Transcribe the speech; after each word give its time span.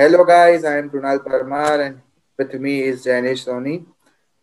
Hello, 0.00 0.22
guys. 0.22 0.64
I 0.64 0.78
am 0.78 0.90
Krunal 0.90 1.18
Parmar, 1.18 1.84
and 1.84 2.00
with 2.38 2.54
me 2.54 2.82
is 2.82 3.04
Janish 3.04 3.40
Soni, 3.46 3.84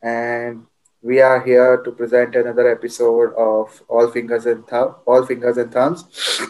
and 0.01 0.66
we 1.01 1.21
are 1.21 1.39
here 1.42 1.78
to 1.78 1.92
present 1.93 2.35
another 2.35 2.70
episode 2.70 3.33
of 3.35 3.81
All 3.87 4.09
Fingers 4.11 4.45
and 4.47 4.67
Thumb, 4.67 4.95
All 5.05 5.25
Fingers 5.25 5.55
and 5.55 5.71
Thumbs. 5.71 6.41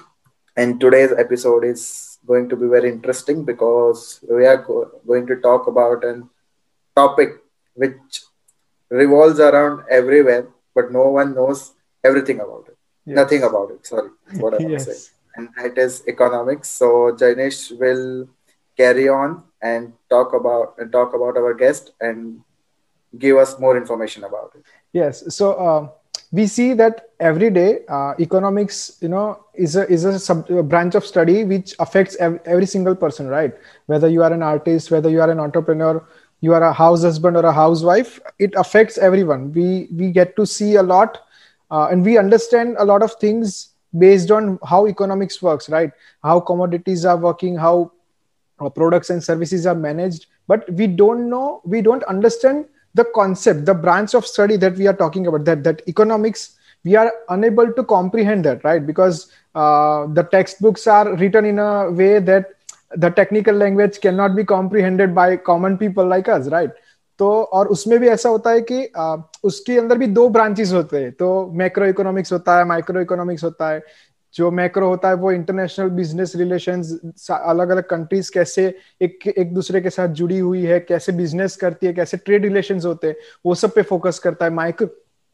And 0.57 0.79
today's 0.79 1.11
episode 1.11 1.65
is 1.65 2.17
going 2.25 2.49
to 2.49 2.55
be 2.55 2.65
very 2.65 2.89
interesting 2.89 3.45
because 3.45 4.25
we 4.27 4.47
are 4.47 4.57
go- 4.57 4.89
going 5.05 5.27
to 5.27 5.35
talk 5.35 5.67
about 5.67 6.03
a 6.03 6.23
topic 6.95 7.43
which 7.75 8.21
revolves 8.89 9.39
around 9.39 9.83
everywhere, 9.87 10.47
but 10.73 10.91
no 10.91 11.09
one 11.09 11.35
knows 11.35 11.73
everything 12.03 12.39
about 12.39 12.65
it. 12.69 12.77
Yes. 13.05 13.15
Nothing 13.17 13.43
about 13.43 13.69
it. 13.69 13.85
Sorry, 13.85 14.09
what 14.39 14.59
I 14.59 14.65
was 14.65 14.83
saying 14.85 14.97
yes. 14.97 15.11
and 15.35 15.49
that 15.57 15.77
is 15.77 16.01
economics. 16.07 16.69
So 16.69 17.11
Jainesh 17.11 17.77
will 17.79 18.27
carry 18.77 19.07
on 19.09 19.43
and 19.61 19.93
talk 20.09 20.33
about 20.33 20.75
and 20.77 20.91
talk 20.91 21.13
about 21.13 21.37
our 21.37 21.53
guest 21.53 21.91
and 22.01 22.39
give 23.17 23.37
us 23.37 23.59
more 23.59 23.77
information 23.77 24.23
about 24.23 24.51
it. 24.55 24.63
Yes. 24.93 25.23
So 25.35 25.53
uh, 25.53 25.87
we 26.31 26.47
see 26.47 26.73
that 26.73 27.09
every 27.19 27.49
day 27.49 27.79
uh, 27.89 28.13
economics, 28.19 28.97
you 29.01 29.09
know, 29.09 29.45
is 29.53 29.75
a 29.75 29.87
is 29.89 30.05
a, 30.05 30.19
sub, 30.19 30.49
a 30.49 30.63
branch 30.63 30.95
of 30.95 31.05
study 31.05 31.43
which 31.43 31.73
affects 31.79 32.15
ev- 32.17 32.39
every 32.45 32.65
single 32.65 32.95
person, 32.95 33.27
right? 33.27 33.53
Whether 33.87 34.07
you 34.09 34.23
are 34.23 34.33
an 34.33 34.43
artist, 34.43 34.91
whether 34.91 35.09
you 35.09 35.21
are 35.21 35.29
an 35.29 35.39
entrepreneur, 35.39 36.03
you 36.41 36.53
are 36.53 36.63
a 36.63 36.73
house 36.73 37.03
husband 37.03 37.37
or 37.37 37.45
a 37.45 37.51
housewife, 37.53 38.19
it 38.39 38.53
affects 38.55 38.97
everyone. 38.97 39.51
We 39.53 39.87
we 39.95 40.11
get 40.11 40.35
to 40.37 40.45
see 40.45 40.75
a 40.75 40.83
lot, 40.83 41.19
uh, 41.71 41.87
and 41.91 42.03
we 42.03 42.17
understand 42.17 42.75
a 42.79 42.85
lot 42.85 43.01
of 43.01 43.13
things 43.15 43.73
based 43.97 44.31
on 44.31 44.59
how 44.67 44.87
economics 44.87 45.41
works, 45.41 45.69
right? 45.69 45.91
How 46.23 46.39
commodities 46.39 47.05
are 47.05 47.17
working, 47.17 47.55
how 47.57 47.91
products 48.73 49.09
and 49.09 49.23
services 49.23 49.65
are 49.65 49.75
managed 49.75 50.27
but 50.47 50.69
we 50.73 50.87
don't 50.87 51.29
know 51.29 51.61
we 51.65 51.81
don't 51.81 52.03
understand 52.03 52.65
the 52.93 53.05
concept 53.15 53.65
the 53.65 53.73
branch 53.73 54.13
of 54.13 54.25
study 54.25 54.57
that 54.57 54.75
we 54.77 54.87
are 54.87 54.95
talking 54.95 55.27
about 55.27 55.43
that 55.45 55.63
that 55.63 55.81
economics 55.87 56.57
we 56.83 56.95
are 56.95 57.11
unable 57.29 57.71
to 57.73 57.83
comprehend 57.83 58.45
that 58.45 58.63
right 58.63 58.85
because 58.85 59.31
uh, 59.55 60.07
the 60.07 60.23
textbooks 60.23 60.87
are 60.87 61.15
written 61.15 61.45
in 61.45 61.59
a 61.59 61.91
way 61.91 62.19
that 62.19 62.51
the 62.95 63.09
technical 63.09 63.53
language 63.55 63.99
cannot 63.99 64.35
be 64.35 64.43
comprehended 64.45 65.13
by 65.13 65.35
common 65.35 65.77
people 65.77 66.05
like 66.05 66.27
us 66.29 66.47
right 66.47 66.71
तो 67.19 67.27
और 67.57 67.67
उसमें 67.67 67.99
भी 67.99 68.07
ऐसा 68.07 68.29
होता 68.29 68.51
है 68.51 68.61
कि 68.61 68.85
आ, 68.97 69.15
उसके 69.43 69.77
अंदर 69.79 69.97
भी 69.97 70.07
दो 70.07 70.27
ब्रांचेस 70.29 70.71
होते 70.73 70.97
हैं 71.03 71.11
तो 71.11 71.51
मैक्रो 71.55 71.85
इकोनॉमिक्स 71.85 72.33
होता 72.33 72.57
है 72.57 72.65
माइक्रो 72.65 73.01
इकोनॉमिक्स 73.01 73.43
होता 73.43 73.69
है 73.69 73.81
जो 74.35 74.49
मैक्रो 74.51 74.87
होता 74.87 75.09
है, 75.09 75.15
वो 75.15 75.31
इंटरनेशनल 75.31 75.89
बिज़नेस 75.89 76.35
रिलेशंस 76.35 76.91
अलग 77.31 77.69
अलग 77.69 77.83
कंट्रीज़ 77.89 78.31
कैसे 78.33 78.65
एक 79.01 79.27
एक 79.27 79.53
दूसरे 79.53 79.81
के 79.81 79.89
साथ 79.89 80.07
जुड़ी 80.09 80.39
हुई 80.39 80.63
है, 80.63 80.79
कैसे 80.79 81.11
बिज़नेस 81.11 81.55
करती 81.55 81.87
है, 81.87 81.93
कैसे 81.93 82.17
ट्रेड 82.17 82.43
रिलेशंस 82.43 82.85
होते 82.85 83.07
हैं, 83.07 83.15
वो 83.45 83.55
सब 83.55 83.73
पे 83.75 83.81
फोकस 83.83 84.19
करता 84.19 84.45
है। 84.45 84.51
माइक्रो 84.51 84.87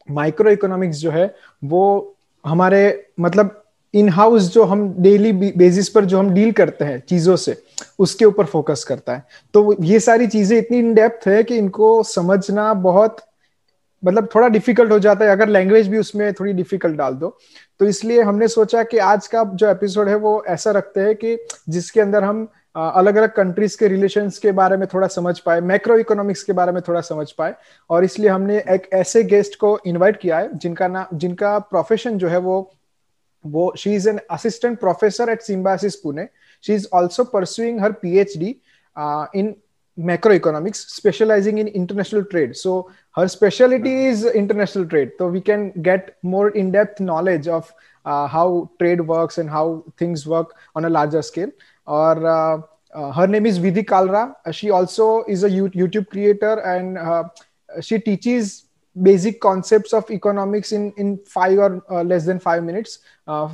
माइक्रो 0.08 0.50
इकोनॉमिक्स 0.50 0.96
जो 0.96 1.10
है, 1.10 1.34
वो 1.64 2.14
हमारे 2.44 3.10
मतलब 3.20 3.58
इन 3.94 4.08
हाउस 4.08 4.52
जो 4.52 4.64
हम 4.64 4.88
डेली 4.98 5.32
बेसिस 5.32 5.88
पर 5.88 6.04
जो 6.04 6.18
हम 6.18 6.30
डील 6.30 6.52
करते 6.52 6.84
हैं 6.84 6.98
चीज़ों 7.00 7.36
से, 7.36 7.56
उसके 7.98 8.24
ऊपर 8.24 8.44
फोकस 8.44 8.84
करता 8.84 9.14
है। 9.14 9.24
तो 9.54 9.76
ये 9.82 10.00
सारी 10.00 10.26
चीज़ें 10.26 10.56
इतनी 10.58 10.78
इन 10.78 10.94
डेप्थ 10.94 11.26
है 11.28 11.42
कि 11.44 11.56
इनको 11.56 12.02
समझना 12.02 12.72
बहुत 12.74 13.16
मतलब 14.02 14.28
थोड़ा 14.34 14.48
डिफ़िकल्ट 14.48 14.92
हो 14.92 14.98
जाता 14.98 15.24
है, 15.24 15.30
अगर 15.30 15.48
लैंग्वेज 15.48 15.88
भी 15.88 15.98
उसमें 15.98 16.32
थोड़ी 16.34 16.52
डिफ़िकल्ट 16.52 16.96
डाल 16.96 17.14
दो। 17.14 17.36
तो 17.80 17.86
इसलिए 17.86 18.22
हमने 18.22 18.48
सोचा 18.48 18.82
कि 18.82 18.98
आज 19.00 19.26
का 19.26 19.44
जो 19.44 19.70
एपिसोड 19.70 20.08
है 20.08 20.14
वो 20.16 20.42
ऐसा 20.48 20.70
रखते 20.70 21.00
हैं 21.00 21.14
कि 21.16 21.36
जिसके 21.68 22.00
अंदर 22.00 22.24
हम 22.24 22.48
अलग 22.76 23.16
अलग 23.16 23.32
कंट्रीज़ 23.34 23.76
के 23.78 23.88
रिलेशन 23.88 24.28
के 24.42 24.52
बारे 24.52 24.76
में 24.76 24.86
थोड़ा 24.92 25.06
समझ 25.08 25.38
पाए 25.38 25.60
मैक्रो 25.62 25.96
इकोनॉमिक्स 25.98 26.42
के 26.42 26.52
बारे 26.52 26.72
में 26.72 26.80
थोड़ा 26.82 27.00
समझ 27.00 27.30
पाए। 27.32 27.54
और 27.90 28.04
इसलिए 28.04 28.30
हमने 28.30 28.58
एक 28.70 28.88
ऐसे 28.94 29.22
गेस्ट 29.24 29.58
को 29.60 29.78
इनवाइट 29.86 30.16
किया 30.20 30.38
है, 30.38 30.58
जिनका 30.58 30.88
नाम 30.88 31.18
जिनका 31.18 31.58
प्रोफेशन 31.60 32.18
जो 32.18 32.28
है 32.28 32.38
वो 32.38 32.72
वो 33.44 33.72
she 33.78 33.94
is 33.94 34.08
an 34.08 34.18
assistant 34.30 34.78
professor 34.80 35.30
at 35.30 35.40
Symbiosis 35.42 35.96
Pune 35.96 36.26
she 36.64 36.74
is 36.74 36.86
also 36.94 37.24
pursuing 37.24 37.80
her 37.80 37.92
P 37.92 38.18
H 38.18 38.36
D 38.38 38.54
in 39.36 39.54
macroeconomics 39.98 40.88
specializing 40.88 41.58
in 41.58 41.68
international 41.68 42.24
trade. 42.24 42.56
So 42.56 42.90
her 43.14 43.28
specialty 43.28 44.06
is 44.06 44.24
international 44.24 44.86
trade. 44.86 45.12
So 45.18 45.28
we 45.28 45.40
can 45.40 45.72
get 45.82 46.16
more 46.22 46.50
in-depth 46.50 47.00
knowledge 47.00 47.46
of 47.46 47.72
uh, 48.04 48.26
how 48.26 48.70
trade 48.78 49.00
works 49.00 49.38
and 49.38 49.48
how 49.48 49.84
things 49.96 50.26
work 50.26 50.54
on 50.74 50.86
a 50.86 50.90
larger 50.90 51.22
scale. 51.22 51.50
Or 51.86 52.26
uh, 52.26 52.62
uh, 52.94 53.12
her 53.12 53.26
name 53.26 53.46
is 53.46 53.58
vidhi 53.58 53.84
kalra. 53.84 54.34
She 54.52 54.70
also 54.70 55.24
is 55.28 55.44
a 55.44 55.50
youtube 55.50 56.08
creator 56.08 56.60
and 56.60 56.98
she 57.80 57.98
teaches 57.98 58.64
basic 59.02 59.40
concepts 59.40 59.94
of 59.94 60.10
economics 60.10 60.72
in 60.72 60.92
in 60.98 61.18
five 61.24 61.58
or 61.58 62.04
less 62.04 62.26
than 62.26 62.38
five 62.38 62.62
minutes 62.62 62.98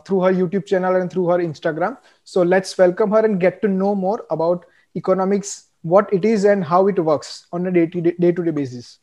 through 0.04 0.20
her 0.22 0.32
youtube 0.32 0.66
channel 0.66 0.96
and 0.96 1.12
through 1.12 1.26
her 1.26 1.38
instagram. 1.38 1.96
So 2.24 2.42
let's 2.42 2.76
welcome 2.76 3.10
her 3.12 3.24
and 3.24 3.38
get 3.38 3.62
to 3.62 3.68
know 3.68 3.94
more 3.94 4.26
about 4.30 4.66
economics 4.96 5.67
what 5.88 6.12
it 6.12 6.24
is 6.24 6.44
and 6.44 6.64
how 6.64 6.86
it 6.86 6.98
works 6.98 7.46
on 7.52 7.66
a 7.66 7.72
day 7.72 7.86
to 7.86 8.00
day, 8.00 8.14
day, 8.20 8.32
to 8.32 8.44
day 8.44 8.50
basis. 8.50 8.98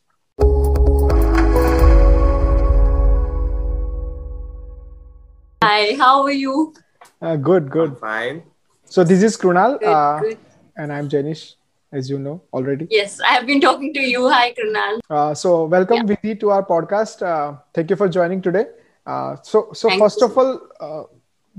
Hi, 5.64 5.96
how 5.98 6.24
are 6.24 6.32
you? 6.32 6.74
Uh, 7.22 7.36
good, 7.36 7.72
good. 7.72 7.92
I'm 7.92 7.96
fine. 7.96 8.44
So 8.86 9.04
this 9.04 9.24
is 9.24 9.36
Krunal, 9.36 9.80
Good, 9.80 9.88
uh, 9.88 10.20
good. 10.20 10.38
and 10.78 10.94
I'm 10.94 11.10
Janish, 11.10 11.56
as 11.92 12.10
you 12.10 12.20
know 12.20 12.42
already. 12.54 12.88
Yes, 12.92 13.20
I 13.20 13.34
have 13.34 13.48
been 13.48 13.60
talking 13.60 13.94
to 13.96 14.00
you. 14.00 14.30
Hi, 14.30 14.54
Krunal. 14.54 15.00
Uh, 15.10 15.34
so 15.34 15.66
welcome 15.66 16.08
Vidhi 16.08 16.40
to 16.40 16.52
our 16.52 16.64
podcast. 16.64 17.26
Uh, 17.26 17.58
thank 17.74 17.90
you 17.90 17.96
for 17.96 18.08
joining 18.08 18.42
today. 18.42 18.66
Uh, 19.06 19.38
so 19.42 19.70
so 19.74 19.90
Thank 19.90 20.02
first 20.02 20.22
you. 20.22 20.28
of 20.28 20.38
all, 20.38 20.60
uh, 20.80 21.04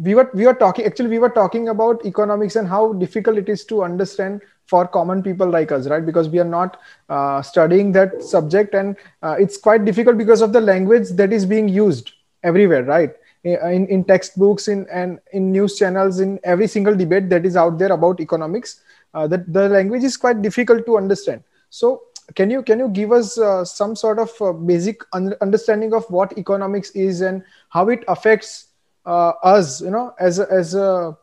we 0.00 0.14
were 0.14 0.30
we 0.34 0.46
were 0.46 0.54
talking 0.54 0.84
actually 0.84 1.08
we 1.08 1.18
were 1.18 1.30
talking 1.30 1.68
about 1.68 2.04
economics 2.04 2.56
and 2.56 2.68
how 2.68 2.92
difficult 2.92 3.38
it 3.38 3.48
is 3.48 3.64
to 3.64 3.82
understand 3.82 4.40
for 4.66 4.86
common 4.86 5.22
people 5.22 5.48
like 5.48 5.72
us 5.72 5.86
right? 5.88 6.04
Because 6.04 6.28
we 6.28 6.38
are 6.38 6.44
not 6.44 6.80
uh, 7.08 7.42
studying 7.42 7.92
that 7.92 8.22
subject 8.22 8.74
and 8.74 8.96
uh, 9.22 9.36
it's 9.38 9.56
quite 9.56 9.84
difficult 9.84 10.18
because 10.18 10.42
of 10.42 10.52
the 10.52 10.60
language 10.60 11.10
that 11.10 11.32
is 11.32 11.46
being 11.46 11.68
used 11.68 12.12
everywhere 12.42 12.82
right? 12.84 13.14
In, 13.44 13.86
in 13.86 14.02
textbooks 14.02 14.66
in 14.66 14.86
and 14.90 15.20
in 15.32 15.52
news 15.52 15.78
channels 15.78 16.18
in 16.18 16.40
every 16.42 16.66
single 16.66 16.96
debate 16.96 17.28
that 17.30 17.46
is 17.46 17.56
out 17.56 17.78
there 17.78 17.92
about 17.92 18.18
economics 18.20 18.80
uh, 19.14 19.26
that 19.28 19.52
the 19.52 19.68
language 19.68 20.02
is 20.02 20.16
quite 20.16 20.42
difficult 20.42 20.84
to 20.86 20.96
understand. 20.96 21.44
So 21.70 22.02
can 22.34 22.50
you 22.50 22.62
can 22.62 22.78
you 22.78 22.88
give 22.88 23.12
us 23.12 23.38
uh, 23.38 23.64
some 23.64 23.94
sort 23.94 24.18
of 24.18 24.30
uh, 24.40 24.52
basic 24.52 25.02
un- 25.12 25.34
understanding 25.40 25.94
of 25.94 26.04
what 26.10 26.36
economics 26.36 26.90
is 26.90 27.20
and 27.20 27.42
how 27.68 27.88
it 27.88 28.02
affects 28.08 28.66
uh, 29.04 29.32
us 29.42 29.80
you 29.80 29.90
know 29.90 30.14
as 30.18 30.38
a, 30.38 30.50
as 30.50 30.74
a 30.74 31.16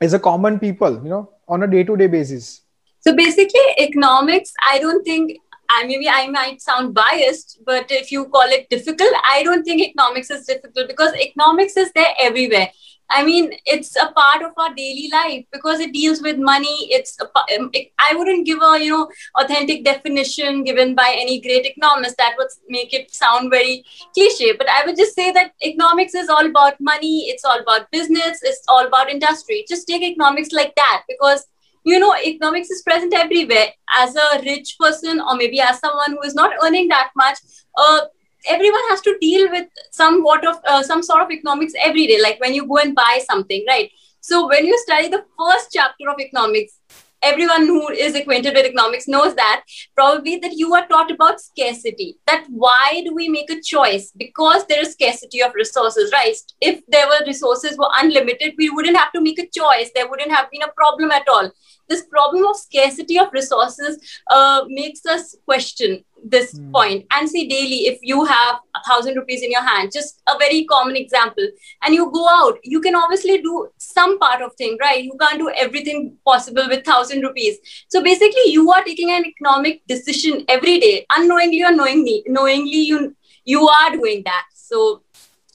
as 0.00 0.14
a 0.14 0.18
common 0.18 0.58
people 0.58 1.02
you 1.02 1.08
know 1.10 1.28
on 1.50 1.62
a 1.62 1.66
day 1.76 1.84
to 1.84 1.96
day 1.96 2.06
basis 2.18 2.50
So 3.06 3.12
basically, 3.16 3.60
economics, 3.78 4.52
I 4.70 4.78
don't 4.78 5.04
think, 5.04 5.38
I 5.74 5.84
maybe 5.90 6.08
I 6.08 6.28
might 6.28 6.60
sound 6.60 6.94
biased, 6.94 7.58
but 7.68 7.90
if 7.90 8.10
you 8.12 8.24
call 8.34 8.48
it 8.56 8.68
difficult, 8.68 9.14
I 9.24 9.42
don't 9.42 9.64
think 9.68 9.80
economics 9.80 10.30
is 10.30 10.44
difficult 10.46 10.88
because 10.88 11.14
economics 11.14 11.78
is 11.84 11.92
there 11.92 12.12
everywhere. 12.18 12.68
I 13.10 13.24
mean, 13.24 13.52
it's 13.66 13.96
a 13.96 14.12
part 14.12 14.42
of 14.42 14.52
our 14.56 14.72
daily 14.74 15.10
life 15.12 15.44
because 15.52 15.80
it 15.80 15.92
deals 15.92 16.22
with 16.22 16.38
money. 16.38 16.88
It's 16.90 17.16
a, 17.20 17.24
um, 17.58 17.70
it, 17.72 17.90
I 17.98 18.14
wouldn't 18.14 18.46
give 18.46 18.60
a 18.62 18.78
you 18.82 18.90
know 18.90 19.10
authentic 19.40 19.84
definition 19.84 20.62
given 20.64 20.94
by 20.94 21.16
any 21.18 21.40
great 21.40 21.66
economist 21.66 22.16
that 22.18 22.34
would 22.38 22.48
make 22.68 22.94
it 22.94 23.12
sound 23.12 23.50
very 23.50 23.84
cliche. 24.14 24.52
But 24.56 24.68
I 24.68 24.84
would 24.86 24.96
just 24.96 25.14
say 25.14 25.32
that 25.32 25.52
economics 25.62 26.14
is 26.14 26.28
all 26.28 26.46
about 26.46 26.80
money. 26.80 27.28
It's 27.28 27.44
all 27.44 27.58
about 27.58 27.90
business. 27.90 28.38
It's 28.42 28.62
all 28.68 28.86
about 28.86 29.10
industry. 29.10 29.64
Just 29.68 29.88
take 29.88 30.02
economics 30.02 30.52
like 30.52 30.74
that 30.76 31.02
because 31.08 31.46
you 31.84 31.98
know 31.98 32.14
economics 32.14 32.70
is 32.70 32.82
present 32.82 33.14
everywhere 33.14 33.68
as 33.98 34.14
a 34.14 34.42
rich 34.44 34.76
person 34.78 35.20
or 35.20 35.34
maybe 35.34 35.60
as 35.60 35.78
someone 35.78 36.12
who 36.12 36.22
is 36.22 36.34
not 36.34 36.52
earning 36.62 36.88
that 36.88 37.10
much 37.16 37.38
uh, 37.76 38.00
everyone 38.48 38.82
has 38.88 39.00
to 39.02 39.16
deal 39.20 39.50
with 39.50 39.68
somewhat 39.90 40.46
of 40.46 40.56
uh, 40.66 40.82
some 40.82 41.02
sort 41.02 41.22
of 41.22 41.30
economics 41.30 41.72
every 41.82 42.06
day 42.06 42.20
like 42.20 42.40
when 42.40 42.54
you 42.54 42.66
go 42.66 42.78
and 42.78 42.94
buy 42.94 43.20
something 43.28 43.64
right? 43.68 43.90
So 44.20 44.48
when 44.48 44.66
you 44.66 44.78
study 44.78 45.08
the 45.08 45.24
first 45.38 45.68
chapter 45.72 46.10
of 46.10 46.20
economics 46.20 46.78
everyone 47.22 47.66
who 47.66 47.90
is 47.90 48.14
acquainted 48.14 48.54
with 48.54 48.64
economics 48.64 49.06
knows 49.06 49.34
that 49.34 49.62
probably 49.94 50.36
that 50.36 50.52
you 50.54 50.74
are 50.74 50.86
taught 50.86 51.10
about 51.10 51.40
scarcity 51.40 52.16
that 52.26 52.46
why 52.48 53.02
do 53.04 53.14
we 53.14 53.28
make 53.28 53.50
a 53.50 53.60
choice? 53.60 54.10
Because 54.16 54.66
there 54.66 54.80
is 54.80 54.92
scarcity 54.92 55.42
of 55.42 55.54
resources 55.54 56.10
right? 56.12 56.36
If 56.60 56.80
there 56.88 57.06
were 57.06 57.26
resources 57.26 57.76
were 57.76 57.90
unlimited 57.94 58.54
we 58.56 58.70
wouldn't 58.70 58.96
have 58.96 59.12
to 59.12 59.20
make 59.20 59.38
a 59.38 59.48
choice. 59.48 59.90
There 59.94 60.08
wouldn't 60.08 60.32
have 60.32 60.50
been 60.50 60.62
a 60.62 60.72
problem 60.72 61.10
at 61.10 61.28
all 61.28 61.50
this 61.90 62.04
problem 62.06 62.46
of 62.46 62.56
scarcity 62.56 63.18
of 63.18 63.28
resources 63.32 63.98
uh, 64.30 64.62
makes 64.68 65.04
us 65.04 65.36
question 65.44 66.02
this 66.24 66.54
mm. 66.54 66.72
point. 66.72 67.06
and 67.10 67.28
see 67.28 67.46
daily 67.48 67.80
if 67.90 67.98
you 68.02 68.24
have 68.24 68.56
a 68.74 68.80
thousand 68.86 69.16
rupees 69.16 69.42
in 69.42 69.50
your 69.50 69.62
hand 69.62 69.90
just 69.92 70.22
a 70.28 70.38
very 70.38 70.64
common 70.64 70.96
example 70.96 71.46
and 71.82 71.94
you 71.94 72.10
go 72.12 72.26
out 72.28 72.58
you 72.62 72.80
can 72.80 72.94
obviously 72.94 73.38
do 73.42 73.68
some 73.78 74.18
part 74.18 74.42
of 74.42 74.54
thing 74.54 74.76
right 74.80 75.04
you 75.04 75.16
can't 75.20 75.38
do 75.38 75.50
everything 75.56 76.16
possible 76.24 76.68
with 76.68 76.84
thousand 76.84 77.22
rupees 77.22 77.58
so 77.88 78.02
basically 78.02 78.46
you 78.46 78.70
are 78.70 78.84
taking 78.84 79.10
an 79.10 79.24
economic 79.26 79.86
decision 79.86 80.44
every 80.48 80.78
day 80.78 81.06
unknowingly 81.16 81.62
or 81.62 81.72
knowingly 81.72 82.22
knowingly 82.26 82.82
you 82.92 83.14
you 83.44 83.68
are 83.68 83.90
doing 83.92 84.22
that 84.24 84.44
so 84.54 85.02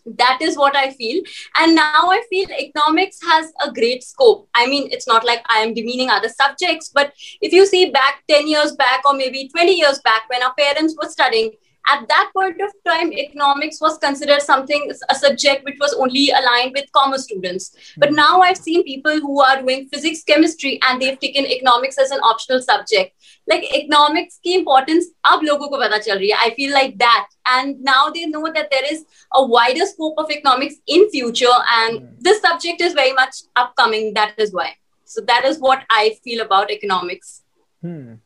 that 0.06 0.38
is 0.42 0.58
what 0.58 0.76
i 0.76 0.92
feel. 0.92 1.22
And 1.58 1.76
now 1.76 2.10
i 2.10 2.22
feel 2.30 2.48
economics 2.52 3.20
has 3.24 3.52
a 3.64 3.72
great 3.72 4.04
scope. 4.04 4.48
I 4.54 4.68
mean 4.68 4.90
it's 4.92 5.08
not 5.08 5.26
like 5.26 5.44
i 5.50 5.60
am 5.60 5.74
demeaning 5.74 6.10
other 6.10 6.30
subjects 6.30 6.90
but 6.90 7.14
if 7.42 7.54
you 7.54 7.66
see 7.66 7.92
back 7.92 8.24
10 8.30 8.48
years 8.48 8.74
back 8.74 9.02
or 9.06 9.14
maybe 9.14 9.50
20 9.50 9.74
years 9.74 10.00
back 10.00 10.30
when 10.30 10.44
our 10.44 10.54
parents 10.54 10.96
were 11.02 11.10
studying 11.10 11.52
at 11.89 12.07
that 12.09 12.31
point 12.35 12.61
of 12.61 12.71
time 12.87 13.13
economics 13.13 13.81
was 13.81 13.97
considered 13.99 14.43
something 14.43 14.91
a 15.09 15.15
subject 15.15 15.65
which 15.65 15.79
was 15.81 15.95
only 15.95 16.31
aligned 16.31 16.73
with 16.75 16.93
commerce 16.93 17.25
students 17.25 17.95
but 17.97 18.11
hmm. 18.11 18.17
now 18.17 18.41
i've 18.41 18.57
seen 18.57 18.85
people 18.85 19.21
who 19.21 19.41
are 19.41 19.61
doing 19.63 19.89
physics 19.93 20.23
chemistry 20.23 20.79
and 20.89 21.01
they've 21.01 21.19
taken 21.19 21.47
economics 21.47 21.99
as 21.99 22.11
an 22.11 22.21
optional 22.21 22.61
subject 22.61 23.15
like 23.47 23.65
economics 23.75 24.39
ki 24.45 24.55
importance 24.61 25.11
ab 25.33 25.43
logo 25.51 25.71
ko 25.75 25.83
pata 25.85 26.03
chal 26.07 26.23
rahi 26.23 26.33
hai 26.37 26.51
i 26.51 26.55
feel 26.61 26.77
like 26.79 26.97
that 27.05 27.37
and 27.57 27.83
now 27.91 28.01
they 28.19 28.27
know 28.37 28.47
that 28.59 28.71
there 28.77 28.93
is 28.93 29.05
a 29.43 29.45
wider 29.57 29.91
scope 29.93 30.25
of 30.25 30.31
economics 30.39 30.81
in 30.99 31.09
future 31.11 31.59
and 31.81 32.01
mm. 32.01 32.09
this 32.29 32.41
subject 32.47 32.89
is 32.89 32.99
very 33.03 33.13
much 33.21 33.45
upcoming 33.65 34.13
that 34.21 34.43
is 34.47 34.57
why 34.61 34.71
so 35.05 35.29
that 35.31 35.53
is 35.53 35.63
what 35.69 35.87
i 36.01 36.03
feel 36.25 36.49
about 36.49 36.77
economics 36.79 37.39
hmm. 37.83 38.19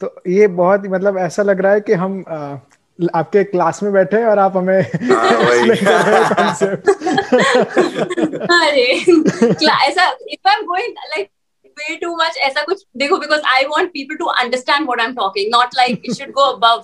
तो 0.00 0.10
ये 0.26 0.46
बहुत 0.58 0.82
मतलब 0.90 1.16
ऐसा 1.18 1.42
लग 1.42 1.60
रहा 1.60 1.72
है 1.72 1.80
कि 1.80 1.92
हम 2.00 2.12
आपके 3.15 3.43
क्लास 3.43 3.83
में 3.83 3.93
बैठे 3.93 4.23
और 4.23 4.39
आप 4.39 4.57
हमें 4.57 4.81
हाँ, 4.81 6.53
अरे 8.59 8.93
ऐसा 12.39 12.63
कुछ 12.63 12.85
देखो 12.97 13.17
because 13.17 13.41
I 13.45 13.63
want 13.63 13.89
people 13.89 14.15
to 14.15 14.25
understand 14.25 14.87
what 14.87 14.99
I 14.99 15.07
am 15.07 15.13
talking 15.13 15.55
not 15.55 15.69
like 15.77 16.01
it 16.05 16.13
should 16.13 16.31
go 16.31 16.41
अब 16.41 16.83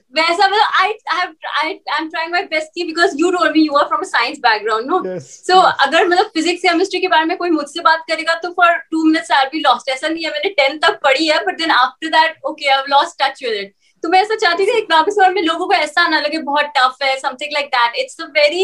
वैसा 0.13 0.47
मतलब 0.47 0.79
I 0.81 0.87
have 1.17 1.33
I 1.63 1.67
I'm 1.97 2.09
trying 2.13 2.31
my 2.31 2.41
best 2.53 2.71
की 2.77 2.85
you 3.17 3.31
told 3.31 3.51
me 3.55 3.61
you 3.65 3.75
are 3.81 3.87
from 3.87 4.01
a 4.01 4.09
science 4.13 4.39
background 4.39 4.87
no? 4.87 5.01
Yes. 5.05 5.27
so 5.49 5.59
अगर 5.85 6.07
मतलब 6.07 6.31
physics 6.33 6.61
chemistry 6.61 6.99
के 7.01 7.07
बारे 7.07 7.25
में 7.25 7.37
कोई 7.37 7.49
मुझसे 7.49 7.81
बात 7.81 8.03
करेगा 8.09 8.35
तो 8.43 8.49
for 8.49 8.71
two 8.93 9.03
minutes 9.05 9.31
I'll 9.31 9.51
be 9.53 9.63
lost. 9.67 9.89
ऐसा 9.89 10.07
नहीं 10.07 10.23
है 10.23 10.31
मैंने 10.31 10.49
टेंथ 10.57 10.79
तक 10.79 10.99
पढ़ी 11.03 11.27
है 11.27 11.39
but 11.45 11.61
then 11.61 11.77
after 11.77 12.11
that 12.17 12.51
okay 12.51 12.73
I've 12.77 12.91
lost 12.95 13.17
touch 13.21 13.45
with 13.47 13.61
it. 13.61 13.71
तो 14.03 14.09
मैं 14.09 14.21
ऐसा 14.21 14.35
चाहती 14.35 14.65
थी 14.65 14.77
इकोनॉमिक्स 14.77 15.17
बारे 15.17 15.33
में 15.33 15.41
लोगों 15.41 15.65
को 15.67 15.73
ऐसा 15.73 16.07
ना 16.07 16.19
लगे 16.19 16.37
बहुत 16.45 16.71
टफ 16.77 17.03
है 17.03 17.17
something 17.19 17.51
like 17.53 17.65
that 17.75 17.95
it's 17.99 18.21
a 18.21 18.25
very 18.37 18.63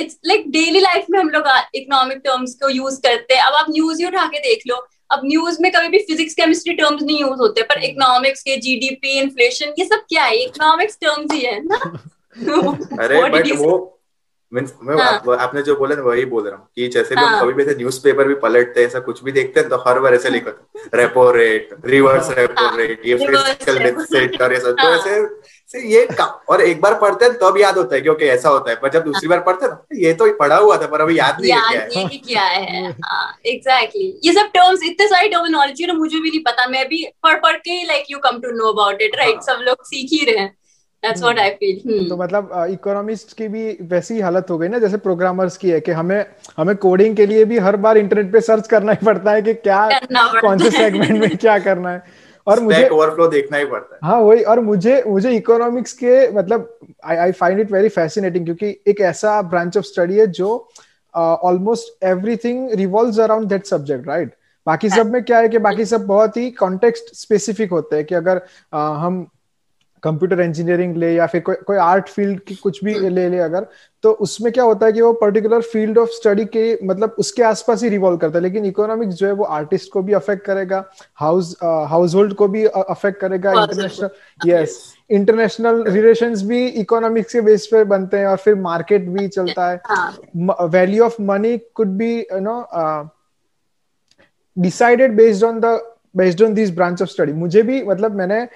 it's 0.00 0.18
like 0.26 0.50
daily 0.52 0.80
life 0.80 1.06
में 1.10 1.18
हम 1.18 1.28
लोग 1.28 1.46
इकोनॉमिक 1.74 2.18
टर्म्स 2.24 2.54
को 2.62 2.68
यूज़ 2.68 3.00
करते 3.02 3.34
हैं। 3.34 3.42
अब 3.42 3.54
आप 3.54 3.66
न्यूज़ 3.70 4.02
ही 4.02 4.06
उठा 4.06 4.24
के 4.32 4.38
देख 4.48 4.62
लो 4.68 4.76
अब 5.10 5.20
न्यूज़ 5.24 5.62
में 5.62 5.72
कभी 5.72 5.88
भी 5.88 5.98
फिजिक्स 5.98 6.34
केमिस्ट्री 6.34 6.74
टर्म्स 6.74 7.02
नहीं 7.02 7.20
यूज़ 7.20 7.38
होते 7.40 7.62
पर 7.62 7.82
इकोनॉमिक्स 7.84 8.42
के 8.42 8.56
जीडीपी 8.56 9.18
इन्फ्लेशन 9.18 9.74
ये 9.78 9.84
सब 9.84 10.04
क्या 10.08 10.24
है? 10.24 10.36
इकोनॉमिक्स 10.36 10.98
टर्म्स 11.00 11.32
ही 11.32 11.40
है 11.40 11.62
ना? 11.64 11.76
अरे 13.02 13.22
बट 13.30 13.52
वो 13.56 13.95
मीन्स 14.56 14.72
मैं 14.82 14.96
हाँ. 14.96 15.12
आप, 15.12 15.28
आपने 15.30 15.62
जो 15.62 15.76
बोला 15.76 15.94
ना 15.96 16.02
वही 16.02 16.24
बोल 16.24 16.46
रहा 16.48 16.56
हूँ 16.56 16.68
कि 16.76 16.88
जैसे 16.88 17.14
हाँ. 17.14 17.30
लोग 17.30 17.40
कभी 17.42 17.52
भी 17.54 17.62
ऐसे 17.62 17.76
न्यूज़पेपर 17.78 18.28
भी 18.28 18.34
पलटते 18.44 18.80
हैं 18.80 18.86
ऐसा 18.88 19.00
कुछ 19.08 19.22
भी 19.24 19.32
देखते 19.32 19.60
हैं 19.60 19.68
तो 19.68 19.76
हर 19.86 20.00
बार 20.00 20.14
ऐसे 20.14 20.30
लिखो 20.30 20.50
repo 20.94 21.30
rate 21.32 21.74
reverse 21.86 22.30
repo 22.38 22.76
rate 22.76 23.06
ये 23.06 23.14
फ़िज़िकल 23.16 23.78
कर 24.38 24.58
तो 24.60 24.74
हाँ। 24.82 24.96
ऐसे 24.96 25.20
ये 25.74 26.06
और 26.48 26.60
एक 26.62 26.80
बार 26.80 26.94
पढ़ते 26.98 27.24
हैं 27.24 27.34
तब 27.38 27.56
याद 27.60 27.78
होता 27.78 27.94
है 27.94 28.00
कि 28.00 28.08
ओके 28.08 28.24
ऐसा 28.34 28.48
होता 28.48 28.70
है 28.70 28.76
पर 28.82 28.90
जब 28.90 29.04
दूसरी 29.04 29.28
बार 29.28 29.40
पढ़ते 29.46 29.66
हैं 29.66 29.72
ना 29.72 29.96
ये 30.02 30.12
तो 30.20 30.30
पढ़ा 30.36 30.56
हुआ 30.56 30.76
था 30.82 30.86
पर 30.86 31.00
अभी 31.00 31.18
याद 31.18 31.40
नहीं 31.40 31.50
याद 31.50 31.74
है। 31.74 31.86
नहीं 31.96 32.18
क्या 32.20 32.42
है। 32.42 32.82
एग्जैक्टली 33.46 34.06
हाँ, 34.06 34.20
ये 34.24 34.32
सब 34.32 34.50
टर्म्स 34.54 34.84
इतने 34.84 35.08
सारे 35.08 35.28
टर्मिनोलॉजी 35.28 35.86
ना 35.86 35.92
मुझे 35.94 36.20
भी 36.20 36.30
नहीं 36.30 36.42
पता 36.44 36.66
मैं 36.66 36.86
भी 36.88 37.04
पढ़ 37.22 37.38
पढ़ 37.40 37.56
के 37.58 37.82
like 37.86 38.10
you 38.10 38.18
come 38.18 38.40
to 38.40 38.50
know 38.56 38.72
about 38.72 39.02
it 39.02 39.16
right 39.16 39.42
सब 39.42 39.64
लोग 39.68 39.84
सीख 39.86 40.08
ही 40.12 40.24
रहे 40.30 40.42
हैं। 40.42 40.54
That's 41.02 41.22
what 41.22 41.38
I 41.38 41.48
feel. 41.58 41.80
Hmm. 41.80 42.08
तो 42.08 42.16
मतलब 42.16 42.50
इकोनॉमिस्ट 42.70 43.32
की 43.38 43.48
भी 43.48 43.64
वैसी 43.90 44.20
हालत 44.20 44.46
हो 44.50 44.58
गई 44.58 44.68
ना 44.68 44.78
जैसे 44.78 44.96
प्रोग्रामर्स 44.98 45.56
की 45.56 45.70
है 45.70 45.80
कि 45.80 45.92
हमें 45.92 46.24
हमें 46.56 46.76
कोडिंग 46.76 47.16
के 47.16 47.26
लिए 47.26 47.44
भी 47.44 47.58
हर 47.58 47.76
बार 47.76 47.98
इंटरनेट 47.98 48.32
पे 48.32 48.40
सर्च 48.40 48.68
करना 48.68 48.92
ही 48.92 49.06
पड़ता 49.06 49.32
है 49.32 49.42
कि 49.42 49.54
क्या 49.66 49.88
कौन 50.40 50.58
से 50.58 50.70
सेगमेंट 50.70 51.20
में 51.20 51.36
क्या 51.36 51.58
करना 51.58 51.90
है 51.90 52.02
और 52.46 52.60
मुझे 52.60 52.88
ओवरफ्लो 52.88 53.28
देखना 53.28 53.58
ही 53.58 53.64
पड़ता 53.64 53.94
है 53.94 54.10
हाँ 54.10 54.20
वही 54.20 54.42
और 54.44 54.60
मुझे 54.60 55.02
मुझे 55.06 55.30
इकोनॉमिक्स 55.36 55.92
के 55.92 56.30
मतलब 56.30 56.68
I 57.04 57.16
I 57.16 57.32
find 57.32 57.60
it 57.60 57.72
very 57.72 57.88
fascinating 57.88 58.44
क्योंकि 58.44 58.76
एक 58.88 59.00
ऐसा 59.10 59.40
ब्रांच 59.44 59.76
ऑफ़ 59.76 59.84
स्टडी 59.84 60.18
है 60.18 60.26
जो 60.40 60.50
almost 61.14 62.04
everything 62.04 62.72
revolves 62.74 63.18
around 63.20 63.48
that 63.48 63.66
subject 63.66 64.08
right 64.08 64.34
बाकी 64.66 64.88
सब 64.90 65.12
में 65.12 65.22
क्या 65.24 65.38
है 65.38 65.48
कि 65.48 65.58
बाकी 65.58 65.84
सब 65.84 66.06
बहुत 66.06 66.36
ही 66.36 66.50
कॉन्टेक्स्ट 66.50 67.14
स्पेसिफिक 67.14 67.70
होते 67.70 67.96
हैं 67.96 68.04
कि 68.04 68.14
अगर 68.14 68.36
uh, 68.36 68.96
हम 68.98 69.26
कंप्यूटर 70.02 70.40
इंजीनियरिंग 70.40 70.96
ले 70.96 71.12
या 71.14 71.26
फिर 71.26 71.40
कोई 71.40 71.54
कोई 71.66 71.76
आर्ट 71.78 72.08
फ़ील्ड 72.08 72.40
की 72.40 72.54
कुछ 72.56 72.82
भी 72.84 72.98
ले 73.00 73.28
ले 73.28 73.38
अगर 73.38 73.66
तो 74.04 74.10
उसमें 74.22 74.52
क्या 74.52 74.64
होता 74.64 74.86
है 74.86 74.92
कि 74.92 75.00
वो 75.00 75.12
पर्टिकुलर 75.12 75.60
फ़ील्ड 75.62 75.98
ऑफ़ 75.98 76.10
स्टडी 76.10 76.44
के 76.46 76.66
मतलब 76.84 77.14
उसके 77.18 77.42
आसपास 77.42 77.82
ही 77.82 77.88
रिवॉल्व 77.88 78.16
करता 78.16 78.38
है। 78.38 78.42
लेकिन 78.42 78.64
इकोनॉमिक्स 78.66 79.14
जो 79.14 79.26
है 79.26 79.32
वो 79.32 79.44
आर्टिस्ट 79.56 79.92
को 79.92 80.02
भी 80.02 80.12
अफेक्ट 80.12 80.44
करेगा 80.44 80.84
हाउस 81.14 81.56
हाउस 81.62 82.14
होल्ड 82.14 82.34
को 82.34 82.48
भी 82.48 82.64
अफेक्ट 82.66 83.20
करेगा 83.20 83.54
इंटरनेशनल 83.54 84.08
यस 84.42 84.78
इंटरनेशनल 85.10 85.82
रिलेशन 85.88 86.34
भी 86.48 86.66
इकोनॉमिक्स 86.80 87.32
के 87.32 87.40
बेस 87.40 87.66
पे 87.66 87.82
बनते 87.86 88.18
हैं 88.18 88.26
और 88.26 88.36
फिर 88.36 88.54
मार्केट 88.60 89.08
भी 89.08 89.26
चलता 89.28 89.68
है। 89.70 89.80
Value 90.70 91.04
of 91.04 91.20
money 91.22 91.56
could 91.74 91.96
be 91.98 92.14
you 92.18 92.40
know 92.40 92.60
decided 94.56 95.16
based 95.16 95.44
on 95.44 95.60
the 95.60 95.78
based 96.16 96.42
on 96.42 96.54
this 96.54 96.70
branch 96.74 97.02
of 97.02 97.08
study 97.10 97.32
मुझे 97.32 97.62
भी 97.62 97.82
मतलब 97.84 98.14
मैंने 98.16 98.46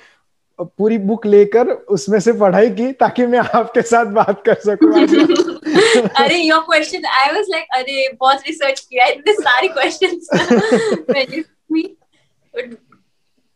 पूरी 0.60 0.98
बुक 0.98 1.26
लेकर 1.26 1.68
उसमें 1.68 2.18
से 2.20 2.32
पढ़ाई 2.32 2.70
की 2.70 2.92
ताकि 2.92 3.26
मैं 3.26 3.38
आपके 3.38 3.82
साथ 3.82 4.06
बात 4.06 4.42
कर 4.48 4.54
सकूँ। 4.54 4.92
अरे 6.24 6.36
your 6.36 6.60
question 6.60 7.06
I 7.06 7.32
was 7.32 7.46
like 7.50 7.64
अरे 7.74 8.08
बहुत 8.20 8.42
रिसर्च 8.48 8.80
किया 8.80 9.06
इतने 9.06 9.32
सारे 9.32 9.68
questions 9.68 10.28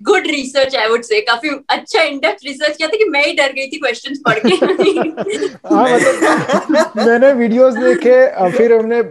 good 0.00 0.26
research 0.26 0.75
I 0.76 0.88
would 0.88 1.02
say 1.02 1.20
काफ़ी 1.20 1.49
अच्छा 1.70 2.02
इंडेप्थ 2.02 2.44
रिसर्च 2.44 2.76
किया 2.76 2.88
था 2.88 2.96
कि 2.96 3.04
मैं 3.04 3.25
ही 3.26 3.32
डर 3.32 3.52
गई 3.52 3.66
थी 3.66 3.78
क्वेश्चंस 3.78 4.18
पढ़ 4.26 4.38
के। 4.38 4.54
हाँ 5.68 5.84
मतलब 5.94 6.92
मैंने 6.96 7.32
वीडियोस 7.32 7.75
देखे 7.75 8.50
फिर 8.50 8.73
हमने 8.73 9.02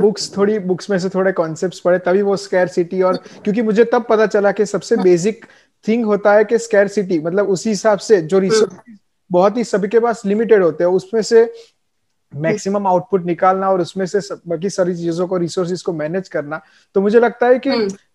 बुक्स 0.00 0.36
थोड़ी 0.36 0.58
बुक्स 0.58 0.90
में 0.90 0.98
से 0.98 1.08
थोड़े 1.08 1.32
कॉन्सेप्ट्स 1.32 1.80
पढ़े 1.80 1.98
तभी 1.98 2.22
वो 2.22 2.36
स्कैर 2.36 2.68
सिटी 2.68 3.02
और 3.02 3.16
क्योंकि 3.16 3.62
मुझे 3.62 3.84
तब 3.84 4.06
पता 4.08 4.26
चला 4.26 4.52
कि 4.52 4.66
सबसे 4.66 4.96
बेसिक 4.96 5.46
थिंग 5.88 6.04
होता 6.04 6.34
है 6.34 6.44
कि 6.44 6.58
स्केर 6.58 6.88
मतलब 7.24 7.48
उसी 7.48 7.70
हिसाब 7.70 7.98
से 7.98 8.22
जो 8.22 8.38
रिसोर्स। 8.38 8.98
बहुत 9.30 9.56
ही 9.56 9.64
सभी 9.64 9.88
के 9.88 10.00
पास 10.00 10.22
लिमिटेड 10.26 10.62
होते 10.62 10.84
हैं 10.84 10.90
उसमें 10.90 11.22
से 11.22 11.52
मैक्सिमम 12.36 12.86
आउटपुट 12.86 13.26
निकालना 13.26 13.70
और 13.70 13.80
उसमें 13.80 14.04
से 14.06 14.20
बाकी 14.48 14.70
सारी 14.70 14.94
चीज़ों 14.94 15.26
को 15.26 15.36
रिसोर्सेज 15.38 15.82
को 15.82 15.92
मैनेज 15.94 16.28
करना 16.28 16.60
तो 16.96 17.00
मुझे 17.00 17.20
लगता 17.20 17.46
है 17.46 17.58
कि 17.58 17.70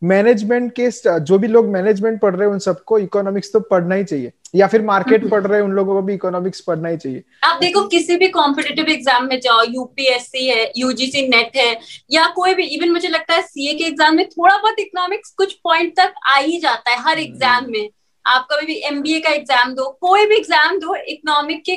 मैनेजमेंट 0.05 0.79
हम्म। 0.79 0.89
के 1.00 1.19
जो 1.21 1.38
भी 1.38 1.47
लोग 1.47 1.67
मैनेजमेंट 1.69 2.19
पढ़ 2.21 2.36
रहे 2.36 2.47
हैं 2.47 2.53
उन 2.53 2.59
सबको 2.62 3.00
इकोनॉमिक्स 3.00 3.51
तो 3.53 3.59
पढ़ना 3.67 3.95
ही 3.95 4.03
चाहिए 4.03 4.31
या 4.55 4.67
फिर 4.67 4.81
मार्केट 4.81 5.21
हम्म। 5.21 5.29
पढ़ 5.29 5.43
रहे 5.43 5.59
हैं 5.59 5.65
उन 5.65 5.71
लोगों 5.71 5.93
को 5.93 6.01
भी 6.01 6.13
इकोनॉमिक्स 6.13 6.62
पढ़ना 6.62 6.89
ही 6.89 6.97
चाहिए 6.97 7.24
आप 7.43 7.59
देखो 7.62 7.88
किसी 7.88 8.17
भी 8.17 8.27
कॉम्पिटेटिव 8.29 8.89
एग्ज़ाम 8.89 9.27
में 9.27 9.39
जाओ 9.39 9.63
यूपीएससी 9.65 10.47
है 10.47 10.71
यूजीसी 10.77 11.27
नेट 11.27 11.57
है 11.57 11.75
या 12.12 12.27
कोई 12.36 12.53
भी 12.53 12.63
इवन 12.75 12.91
मुझे 12.91 13.07
लगता 13.09 13.33
है 13.33 13.41
सीए 13.43 13.74
के 13.74 13.83
एग्ज़ाम 13.83 14.15
में 14.15 14.25
थोड़ा 14.27 14.57
बहुत 14.57 14.79
इकोनॉमिक्स 14.79 15.33
कुछ 15.38 15.53
पॉइंट 15.63 15.93
तक 15.97 16.13
आ 16.25 16.38
ही 16.38 16.59
जाता 16.59 16.91
है 16.91 17.01
हर 17.01 17.19
एग्ज़ाम 17.19 17.63
हम्म। 17.63 17.71
में 17.71 17.89
आप 18.27 18.48
कभी 18.51 18.65
भी 18.65 18.75
एमबीए 18.88 19.19
का 19.19 19.29
एग्ज़ाम 19.29 19.74
दो 19.74 19.89
कोई 20.01 20.25
भी 20.25 20.36
एग्ज़ाम 20.36 20.77
दो 20.79 20.96
इकोनॉमिक 20.96 21.63
के 21.65 21.75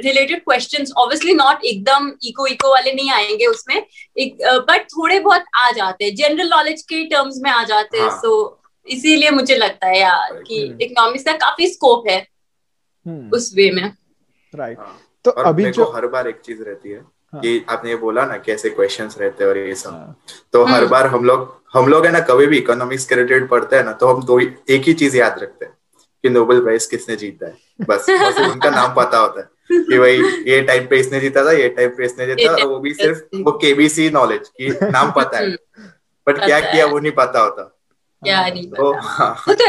रिलेटेड 0.00 0.42
क्वेश्चंस 0.44 0.92
ऑब्वियसली 0.96 1.34
नॉट 1.34 1.64
एकदम 1.64 2.10
इको 2.24 2.46
इको 2.46 2.70
वाले 2.70 2.92
नहीं 2.92 3.10
आएँगे 3.12 3.46
उसमें। 3.46 3.80
बट 4.68 4.86
थोड़े 4.92 5.18
बहुत 5.20 5.44
आ 5.56 5.70
जाते 5.72 6.04
हैं 6.04 6.14
जनरल 6.14 6.48
नॉलेज 6.50 6.82
के 6.82 7.04
टर्म्स 7.06 7.40
में 7.42 7.50
आ 7.50 7.62
जाते 7.64 7.98
हैं 7.98 8.10
सो 8.20 8.32
इसीलिए 8.86 9.30
मुझे 9.30 9.56
लगता 9.56 9.86
है 9.86 9.98
यार 10.00 10.42
कि 10.42 10.62
इकोनॉमिक्स 10.82 11.24
का 11.24 11.32
काफ़ी 11.38 11.66
स्कोप 11.68 12.08
है। 12.08 12.18
हम्म। 13.06 13.30
उस 13.34 13.52
वे 13.56 13.70
में। 13.70 13.92
राइट 14.54 14.78
हाँ। 14.78 14.98
तो 15.24 15.30
अभी 15.30 15.70
जो 15.70 15.84
हर 15.94 16.06
बार 16.06 16.28
एक 16.28 16.40
चीज़ 16.40 16.62
रहती 16.62 16.90
है 16.90 16.98
हाँ। 16.98 17.40
कि 17.40 17.64
आपने 17.70 17.90
ये 17.90 17.96
बोला 17.96 18.24
ना 18.26 18.36
कैसे 18.38 18.70
क्वेश्चंस 18.70 19.16
रहते 19.18 19.44
हैं 19.44 19.50
और 19.50 19.58
ये 19.58 19.74
सब। 19.74 19.90
हाँ, 19.90 20.16
तो 20.52 20.64
हर 20.64 20.74
हम्म। 20.74 20.90
बार 20.90 21.06
हम 21.06 21.24
लोग 21.24 21.56
हम 21.74 21.88
लोग 21.88 22.06
है 22.06 22.12
ना 22.12 22.20
कभी 22.28 22.46
भी 22.46 22.58
इकोनॉमिक्स 22.58 23.04
के 23.06 23.14
रिलेटेड 23.14 23.48
पढ़ते 23.48 23.76
हैं 23.76 23.84
ना 23.84 23.92
तो 23.94 24.06
हम 24.06 24.22
दो 24.26 24.38
एक 24.40 24.82
ही 24.86 24.92
चीज़ 24.94 25.16
याद 25.16 25.38
रखते 25.38 25.64
हैं। 25.64 25.76
कि 26.24 26.28
नोबेल 26.30 26.60
प्राइज 26.60 26.86
किसने 26.86 27.16
जीता 27.16 27.46
है? 27.46 27.56
बस 27.80 28.06
बस 28.10 28.38
उनका 28.50 28.70
नाम 28.70 28.94
पता 28.94 29.18
होता 29.18 29.40
है 29.40 29.80
कि 29.82 29.98
भाई 29.98 30.20
ये 30.46 30.60
टाइम 30.62 30.86
पे 30.86 30.98
इसने 31.00 31.20
जीता 31.20 31.44
था 31.46 31.52
ये 31.52 31.68
टाइम 31.70 31.90
पे 31.96 32.04
इसने 32.04 32.26
जीता 32.26 32.56
था 32.58 32.64
वो 32.66 32.78
भी 32.80 32.92
सिर्फ़ 32.94 33.36
वो 33.42 33.52
केबीसी 33.62 34.08
नॉलेज 34.10 34.48
की 34.50 34.68
नाम 34.90 35.10
पता 35.16 35.38
है। 35.38 35.50
बट 36.26 36.44
क्या 36.44 36.60
किया 36.60 36.86
वो 36.86 36.98
नहीं 36.98 37.12
पता 37.12 37.40
होता। 37.40 37.74
क्या 38.22 38.38
हाँ, 38.38 38.50
नहीं 38.50 38.66
तो 38.68 38.92
हाँ। 39.00 39.30
वो 39.48 39.54
तो 39.54 39.64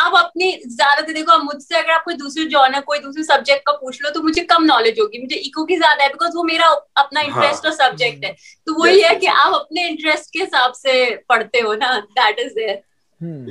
आप 0.00 0.12
अपनी 0.16 0.50
ज़्यादातर 0.66 1.12
देखो 1.12 1.32
अब 1.32 1.42
मुझसे 1.44 1.76
अगर 1.76 1.90
आप 1.90 2.04
कोई 2.04 2.14
दूसरे 2.14 2.44
जॉनर 2.44 2.80
कोई 2.80 2.98
दूसरे 2.98 3.22
सब्जेक्ट 3.22 3.62
का 3.66 3.72
पूछ 3.72 4.02
लो 4.02 4.10
तो 4.10 4.22
मुझे 4.22 4.42
कम 4.42 4.64
नॉलेज 4.64 5.00
होगी। 5.00 5.20
मुझे 5.20 5.36
इको 5.36 5.64
की 5.64 5.76
ज़्यादा 5.76 6.02
है 6.02 6.08
बिकॉज़ 6.08 6.36
वो 6.36 6.44
मेरा 6.44 6.66
अपना 6.96 7.20
इंटरेस्ट 7.20 7.66
और 7.66 7.72
सब्जेक्ट 7.72 8.24
है। 8.24 8.34
तो 8.66 8.74
वही 8.82 9.00
है 9.00 9.14
कि 9.16 9.26
आप 9.26 9.54
अपने 9.54 9.88
इंटरेस्ट 9.88 10.32
के 10.32 10.40
हिसाब 10.40 10.72
से 10.72 10.94
पढ़ते 11.28 11.60
हो 11.60 11.74
ना 11.74 11.98
दैट 12.00 12.38
इज़ 12.38 12.54
देयर 12.54 12.80
हम्म। 13.20 13.50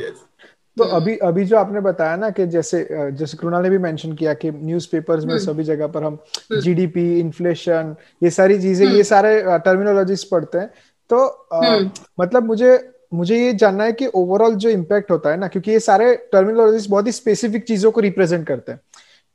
तो 0.77 0.83
हम्म। 0.83 0.95
अभी 0.95 1.15
अभी 1.17 1.43
जो 1.45 1.57
आपने 1.57 1.79
बताया 1.79 2.15
ना 2.15 2.29
कि 2.29 2.45
जैसे 2.47 2.87
जैसे 2.91 3.37
कृणाल 3.37 3.63
ने 3.63 3.69
भी 3.69 3.77
मेंशन 3.77 4.13
किया 4.13 4.33
कि 4.33 4.51
न्यूज़पेपर्स 4.51 5.25
में 5.25 5.33
हम्म। 5.33 5.43
सभी 5.45 5.63
जगह 5.63 5.87
पर 5.87 6.03
हम 6.03 6.13
हम्म। 6.13 6.59
जीडीपी 6.61 7.19
इन्फ्लेशन 7.19 7.95
ये 8.21 8.29
सारी 8.29 8.59
चीज़ें 8.61 8.85
हम्म। 8.85 8.97
ये 8.97 9.03
सारे 9.03 9.41
टर्मिनोलॉजीज 9.59 10.23
पढ़ते 10.23 10.57
हैं 10.57 10.69
तो 11.09 11.25
हम्म। 11.53 11.89
मतलब 12.19 12.43
मुझे 12.43 12.77
मुझे 13.13 13.37
ये 13.37 13.53
जानना 13.53 13.83
है 13.83 13.91
कि 13.91 14.07
ओवरऑल 14.15 14.55
जो 14.55 14.69
इम्पैक्ट 14.69 15.11
होता 15.11 15.29
है 15.29 15.37
ना 15.37 15.47
क्योंकि 15.47 15.71
ये 15.71 15.79
सारे 15.79 16.15
टर्मिनोलॉजीज 16.31 16.87
बहुत 16.87 17.07
ही 17.07 17.11
स्पेसिफिक 17.11 17.63
चीज़ों 17.63 17.91
को 17.91 18.01
रिप्रेजेंट 18.01 18.47
करते 18.47 18.71
हैं 18.71 18.81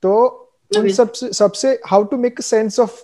तो 0.03 0.13
उन 0.71 0.89
सबसे 0.93 1.33
सबसे 1.33 1.79
how 1.87 2.05
to 2.05 2.17
make 2.17 2.41
sense 2.43 2.79
of 2.81 3.01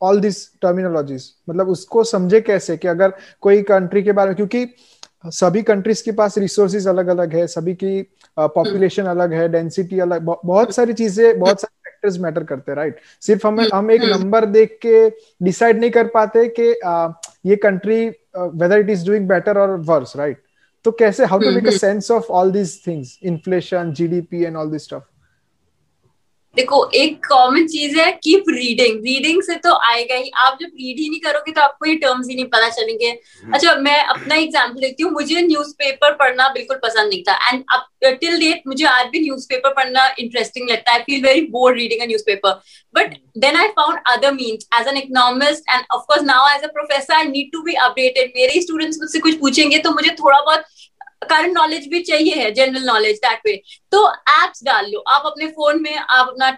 all 0.00 0.20
this 0.20 0.46
terminologies 0.62 1.32
मतलब 1.50 1.68
उसको 1.68 2.04
समझे 2.04 2.40
कैसे 2.40 2.76
कि 2.76 2.88
अगर 2.88 3.12
कोई 3.40 3.62
कंट्री 3.62 4.02
के 4.02 4.12
बारे 4.12 4.28
में 4.28 4.36
क्योंकि 4.36 4.64
सभी 5.24 5.62
कंट्रीज़ 5.62 6.02
के 6.04 6.12
पास 6.12 6.38
रिसोर्सेज 6.38 6.86
अलग 6.88 7.06
अलग 7.08 7.34
है 7.34 7.46
सभी 7.48 7.74
की 7.74 8.00
पॉपुलेशन 8.36 9.06
अलग 9.06 9.32
है 9.32 9.48
डेंसिटी 9.48 9.98
अलग 10.00 10.22
बहुत 10.22 10.74
सारी 10.74 10.92
चीज़ें 10.94 11.38
बहुत 11.38 11.60
सारे 11.60 11.82
फैक्टर्स 11.82 12.18
मैटर 12.20 12.44
करते 12.44 12.72
हैं 12.72 12.76
राइट 12.76 13.00
सिर्फ़ 13.22 13.46
हमें 13.46 13.64
हम 13.74 13.90
एक 13.90 14.02
हम्म। 14.02 14.14
नंबर 14.14 14.46
देख 14.48 14.78
के 14.82 15.08
डिसाइड 15.44 15.80
नहीं 15.80 15.90
कर 15.90 16.06
पाते 16.14 16.46
कि 16.58 16.68
ये 17.48 17.56
country 17.58 18.06
whether 18.36 18.78
it 18.78 18.90
is 18.90 19.06
doing 19.06 19.28
better 19.28 19.58
और 19.58 19.76
वर्स 19.86 20.16
राइट 20.16 20.42
तो 20.84 20.90
कैसे 20.94 21.24
how 21.24 21.40
to 21.40 21.50
make 21.50 21.56
a 21.56 21.68
hmm. 21.68 21.78
Sense 21.78 22.10
of 22.10 22.30
all 22.32 22.52
these 22.52 22.80
things 22.86 23.18
inflation 23.24 23.92
GDP 23.92 24.44
and 24.44 24.56
all 24.56 24.70
this 24.70 24.84
stuff 24.84 25.11
देखो 26.56 26.78
एक 26.94 27.24
कॉमन 27.26 27.66
चीज़ 27.66 27.98
है 27.98 28.10
कीप 28.12 28.44
रीडिंग 28.48 28.96
रीडिंग 29.04 29.40
से 29.42 29.54
तो 29.56 29.72
आएगा 29.84 30.14
ही. 30.14 30.30
आप 30.36 30.58
जब 30.60 30.66
रीड 30.66 30.98
ही 30.98 31.08
नहीं 31.10 31.20
करोगे 31.20 31.52
तो 31.52 31.60
आपको 31.60 31.86
ये 31.86 31.94
टर्म्स 32.02 32.26
ही 32.28 32.34
नहीं 32.34 32.44
पता 32.46 32.68
चलेंगे. 32.70 33.10
अच्छा 33.54 33.74
मैं 33.76 33.96
अपना 34.04 34.34
एग्जांपल 34.34 34.80
देती 34.80 35.02
हूँ. 35.02 35.12
मुझे 35.12 35.40
न्यूज़पेपर 35.42 36.12
पढ़ना 36.14 36.48
बिल्कुल 36.48 36.76
पसंद 36.82 37.08
नहीं 37.08 37.22
था. 37.22 37.36
एंड 37.48 37.64
अब 37.74 37.86
टिल 38.20 38.38
डेट 38.40 38.62
मुझे 38.66 38.84
आज 38.86 39.06
भी 39.12 39.20
न्यूज़पेपर 39.20 39.72
पढ़ना 39.74 40.06
इंटरेस्टिंग 40.18 40.70
लगता 40.70 40.92
है. 40.92 40.98
I 40.98 41.04
feel 41.04 41.22
very 41.24 41.40
bore 41.50 41.74
reading 41.76 42.00
a 42.00 42.06
newspaper 42.06 42.60
but 42.94 43.16
then 43.38 43.56
I 43.56 43.68
found 43.78 43.98
other 44.12 44.32
means 44.32 44.68
as 44.80 44.88
an 44.88 44.96
economist 44.96 45.70
and 45.70 45.84
of course 45.94 46.22
now 46.24 46.54
as 46.54 46.64
a 46.64 46.72
professor 46.74 47.14
I 47.14 47.28
need 47.28 47.52
to 47.52 47.62
be 47.62 47.74
updated 47.86 48.32
मेरे 48.36 48.60
students 48.62 48.98
मुझसे 49.00 49.18
कुछ 49.20 49.38
पूछेंगे 49.40 49.78
तो 49.78 49.92
मुझे 49.92 50.14
थोड़ा 50.20 50.40
बहुत 50.40 50.64
करंट 51.22 51.52
नॉलेज 51.54 51.86
भी 51.88 52.00
चाहिए 52.02 52.34
है 52.34 52.50
जनरल 52.52 52.84
नॉलेज 52.84 53.16
दैट 53.18 53.40
वे 53.46 53.52
तो 53.92 54.06
एप्स 54.08 54.62
डाल 54.64 54.86
लो। 54.90 55.00
आप 55.08 55.22
अपने 55.26 55.46
फ़ोन 55.48 55.82
में, 55.82 55.94
आप 55.94 56.28
अपना 56.28 56.50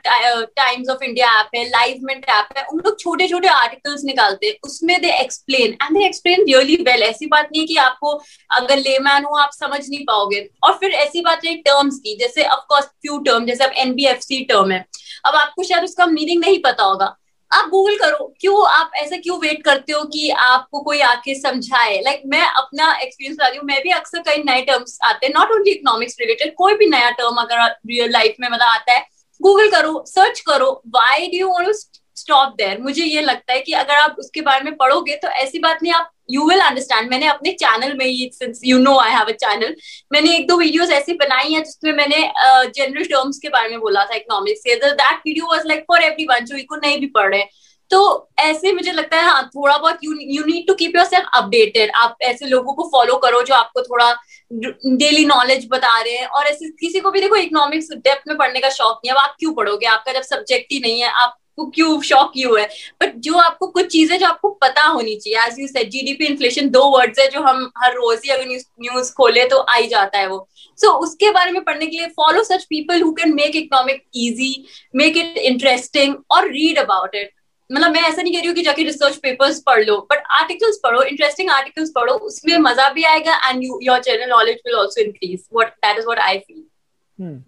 टाइम्स 0.56 0.88
ऑफ़ 0.90 1.02
इंडिया 1.04 1.28
ऐप 1.40 1.48
है 1.56 1.64
लाइव 1.64 2.00
मिनट 2.02 2.28
ऐप 2.30 2.58
है, 2.58 2.64
उन 2.64 2.80
लोग 2.84 2.98
छोटे 3.00 3.28
छोटे 3.28 3.48
आर्टिकल्स 3.48 4.04
निकालते 4.04 4.46
हैं। 4.46 4.54
उसमें 4.64 5.00
they 5.00 5.10
explain 5.14 5.72
and 5.74 5.98
they 5.98 6.04
explain 6.06 6.44
really 6.44 6.76
well 6.82 7.02
ऐसी 7.02 7.26
बात 7.26 7.44
नहीं 7.44 7.60
है 7.60 7.66
कि 7.66 7.76
आपको 7.78 8.12
अगर 8.50 8.78
लेमैन 8.78 9.24
हो, 9.24 9.36
आप 9.36 9.50
समझ 9.52 9.80
नहीं 9.80 10.04
पाओगे। 10.04 10.48
और 10.64 10.74
फिर 10.74 10.90
ऐसी 10.92 11.20
बात 11.22 11.44
है 11.44 11.54
टर्म्स 11.58 11.98
की, 11.98 12.16
जैसे 12.16 12.44
ऑफकोर्स 12.46 12.84
फ्यू 12.84 13.18
टर्म 13.20 13.46
जैसे 13.46 13.64
अब 13.64 13.72
एनबीएफसी 13.76 14.44
टर्म 14.44 14.72
है। 14.72 14.84
अब 15.26 15.34
आपको 15.34 15.62
शायद 15.62 15.84
उसका 15.84 16.06
मीनिंग 16.06 16.40
नहीं 16.40 16.58
पता 16.62 16.84
होगा। 16.84 17.16
आप 17.54 17.68
गूगल 17.68 17.96
करो 17.96 18.34
क्यों 18.40 18.66
आप 18.68 18.90
ऐसा 18.96 19.16
क्यों 19.16 19.38
वेट 19.38 19.62
करते 19.64 19.92
हो 19.92 20.02
कि 20.04 20.28
आपको 20.30 20.80
कोई 20.80 21.00
आके 21.00 21.34
समझाए? 21.34 22.00
लाइक 22.00 22.16
like, 22.16 22.30
मैं 22.30 22.46
अपना 22.46 22.92
एक्सपीरियंस 23.02 23.36
बता 23.36 23.48
रही 23.48 23.58
हूँ 23.58 23.66
मैं 23.66 23.82
भी 23.82 23.90
अक्सर 23.90 24.18
कई 24.18 24.42
नए 24.42 24.62
टर्म्स 24.62 24.98
आते 25.04 25.26
हैं 25.26 25.32
नॉट 25.38 25.50
ओनली 25.50 25.70
इकोनॉमिक्स 25.70 26.16
रिलेटेड 26.20 26.54
कोई 26.54 26.74
भी 26.74 26.86
नया 26.86 27.10
टर्म 27.10 27.36
अगर 27.36 27.66
रियल 27.66 28.10
लाइफ 28.10 28.36
में 28.40 28.48
मतलब 28.48 28.68
आता 28.68 28.92
है 28.92 29.06
गूगल 29.42 29.70
करो 29.70 30.04
सर्च 30.06 30.40
करो 30.40 30.70
why 30.88 31.26
do 31.26 31.38
you 31.38 31.72
stop 32.16 32.54
there 32.56 32.80
मुझे 32.80 33.04
ये 33.04 33.20
लगता 33.20 33.52
है 33.52 33.60
कि 33.60 33.72
अगर 33.72 33.94
आप 33.94 34.16
उसके 34.18 34.40
बारे 34.40 34.64
में 34.64 34.76
पढ़ोगे 34.76 35.16
तो 35.16 35.28
ऐसी 35.28 35.58
बात 35.58 35.82
नहीं 35.82 35.92
आप 35.92 36.10
यू 36.30 36.48
विल 36.48 36.60
अंडरस्टैंड 36.60 37.10
मैंने 37.10 37.26
अपने 37.26 37.52
चैनल 37.52 37.96
में 37.98 38.04
ही 38.06 38.30
since 38.34 38.60
you 38.64 38.78
know 38.78 38.98
I 38.98 39.10
have 39.10 39.26
a 39.28 39.36
channel 39.40 39.74
मैंने 40.12 40.36
एक 40.36 40.46
दो 40.48 40.56
वीडियोस 40.58 40.90
ऐसी 40.90 41.14
बनाई 41.14 41.52
हैं 41.52 41.62
जिसमें 41.64 41.92
मैंने 41.92 42.20
जनरल 42.46 43.02
uh, 43.02 43.10
टर्म्स 43.10 43.38
के 43.38 43.48
बारे 43.48 43.70
में 43.70 43.80
बोला 43.80 44.04
था 44.04 44.14
इकोनॉमिक्स 44.14 44.60
के। 44.60 44.74
That 44.76 45.20
video 45.26 45.50
was 45.50 45.66
like 45.66 45.84
for 45.88 46.02
everyone 46.02 46.44
जो 46.44 46.56
इको 46.56 46.76
नहीं 46.76 46.98
भी 47.00 47.06
पढ़ 47.16 47.34
रहे 47.34 47.44
तो 47.90 48.00
ऐसे 48.38 48.72
मुझे 48.72 48.92
लगता 48.92 49.16
है 49.16 49.24
हाँ 49.24 49.44
थोड़ा 49.46 49.76
बहुत 49.78 49.98
you 50.04 50.44
need 50.44 50.66
to 50.66 50.74
keep 50.74 50.96
yourself 51.04 51.26
updated 51.34 51.90
आप 51.96 52.16
ऐसे 52.22 52.46
लोगों 52.46 52.72
को 52.74 52.84
फॉलो 52.92 53.16
करो 53.24 53.42
जो 53.42 53.54
आपको 53.54 53.82
थोड़ा 53.82 54.10
डेली 54.52 55.24
नॉलेज 55.26 55.66
बता 55.70 56.00
रहे 56.00 56.16
हैं। 56.16 56.26
और 56.26 56.46
ऐसे 56.46 56.68
किसी 56.80 57.00
को 57.00 57.10
भी 57.10 57.20
देखो 57.20 57.36
इकोनॉमिक्स 57.36 57.88
डेप्थ 57.94 58.28
में 58.28 58.36
पढ़ने 58.38 58.60
का 58.60 58.70
शौक 58.70 58.96
नहीं 58.96 59.10
है। 59.10 59.14
अब 59.14 59.22
आप 59.22 59.36
क्यों 59.38 59.52
पढ़ोगे? 59.54 59.86
आपका 59.86 60.12
जब 60.12 60.22
सब्जेक्ट 60.22 60.72
ही 60.72 60.80
नहीं 60.80 61.00
है 61.00 61.08
आप 61.22 61.36
आपको 61.54 61.70
क्यों 61.70 62.00
शौक 62.02 62.30
क्यों 62.32 62.58
है? 62.60 62.66
बट 63.00 63.14
जो 63.24 63.34
आपको 63.38 63.66
कुछ 63.68 63.86
चीज़ें 63.92 64.18
जो 64.18 64.26
आपको 64.26 64.48
पता 64.62 64.86
होनी 64.86 65.14
चाहिए 65.16 65.46
as 65.46 65.58
you 65.60 65.66
said 65.68 65.90
GDP 65.90 66.24
inflation 66.26 66.68
दो 66.70 66.84
वर्ड्स 66.90 67.18
है 67.18 67.26
जो 67.30 67.40
हम 67.42 67.70
हर 67.82 67.92
रोज 67.94 68.20
ही 68.24 68.30
अगर 68.30 68.46
न्यूज़ 68.48 69.12
खोले 69.12 69.44
तो 69.48 69.58
आ 69.58 69.74
ही 69.74 69.86
जाता 69.88 70.18
है 70.18 70.26
वो। 70.28 70.46
सो 70.78 70.86
so, 70.86 70.94
उसके 71.02 71.30
बारे 71.30 71.52
में 71.52 71.62
पढ़ने 71.64 71.86
के 71.86 71.96
लिए 71.96 72.06
follow 72.16 72.42
such 72.44 72.64
people 72.70 73.02
who 73.02 73.12
can 73.12 73.34
make 73.34 73.56
economic 73.56 74.02
easy 74.16 74.52
make 74.94 75.16
it 75.16 75.38
interesting 75.44 76.16
और 76.30 76.48
रीड 76.48 76.78
अबाउट 76.78 77.14
इट 77.14 77.30
मतलब 77.70 77.90
मैं 77.90 78.02
ऐसा 78.02 78.22
नहीं 78.22 78.32
कह 78.32 78.38
रही 78.38 78.46
हूँ 78.46 78.54
कि 78.56 78.62
जाके 78.62 78.82
रिसर्च 78.84 79.16
पेपर्स 79.22 79.62
पढ़ 79.66 79.84
लो 79.84 79.96
बट 80.10 80.22
आर्टिकल्स 80.40 80.80
पढ़ो 80.82 81.02
इंटरेस्टिंग 81.04 81.50
आर्टिकल्स 81.50 81.92
पढ़ो 81.94 82.14
उसमें 82.26 82.56
मज़ा 82.60 82.88
भी 82.92 83.04
आएगा 83.12 83.38
and 83.48 83.62
your 83.82 84.00
general 84.00 84.28
knowledge 84.30 84.58
will 84.66 84.78
also 84.78 85.02
increase 85.02 85.48
what 85.54 85.72
that 85.76 85.98
is 85.98 86.06
what 86.06 86.18
I 86.20 86.38
feel 86.38 87.42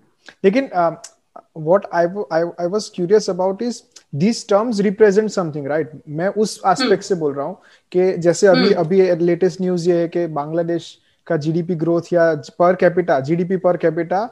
लेकिन 0.45 0.71
what 1.57 1.87
I, 1.93 2.05
I 2.31 2.43
I 2.59 2.67
was 2.67 2.91
curious 2.91 3.29
about 3.29 3.63
is 3.63 3.83
these 4.13 4.45
terms 4.45 4.83
represent 4.83 5.33
something 5.33 5.65
right? 5.65 5.87
मैं 6.09 6.29
उस 6.29 6.61
एस्पेक्ट 6.67 7.05
से 7.05 7.15
बोल 7.15 7.35
रहा 7.35 7.47
हूँ 7.47 7.59
कि 7.93 8.17
जैसे 8.19 8.47
अभी 8.47 8.73
अभी 8.73 9.15
लेटेस्ट 9.17 9.61
न्यूज़ 9.61 9.91
ये 9.91 9.97
है 9.97 10.09
कि 10.09 10.27
बांग्लादेश 10.27 10.99
का 11.27 11.37
जीडीपी 11.37 11.75
ग्रोथ 11.75 12.03
या 12.13 12.35
per 12.35 12.75
capita 12.75 13.21
GDP 13.21 13.57
per 13.57 13.77
capita 13.77 14.23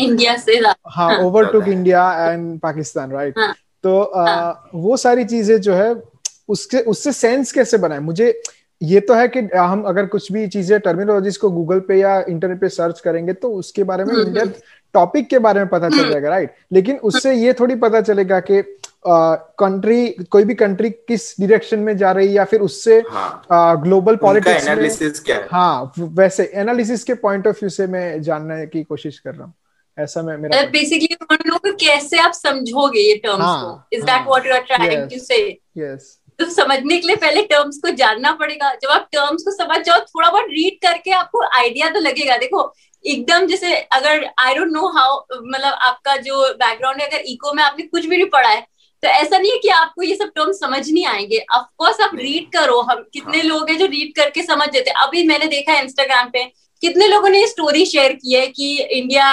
India 0.00 0.36
से 0.36 0.58
हाँ 0.88 1.18
overtook 1.52 1.68
India 1.68 2.30
and 2.30 2.60
Pakistan 2.60 3.12
right 3.12 3.34
तो 3.82 4.02
आ, 4.02 4.50
वो 4.74 4.96
सारी 4.96 5.24
चीज़ें 5.24 5.60
जो 5.60 5.74
है 5.74 6.02
उसके 6.48 6.78
उससे 6.78 7.12
सेंस 7.12 7.52
कैसे 7.52 7.78
बनाए? 7.78 7.98
मुझे 7.98 8.42
ये 8.82 9.00
तो 9.00 9.14
है 9.14 9.28
कि 9.28 9.40
हम 9.56 9.82
अगर 9.82 10.06
कुछ 10.06 10.32
भी 10.32 10.48
चीज़ें 10.48 10.80
टर्मिनोलॉजीज 10.80 11.36
को 11.36 11.50
गूगल 11.50 11.80
पे 11.80 12.00
या 12.00 12.24
इंटरनेट 12.28 12.60
पे 12.60 12.68
सर्च 12.68 13.00
करेंगे 13.00 13.32
तो 13.32 13.50
उसके 13.50 13.84
बारे 13.84 14.04
में 14.04 14.34
डेप्थ 14.34 14.62
टॉपिक 14.94 15.28
के 15.30 15.38
बारे 15.38 15.60
में 15.60 15.68
पता 15.68 15.88
चल 15.88 16.10
जाएगा 16.10 16.28
राइट 16.30 16.54
लेकिन 16.72 16.96
उससे 17.00 17.34
ये 17.34 17.52
थोड़ी 17.52 17.74
पता 17.76 18.00
चलेगा 18.00 18.40
कि 18.40 18.62
कंट्री 19.06 20.08
कोई 20.30 20.44
भी 20.44 20.54
कंट्री 20.54 20.90
किस 20.90 21.34
डायरेक्शन 21.40 21.78
में 21.80 21.96
जा 21.96 22.10
रही 22.12 22.26
है 22.26 22.32
या 22.32 22.44
फिर 22.44 22.60
उससे 22.60 23.02
ग्लोबल 23.06 24.16
पॉलिटिक्स 24.16 24.68
में 24.68 25.12
क्या 25.24 25.36
है? 25.36 25.46
हाँ 25.52 25.92
वैसे 25.98 26.50
एनालिसिस 26.54 27.04
के 27.04 27.14
पॉइंट 27.22 27.46
ऑफ़ 27.46 27.56
व्यू 27.56 27.70
से 27.70 27.86
मैं 27.86 28.20
जानने 28.22 28.66
की 28.66 28.82
कोशिश 28.84 29.18
कर 29.18 29.34
रहा 29.34 29.44
हूँ। 29.44 29.54
ऐसा 29.98 30.22
मैं 30.22 30.36
मेरा 30.38 30.62
बेसिकली 30.70 31.16
उन 31.22 31.36
लोगों 31.46 31.70
को 31.70 31.76
कैसे 31.76 32.18
आप 32.18 32.32
समझोगे 32.32 33.00
ये 33.00 33.14
टर्म्स 33.24 33.40
हाँ, 33.40 33.64
को? 33.64 33.96
Is 33.96 34.04
that 34.04 34.26
what 34.26 34.46
you 34.46 34.52
are 34.54 34.60
trying 34.62 35.08
to 35.10 35.18
say 35.18 35.38
yes 35.78 36.16
तो 36.38 36.44
समझने 36.46 36.98
के 36.98 37.06
लिए 37.06 37.16
पहले 37.16 37.42
टर्म्स 37.46 37.78
को 37.78 37.90
जानना 37.96 38.30
पड़ेगा। 38.32 38.72
जब 38.74 38.90
आप 38.90 39.08
टर्म्स 39.12 39.42
को 39.42 39.50
समझ 39.54 39.80
जाओ 39.86 39.98
थोड़ा 40.00 40.28
बहुत 40.30 40.46
रीड 40.50 40.78
करके 40.82 41.10
आपको 41.12 41.42
आइडिया 41.58 41.90
तो 41.90 42.00
लगेगा। 42.00 42.36
देखो 42.36 42.62
एकदम 43.06 43.46
जैसे 43.46 43.74
अगर 43.74 44.30
आई 44.38 44.54
डोंट 44.54 44.68
नो 44.68 44.88
हाउ 44.88 45.20
मतलब 45.42 45.72
आपका 45.72 46.16
जो 46.16 46.54
बैकग्राउंड 46.54 47.00
है 47.00 47.08
अगर 47.08 47.18
इको 47.18 47.52
में 47.52 47.62
आपने 47.62 47.86
कुछ 47.86 48.06
भी 48.06 48.16
नहीं 48.16 48.26
पढ़ा 48.26 48.48
है 48.48 48.66
तो 49.02 49.08
ऐसा 49.08 49.38
नहीं 49.38 49.52
है 49.52 49.58
कि 49.58 49.68
आपको 49.68 50.02
ये 50.02 50.14
सब 50.16 50.30
टर्म 50.36 50.52
समझ 50.52 50.90
नहीं 50.90 51.06
आएँगे। 51.06 51.44
ऑफकोर्स 51.54 52.00
आप 52.00 52.10
रीड 52.14 52.52
करो 52.52 52.80
हम 52.80 53.10
कितने 53.12 53.42
लोग 53.42 53.70
हैं 53.70 53.78
जो 53.78 53.86
रीड 53.86 54.16
करके 54.16 54.42
समझ 54.42 54.68
जाते 54.68 54.90
अभी 54.90 55.26
मैंने 55.26 55.46
देखा 55.46 55.72
है 55.72 55.84
इंस्टाग्राम 55.84 56.28
पे 56.28 56.44
कितने 56.80 57.06
लोगों 57.06 57.28
ने 57.28 57.40
ये 57.40 57.46
स्टोरी 57.46 57.86
शेयर 57.86 58.12
की 58.12 58.34
है 58.34 58.46
कि 58.46 58.82
India 58.82 59.32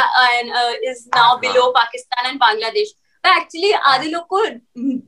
is 0.69 1.09
now 1.15 1.37
below 1.37 1.71
Pakistan 1.71 2.25
and 2.25 2.39
Bangladesh 2.39 2.93
तो 3.23 3.37
एक्चुअली 3.37 3.71
आधे 3.71 4.09
लोग 4.09 4.27
को 4.27 4.45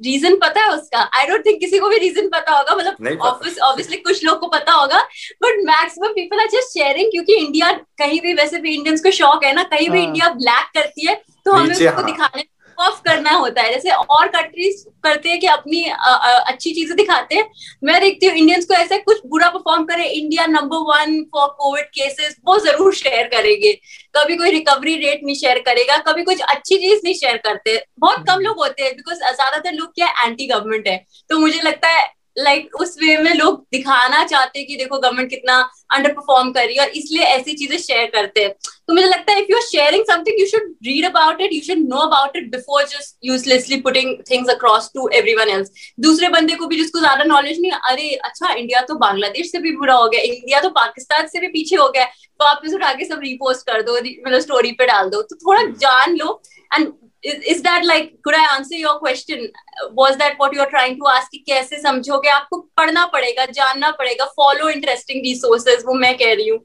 रीजन 0.01 0.36
पता 0.36 0.62
है 0.62 0.70
उसका? 0.72 1.00
आई 1.18 1.25
डोंट 1.27 1.46
थिंक 1.46 1.60
किसी 1.60 1.79
को 1.79 1.89
भी 1.89 1.98
रीजन 2.00 2.27
पता 2.29 2.58
होगा। 2.58 2.75
मतलब 2.75 3.22
ऑफ़िस 3.22 3.60
ऑब्वियसली 3.60 3.98
कुछ 3.98 4.24
लोग 4.25 4.39
को 4.39 4.48
पता 4.48 4.74
होगा। 4.74 5.01
But 5.44 5.60
maximum 5.65 6.13
people 6.13 6.39
are 6.39 6.48
just 6.53 6.74
sharing 6.74 7.12
क्योंकि 7.12 7.36
इंडिया 7.36 7.72
कहीं 7.98 8.20
भी 8.22 8.34
वैसे 8.34 8.58
भी 8.58 8.74
इंडियंस 8.75 9.03
को 9.03 9.12
शौक 9.12 9.44
है 9.44 9.53
ना 9.56 9.63
कहीं 9.74 9.89
भी 9.89 10.03
इंडिया 10.03 10.29
ब्लैक 10.34 10.72
करती 10.74 11.08
है 11.08 11.15
तो 11.46 11.51
हमें 11.51 11.75
उसको 11.75 12.03
दिखाने 12.03 12.44
ऑफ़ 12.79 13.01
करना 13.03 13.31
होता 13.31 13.62
है। 13.62 13.71
जैसे 13.74 13.89
और 13.91 14.27
कंट्रीज़ 14.29 14.83
करते 15.03 15.29
हैं 15.29 15.39
कि 15.39 15.48
अपनी 15.48 15.83
आ, 15.86 15.95
आ, 15.95 16.31
अच्छी 16.31 16.71
चीज़ें 16.71 16.95
दिखाते 16.98 17.36
हैं। 17.36 17.50
मैं 17.83 18.00
देखती 18.01 18.25
हूँ 18.25 18.36
इंडियंस 18.36 18.65
को 18.65 18.74
ऐसा 18.74 18.98
कुछ 19.00 19.21
बुरा 19.27 19.50
परफॉर्म 19.50 19.83
करे 19.86 20.05
India 20.09 20.45
number 20.48 20.77
one 20.89 21.21
for 21.36 21.48
COVID 21.59 21.86
cases 21.95 22.36
वो 22.45 22.57
ज़रूर 22.59 22.93
शेयर 22.95 23.27
करेंगे। 23.29 23.74
कभी 24.15 24.36
कोई 24.38 24.51
रिकवरी 24.51 24.95
रेट 24.98 25.24
नहीं 25.24 25.36
शेयर 25.36 25.59
करेगा 25.65 25.98
कभी 26.07 26.24
कुछ 26.24 26.41
अच्छी 26.41 26.77
चीज़ 26.77 27.01
नहीं 27.03 27.13
शेयर 27.15 27.38
करते। 27.39 27.81
बहुत 28.00 28.25
कम 28.27 28.39
लोग 28.41 28.59
होते 28.59 28.83
हैं 28.83 28.95
बिकॉज़ 28.95 29.17
ज़्यादातर 29.17 29.74
लोग 29.74 29.93
क्या 29.95 30.07
एंटी 30.25 30.48
गवर्नमेंट 30.48 30.88
है। 30.88 30.98
तो 31.29 31.39
मुझे 31.39 31.59
लगता 31.62 31.88
है 31.89 32.07
लाइक 32.39 32.63
like, 32.63 32.81
उस 32.81 32.96
वे 33.01 33.17
में 33.17 33.34
लोग 33.36 33.60
दिखाना 33.72 34.24
चाहते 34.25 34.60
हैं 34.60 34.67
कि 34.67 34.75
देखो 34.75 34.98
गवर्नमेंट 34.98 35.29
कितना 35.29 35.58
अंडर 35.89 36.12
परफॉर्म 36.13 36.51
कर 36.51 36.65
रही 36.65 36.75
है 36.75 36.81
और 36.81 36.91
इसलिए 36.98 37.24
ऐसी 37.25 37.53
चीज़ें 37.53 37.77
शेयर 37.77 38.05
करते 38.10 38.43
हैं। 38.43 38.51
तो 38.88 38.93
मुझे 38.93 39.08
लगता 39.08 39.34
है 39.34 39.41
if 39.41 39.51
you 39.51 39.58
are 39.58 39.63
sharing 39.63 40.03
something 40.05 40.39
you 40.39 40.46
should 40.48 40.69
read 40.86 41.05
about 41.05 41.41
it 41.41 41.53
you 41.53 41.62
should 41.63 41.88
know 41.89 41.98
about 42.00 42.38
it 42.38 42.50
before 42.51 42.84
just 42.86 43.15
uselessly 43.25 43.79
putting 43.81 44.15
things 44.31 44.50
across 44.50 44.89
to 44.93 45.10
everyone 45.15 45.50
else 45.50 45.72
दूसरे 46.00 46.29
बंदे 46.29 46.55
को 46.55 46.67
भी 46.67 46.77
जिसको 46.77 47.00
ज़्यादा 47.00 47.24
नॉलेज 47.25 47.60
नहीं 47.62 47.72
अरे 47.72 48.10
अच्छा 48.24 48.53
इंडिया 48.53 48.81
तो 48.84 48.96
बांग्लादेश 49.00 49.51
से 49.51 49.60
भी 49.60 49.75
बुरा 49.77 49.96
हो 49.96 50.08
गया 50.10 50.22
इंडिया 50.24 50.62
तो 50.62 50.69
पाकिस्तान 50.79 51.27
से 51.27 51.39
भी 51.39 51.48
पीछे 51.50 51.75
हो 51.75 51.89
गया 51.89 52.05
तो 52.05 52.46
आप 52.46 52.62
उठा 52.74 52.93
के 52.93 53.05
सब 53.05 53.19
रिपोस्ट 53.24 53.65
कर 53.67 53.81
दो 53.81 53.93
मतलब 53.93 54.39
स्टोरी 54.39 54.72
पे 54.72 54.86
डाल 54.86 55.10
दो। 55.10 55.22
तो 55.22 55.36
थोड़ा 55.38 55.63
जान 55.79 56.15
लो 56.15 56.41
and 56.72 56.88
is, 57.23 57.35
is 57.57 57.62
that 57.62 57.85
like 57.85 58.12
could 58.23 58.35
i 58.35 58.45
answer 58.57 58.76
your 58.76 58.99
question 58.99 59.50
was 59.93 60.16
that 60.16 60.38
what 60.38 60.54
you 60.54 60.61
are 60.61 60.71
trying 60.71 60.97
to 60.99 61.09
ask 61.14 61.31
कि 61.33 61.45
कैसे 61.49 61.81
समझोगे 61.83 62.28
आपको 62.31 62.59
पढ़ना 62.76 63.04
पड़ेगा 63.14 63.47
जानना 63.59 63.90
पड़ेगा 64.00 64.25
फॉलो 64.40 64.69
इंटरेस्टिंग 64.69 65.23
रिसोर्सेज 65.26 65.85
वो 65.87 65.95
मैं 66.07 66.16
कह 66.19 66.35
रही 66.35 66.49
हूँ 66.49 66.61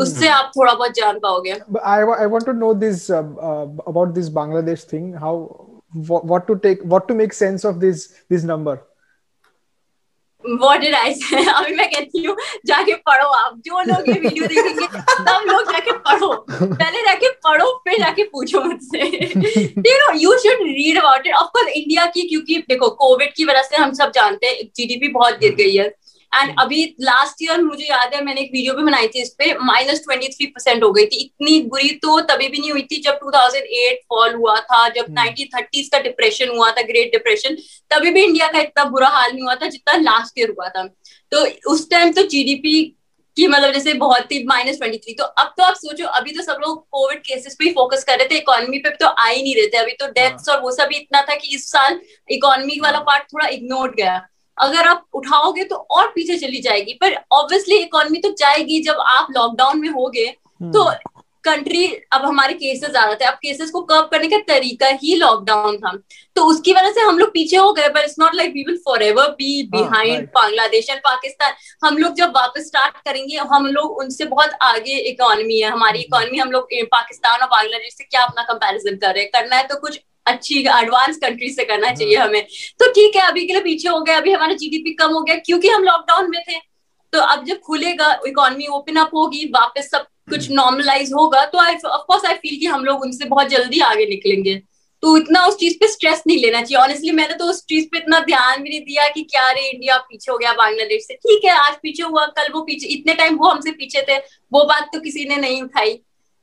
उससे 0.00 0.28
आप 0.28 0.50
थोड़ा 0.56 0.74
बहुत 0.74 0.94
जान 0.96 1.18
पाओगे 1.18 1.54
I, 1.82 2.00
I 2.02 2.26
want 2.26 2.44
to 2.46 2.52
know 2.52 2.74
this 2.74 3.08
uh, 3.10 3.22
uh, 3.50 3.66
about 3.92 4.14
this 4.14 4.28
Bangladesh 4.40 4.84
thing 4.92 5.12
how 5.14 5.34
what, 6.10 6.24
what 6.24 6.46
to 6.48 6.58
take 6.58 6.82
what 6.82 7.08
to 7.08 7.14
make 7.14 7.32
sense 7.32 7.64
of 7.64 7.80
this 7.80 8.06
this 8.28 8.44
number 8.44 8.76
What 10.45 10.81
did 10.81 10.93
I 10.93 11.13
say? 11.13 11.45
अभी 11.55 11.75
मैं 11.75 11.89
कहती 11.89 12.23
हूँ, 12.23 12.35
जाके 12.65 12.93
पढ़ो 12.93 13.27
आप। 13.27 13.61
जो 13.65 13.81
लोग 13.81 14.09
ये 14.09 14.13
वीडियो 14.13 14.47
देखेंगे, 14.47 14.85
सब 14.99 15.43
लोग 15.47 15.71
जाके 15.71 15.91
पढ़ो। 15.91 16.45
पहले 16.51 17.01
जाके 17.01 17.29
पढ़ो, 17.29 17.71
फिर 17.71 17.99
जाके 17.99 18.23
पूछो 18.23 18.61
मुझसे। 18.61 18.99
You 19.77 19.97
know 19.97 20.13
you 20.17 20.37
should 20.37 20.61
read 20.61 20.97
about 20.99 21.27
it 21.27 21.33
of course 21.33 21.67
India 21.67 22.05
की, 22.05 22.21
क्योंकि 22.21 22.57
देखो 22.57 22.89
कोविड 22.89 23.33
की 23.33 23.45
वजह 23.45 23.61
से 23.61 23.75
हम 23.75 23.93
सब 23.93 24.11
जानते 24.11 24.47
हैं 24.47 24.55
जीडीपी 24.75 25.07
बहुत 25.07 25.39
गिर 25.39 25.55
गई 25.55 25.75
है। 25.75 26.00
एंड 26.33 26.53
अभी 26.59 26.83
लास्ट 27.01 27.41
ईयर 27.43 27.61
मुझे 27.61 27.85
याद 27.85 28.13
है 28.13 28.23
मैंने 28.25 28.41
एक 28.41 28.51
वीडियो 28.53 28.73
भी 28.73 28.83
बनाई 28.83 29.07
थी 29.07 29.21
इस 29.21 29.29
पे 29.39 29.53
माइनस 29.61 29.99
ट्वेंटी 29.99 30.27
थ्री 30.27 30.45
परसेंट 30.47 30.83
हो 30.83 30.91
गई 30.91 31.05
थी। 31.05 31.23
इतनी 31.23 31.59
बुरी 31.63 31.89
तो 32.03 32.19
तभी 32.21 32.47
भी 32.47 32.59
नहीं 32.59 32.71
हुई 32.71 32.81
थी 32.91 33.01
जब 33.01 33.19
2008 33.23 33.99
फॉल 34.09 34.33
हुआ 34.35 34.55
था 34.61 34.87
जब 34.89 35.05
नाइनटीन 35.09 35.47
हम्म। 35.47 35.57
थर्टीज 35.57 35.89
का 35.89 35.99
डिप्रेशन 36.01 36.49
हुआ 36.49 36.71
था 36.71 36.81
ग्रेट 36.83 37.11
डिप्रेशन 37.11 37.55
तभी 37.91 38.11
भी 38.11 38.23
इंडिया 38.23 38.47
का 38.47 38.59
इतना 38.59 38.83
बुरा 38.85 39.07
हाल 39.09 39.31
नहीं 39.31 39.43
हुआ 39.43 39.55
था 39.55 39.67
जितना 39.69 39.97
लास्ट 40.01 40.39
ईयर 40.39 40.55
हुआ 40.57 40.69
था। 40.69 40.87
तो 41.31 41.45
उस 41.71 41.89
टाइम 41.89 42.11
तो 42.13 42.23
जीडीपी 42.25 42.81
की 43.37 43.47
मतलब 43.47 43.73
जैसे 43.73 43.93
बहुत 43.95 44.31
ही 44.31 44.43
माइनस 44.47 44.77
ट्वेंटी 44.77 44.97
थ्री 44.97 45.13
तो 45.15 45.23
अब 45.23 45.53
तो 45.57 45.63
आप 45.63 45.75
सोचो 45.75 46.05
अभी 46.07 46.31
तो 46.31 46.43
सब 46.43 46.57
लोग 46.61 46.81
कोविड 46.91 47.19
केसेस 47.25 47.55
पे 47.59 47.65
ही 47.65 47.71
फोकस 47.73 48.03
कर 48.03 48.17
रहे 48.17 48.27
थे 48.29 48.37
इकोनॉमी 48.37 48.77
पे 48.79 48.89
तो 48.95 49.07
आ 49.07 49.27
ही 49.27 49.43
नहीं 49.43 49.55
रहे 49.55 49.67
थे। 49.67 49.77
अभी 49.77 49.91
तो 49.99 50.07
डेथ्स 50.09 50.49
हाँ। 50.49 50.55
और 50.55 50.61
वो 50.63 50.71
सब 50.71 50.89
इतना 50.93 51.21
था 51.21 51.35
कि 51.35 51.55
इस 51.55 51.69
साल 51.71 51.99
इकोनॉमी 52.29 52.79
वाला 52.79 52.99
पार्ट 53.01 53.23
थोड़ा 53.33 53.47
इग्नोर 53.49 53.95
गया। 53.95 54.19
अगर 54.61 54.87
आप 54.87 55.05
उठाओगे 55.13 55.63
तो 55.63 55.75
और 55.75 56.11
पीछे 56.15 56.37
चली 56.37 56.61
जाएगी। 56.61 56.93
पर 57.01 57.15
ऑब्वियसली 57.33 57.77
इकोनॉमी 57.77 58.19
तो 58.19 58.31
जाएगी 58.39 58.81
जब 58.83 59.03
आप 59.07 59.27
लॉकडाउन 59.37 59.79
में 59.79 59.89
हो 59.89 60.07
गए। 60.09 60.27
तो 60.63 60.91
कंट्री 61.43 61.85
हम्म। 61.85 61.97
अब 62.13 62.25
हमारे 62.25 62.53
केसेस 62.53 62.89
ज़्यादा 62.89 63.13
थे। 63.15 63.25
अब 63.25 63.33
केसेस 63.35 63.69
को 63.71 63.81
कर्व 63.81 64.07
करने 64.11 64.27
का 64.29 64.37
तरीका 64.47 64.87
ही 65.01 65.15
लॉकडाउन 65.15 65.77
था। 65.77 65.91
तो 66.35 66.43
उसकी 66.45 66.73
वजह 66.73 66.91
से 66.91 67.01
हम 67.01 67.17
लोग 67.19 67.29
पीछे 67.29 67.57
हो 67.57 67.71
गए 67.73 67.87
but 67.89 68.03
it's 68.03 68.15
not 68.19 68.35
like 68.35 68.51
we 68.53 68.63
will 68.63 68.77
forever 69.03 69.29
be 69.39 69.63
behind 69.71 70.27
Bangladesh 70.35 70.89
and 70.89 70.99
Pakistan 70.99 71.53
हम 71.83 71.97
लोग 71.97 72.13
जब 72.15 72.35
वापस 72.35 72.67
स्टार्ट 72.67 72.97
करेंगे 73.05 73.37
हम 73.49 73.65
लोग 73.69 73.97
उनसे 73.99 74.25
बहुत 74.27 74.51
आगे 74.63 74.97
इकोनॉमी 75.09 75.59
है। 75.59 75.71
हमारी 75.71 75.99
इकोनॉमी 76.01 76.29
हम्म। 76.29 76.41
हम 76.41 76.51
लोग 76.51 76.67
पाकिस्तान 76.91 77.39
और 77.39 77.47
बांग्लादेश 77.47 77.93
से 77.93 78.03
क्या 78.03 78.23
अपना 78.23 78.43
कंपेरिजन 78.43 78.97
कर 78.97 79.13
रहे 79.13 79.23
हैं? 79.23 79.31
करना 79.31 79.55
है 79.55 79.67
तो 79.67 79.79
कुछ 79.79 79.99
अच्छी 80.25 80.59
एडवांस 80.59 81.17
कंट्री 81.17 81.49
से 81.49 81.63
करना 81.63 81.87
हाँ। 81.87 81.95
चाहिए 81.95 82.15
हमें। 82.15 82.45
तो 82.79 82.91
ठीक 82.91 83.15
है 83.15 83.27
अभी 83.27 83.45
के 83.47 83.53
लिए 83.53 83.61
पीछे 83.61 83.89
हो 83.89 83.99
गया 84.01 84.17
अभी 84.17 84.31
हमारा 84.31 84.53
जीडीपी 84.55 84.93
कम 84.93 85.13
हो 85.13 85.21
गया 85.21 85.35
क्योंकि 85.37 85.67
हम 85.67 85.83
लॉकडाउन 85.83 86.29
में 86.31 86.41
थे। 86.41 86.59
तो 87.13 87.19
अब 87.21 87.45
जब 87.45 87.59
खुलेगा 87.59 88.11
इकोनॉमी 88.27 88.67
ओपन 88.71 88.95
अप 88.95 89.15
होगी 89.15 89.45
वापस 89.53 89.89
सब 89.91 90.05
कुछ 90.29 90.49
नॉर्मलाइज 90.51 91.11
होगा 91.13 91.45
तो 91.45 91.59
आई 91.59 91.75
ऑफकोर्स 91.75 92.25
आई 92.25 92.33
फील 92.33 92.59
कि 92.59 92.65
हम 92.65 92.85
लोग 92.85 93.01
उनसे 93.01 93.25
बहुत 93.25 93.47
जल्दी 93.47 93.79
आगे 93.81 94.05
निकलेंगे। 94.05 94.61
तो 95.03 95.15
इतना 95.17 95.45
उस 95.45 95.55
चीज़ 95.57 95.75
पे 95.77 95.87
स्ट्रेस 95.87 96.21
नहीं 96.27 96.37
लेना 96.37 96.61
चाहिए। 96.61 96.77
ऑनेस्टली 96.77 97.11
मैंने 97.11 97.33
तो 97.33 97.45
उस 97.45 97.63
चीज़ 97.65 97.85
पे 97.85 97.97
इतना 97.97 98.19
ध्यान 98.19 98.61
भी 98.63 98.69
नहीं 98.69 98.79
दिया 98.81 99.07
कि 99.07 99.21
क्या 99.23 99.49
रे 99.51 99.67
इंडिया 99.69 99.97
पीछे 99.99 100.31
हो 100.31 100.37
गया 100.37 100.51
बांग्लादेश 100.53 101.05
से। 101.05 101.13
ठीक 101.15 101.45
है 101.45 101.51
आज 101.59 101.75
पीछे 101.83 102.03
हुआ 102.03 102.25
कल 102.37 102.51
वो 102.53 102.61
पीछे 102.61 102.87
इतने 102.87 103.13
टाइम 103.13 103.35
वो 103.35 103.47
हमसे 103.47 103.71
पीछे 103.71 104.01
थे 104.01 104.17
वो 104.51 104.63
बात 104.63 104.89
तो 104.93 104.99
किसी 104.99 105.25
ने 105.25 105.37
नहीं 105.37 105.61
उठाई। 105.63 105.99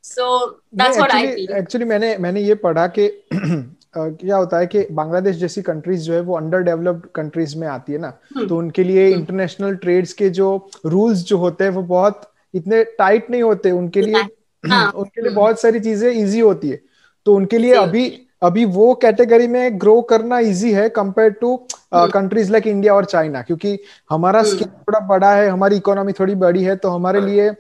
So 0.09 0.47
that's 0.75 0.97
what 0.97 1.13
I 1.13 1.27
feel 1.27 1.57
actually 1.57 1.87
मैंने 1.87 2.17
मैंने 2.19 2.41
ये 2.41 2.55
पढ़ा 2.55 2.87
कि 2.99 3.09
क्या 3.97 4.37
होता 4.37 4.59
है 4.59 4.67
कि 4.67 4.87
बांग्लादेश 4.93 5.37
जैसी 5.37 5.63
कंट्रीज़ 5.63 6.03
जो 6.03 6.13
है 6.15 6.21
वो 6.21 6.37
अंडर 6.37 6.63
डेवलप्ड 6.63 7.07
कंट्रीज़ 7.15 7.57
में 7.59 7.67
आती 7.69 7.93
है 7.93 7.99
ना। 7.99 8.13
हम्म। 8.37 8.47
तो 8.49 8.57
उनके 8.57 8.85
लिए 8.85 9.09
इंटरनेशनल 9.09 9.67
हम्म। 9.67 9.77
ट्रेड्स 9.77 10.13
के 10.13 10.29
जो 10.31 10.49
रूल्स 10.87 11.25
जो 11.25 11.39
होते 11.39 11.65
हैं 11.65 11.71
वो 11.71 11.83
बहुत 11.83 12.31
इतने 12.55 12.83
टाइट 12.99 13.31
नहीं 13.31 13.43
होते। 13.43 13.71
उनके 13.71 14.03
लिए 14.03 14.23
हाँ। 14.65 14.91
उनके 14.97 15.23
लिए 15.23 15.31
बहुत 15.31 15.61
सारी 15.61 15.81
चीज़ें 15.81 16.11
इजी 16.11 16.41
होती 16.41 16.69
है। 16.69 16.81
तो 17.27 17.35
उनके 17.35 17.59
लिए 17.59 17.75
अभी 17.75 18.09
अभी 18.43 18.65
वो 18.65 18.93
कैटेगरी 18.95 19.47
में 19.49 19.81
ग्रो 19.81 20.01
करना 20.03 20.39
इजी 20.39 20.73
है 20.73 20.89
compare 20.89 21.31
to 21.31 21.57
countries 21.95 22.53
like 22.53 22.67
India 22.67 22.95
और 22.95 23.05
चाइना 23.05 23.43
क्योंकि 23.43 23.79
हमारा 24.11 24.43
स्केल 24.43 24.69
हम्म। 24.69 24.83
थोड़ा 24.89 25.01
बड़ा 25.07 25.33
है 25.35 25.49
हमारी 25.49 25.77
इकोनॉमी 25.77 26.13
थोड़ी 26.13 26.35
बड़ी 26.35 26.63
है 26.65 26.77
तो 26.77 26.89
हमारे 26.89 27.21
लिए 27.21 27.51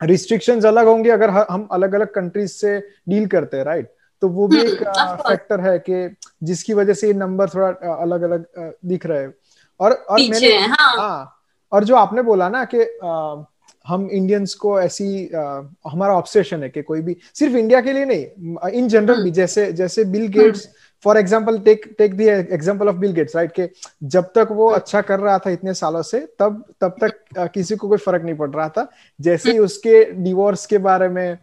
रिस्ट्रिक्शंस 0.00 0.64
अलग 0.64 0.86
होंगे 0.86 1.10
अगर 1.10 1.30
हम 1.30 1.68
अलग 1.72 1.94
अलग 1.94 2.12
कंट्रीज़ 2.12 2.52
से 2.52 2.78
डील 3.08 3.26
करते 3.26 3.56
हैं 3.56 3.64
राइट 3.64 3.92
तो 4.22 4.28
वो 4.28 4.46
भी 4.48 4.60
एक 4.60 4.82
फैक्टर 5.28 5.60
है 5.60 5.78
कि 5.78 6.16
जिसकी 6.42 6.74
वजह 6.74 6.94
से 6.94 7.06
ये 7.06 7.12
नंबर 7.14 7.48
थोड़ा 7.48 7.68
अलग 7.94 8.22
अलग 8.22 8.44
दिख 8.84 9.06
रहे 9.06 9.22
हैं 9.22 9.34
और 9.80 9.92
और 9.92 10.20
मैंने 10.20 10.56
हाँ।, 10.58 10.94
हाँ 10.98 11.32
और 11.72 11.84
जो 11.84 11.96
आपने 11.96 12.22
बोला 12.22 12.48
ना 12.48 12.64
कि 12.64 12.78
हम 13.86 14.08
इंडियंस 14.12 14.54
को 14.54 14.80
ऐसी 14.80 15.28
आ, 15.28 15.62
हमारा 15.90 16.14
ऑब्सेशन 16.14 16.62
है 16.62 16.68
कि 16.68 16.82
कोई 16.82 17.00
भी 17.00 17.16
सिर्फ़ 17.34 17.56
इंडिया 17.56 17.80
के 17.80 17.92
लिए 17.92 18.04
नहीं 18.04 18.70
इन 18.70 18.88
जनरल 18.88 19.14
भी 19.14 19.20
हम्म। 19.20 19.32
जैसे 19.32 19.72
जैसे 19.72 20.04
Bill 20.04 20.26
Gates 20.28 20.68
for 21.04 21.18
example 21.18 21.58
take 21.58 21.84
take 21.98 22.14
the 22.16 22.26
example 22.26 22.88
of 22.88 22.96
Bill 22.96 23.12
Gates 23.12 23.36
right 23.36 23.52
के 23.52 23.68
जब 24.04 24.30
तक 24.34 24.48
वो 24.50 24.66
हम्म। 24.66 24.76
अच्छा 24.76 25.00
कर 25.02 25.20
रहा 25.20 25.38
था 25.38 25.50
इतने 25.50 25.74
सालों 25.74 26.02
से 26.02 26.20
तब 26.38 26.64
तब 26.80 26.96
तक 27.00 27.50
किसी 27.54 27.76
को 27.76 27.88
कोई 27.88 27.98
फ़र्क 27.98 28.22
नहीं 28.22 28.34
पड़ 28.34 28.50
रहा 28.50 28.68
था। 28.68 28.90
जैसे 29.20 29.50
ही 29.50 29.56
हम्म। 29.56 29.64
उसके 29.64 30.04
डिवोर्स 30.14 30.66
के 30.66 30.78
बारे 30.78 31.08
में 31.08 31.38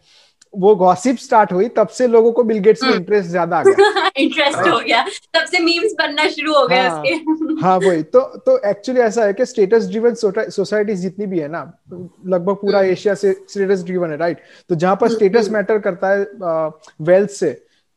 वो 0.54 0.76
गॉसिप 0.76 1.18
स्टार्ट 1.18 1.52
हुई 1.52 1.68
तब 1.68 1.88
से 1.89 2.08
लोगों 2.08 2.32
को 2.32 2.44
बिल 2.44 2.58
गेट्स 2.60 2.84
में 2.84 2.94
इंटरेस्ट 2.94 3.30
ज़्यादा 3.30 3.58
आ 3.58 3.63
गया। 3.63 4.10
इंटरेस्ट 4.18 4.68
हो 4.68 4.80
गया। 4.80 5.04
तब 5.34 5.46
से 5.46 5.60
मीम्स 5.60 5.94
बनना 6.00 6.28
शुरू 6.30 6.54
हो 6.54 6.68
गया 6.68 6.89
हाँ, 6.89 7.02
उसके। 7.02 7.62
हाँ 7.62 7.78
वही। 7.78 8.04
तो 8.04 8.20
तो 8.46 8.58
एक्चुअली 8.70 9.02
ऐसा 9.02 9.26
है 9.26 9.34
कि 9.34 9.46
स्टेटस 9.46 9.88
ड्रिवन 9.88 10.13
सोसाइटीज 10.50 11.00
जितनी 11.00 11.26
भी 11.26 11.39
है 11.39 11.48
ना 11.48 11.62
लगभग 11.92 12.56
पूरा 12.56 12.82
एशिया 12.88 13.13
से 13.16 13.32
स्टेटस 13.50 13.84
ड्रिवन 13.84 14.12
है 14.12 14.18
राइट 14.18 14.42
तो 14.70 14.76
जहाँ 14.76 14.96
पर 14.96 15.10
स्टेटस 15.10 15.50
मैटर 15.50 15.80
करता 15.80 16.10
है 16.10 16.72
वेल्थ 17.02 17.30
से 17.30 17.52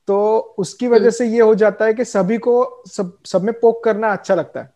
तो 0.09 0.39
उसकी 0.59 0.89
वजह 0.89 1.11
से 1.11 1.27
ये 1.27 1.41
हो 1.41 1.55
जाता 1.55 1.85
है 1.85 1.95
कि 1.95 2.05
सभी 2.05 2.39
को 2.39 2.55
सब 2.87 3.17
सब 3.27 3.43
में 3.43 3.53
पोक 3.61 3.83
करना 3.85 4.13
अच्छा 4.13 4.35
लगता 4.35 4.61
है 4.61 4.75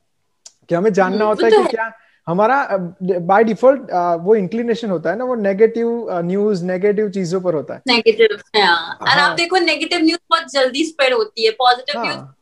कि 0.69 0.75
हमें 0.75 0.93
जानना 0.93 1.25
होता 1.25 1.47
है 1.47 1.51
कि 1.53 1.65
क्या 1.65 1.93
हमारा 2.27 2.67
बाय 3.03 3.45
डिफ़ॉल्ट 3.45 3.91
वो 4.23 4.35
इंक्लिनेशन 4.35 4.91
होता 4.91 5.11
है 5.11 5.19
ना 5.19 5.25
वो 5.25 5.35
नेगेटिव 5.35 6.09
न्यूज़ 6.25 6.65
नेगेटिव 6.65 7.11
चीज़ों 7.11 7.41
पर 7.41 7.55
होता 7.55 7.75
है 7.75 7.83
नेगेटिव 7.89 8.37
हाँ। 8.57 8.99
और 9.03 9.09
आप 9.09 9.37
देखो 9.37 9.59
नेगेटिव 9.59 10.03
न्यूज़ 10.03 10.21
बहुत 10.31 10.53
जल्दी 10.53 10.85
स्प्रेड 10.85 11.15
होती 11.15 11.45
है 11.47 11.51
पॉजिटिव 11.59 12.01
न्यूज़ 12.03 12.17
हाँ। 12.17 12.37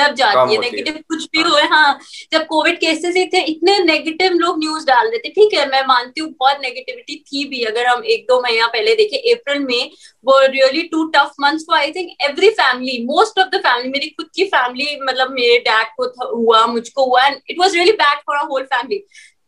दब 0.00 0.14
जाती 0.14 0.54
है 0.54 0.60
नेगेटिव 0.60 0.98
कुछ 1.08 1.24
भी 1.32 1.42
हुए 1.42 1.62
हाँ 1.70 1.98
जब 2.32 2.46
कोविड 2.46 2.78
केसेस 2.80 3.16
ही 3.16 3.24
थे 3.26 3.42
इतने 3.50 3.78
नेगेटिव 3.84 4.32
लोग 4.34 4.58
न्यूज़ 4.58 4.86
डाल 4.86 5.10
देते 5.10 5.28
ठीक 5.30 5.54
है 5.54 5.66
मैं 5.70 5.82
मानती 5.86 6.20
हूँ 6.20 6.30
बहुत 6.40 6.60
नेगेटिविटी 6.62 7.16
थी 7.22 7.44
भी 7.48 7.62
अगर 7.64 7.86
हम 7.86 8.04
एक 8.06 8.24
दो 8.28 8.40
महीना 8.42 8.66
पहले 8.68 8.94
देखे 8.94 9.16
अप्रैल 9.32 9.58
में 9.60 9.90
वो 10.24 10.38
really 10.46 10.82
two 10.88 11.04
tough 11.10 11.32
months 11.40 11.64
for 11.64 11.76
I 11.78 11.92
think 11.92 12.10
every 12.22 12.50
family 12.60 13.04
most 13.06 13.38
of 13.38 13.48
the 13.48 13.60
family 13.60 13.90
मेरी 13.90 14.08
खुद 14.10 14.28
की 14.34 14.44
फैमिली 14.46 14.98
मतलब 15.02 15.32
मेरे 15.32 15.58
डैड 15.68 15.86
को 15.96 16.34
हुआ 16.36 16.64
मुझको 16.68 17.04
हुआ 17.04 17.26
and 17.26 17.36
it 17.50 17.58
was 17.58 17.76
really 17.76 17.92
bad 18.00 18.18
for 18.26 18.36
a 18.36 18.44
whole 18.44 18.64
family 18.66 19.02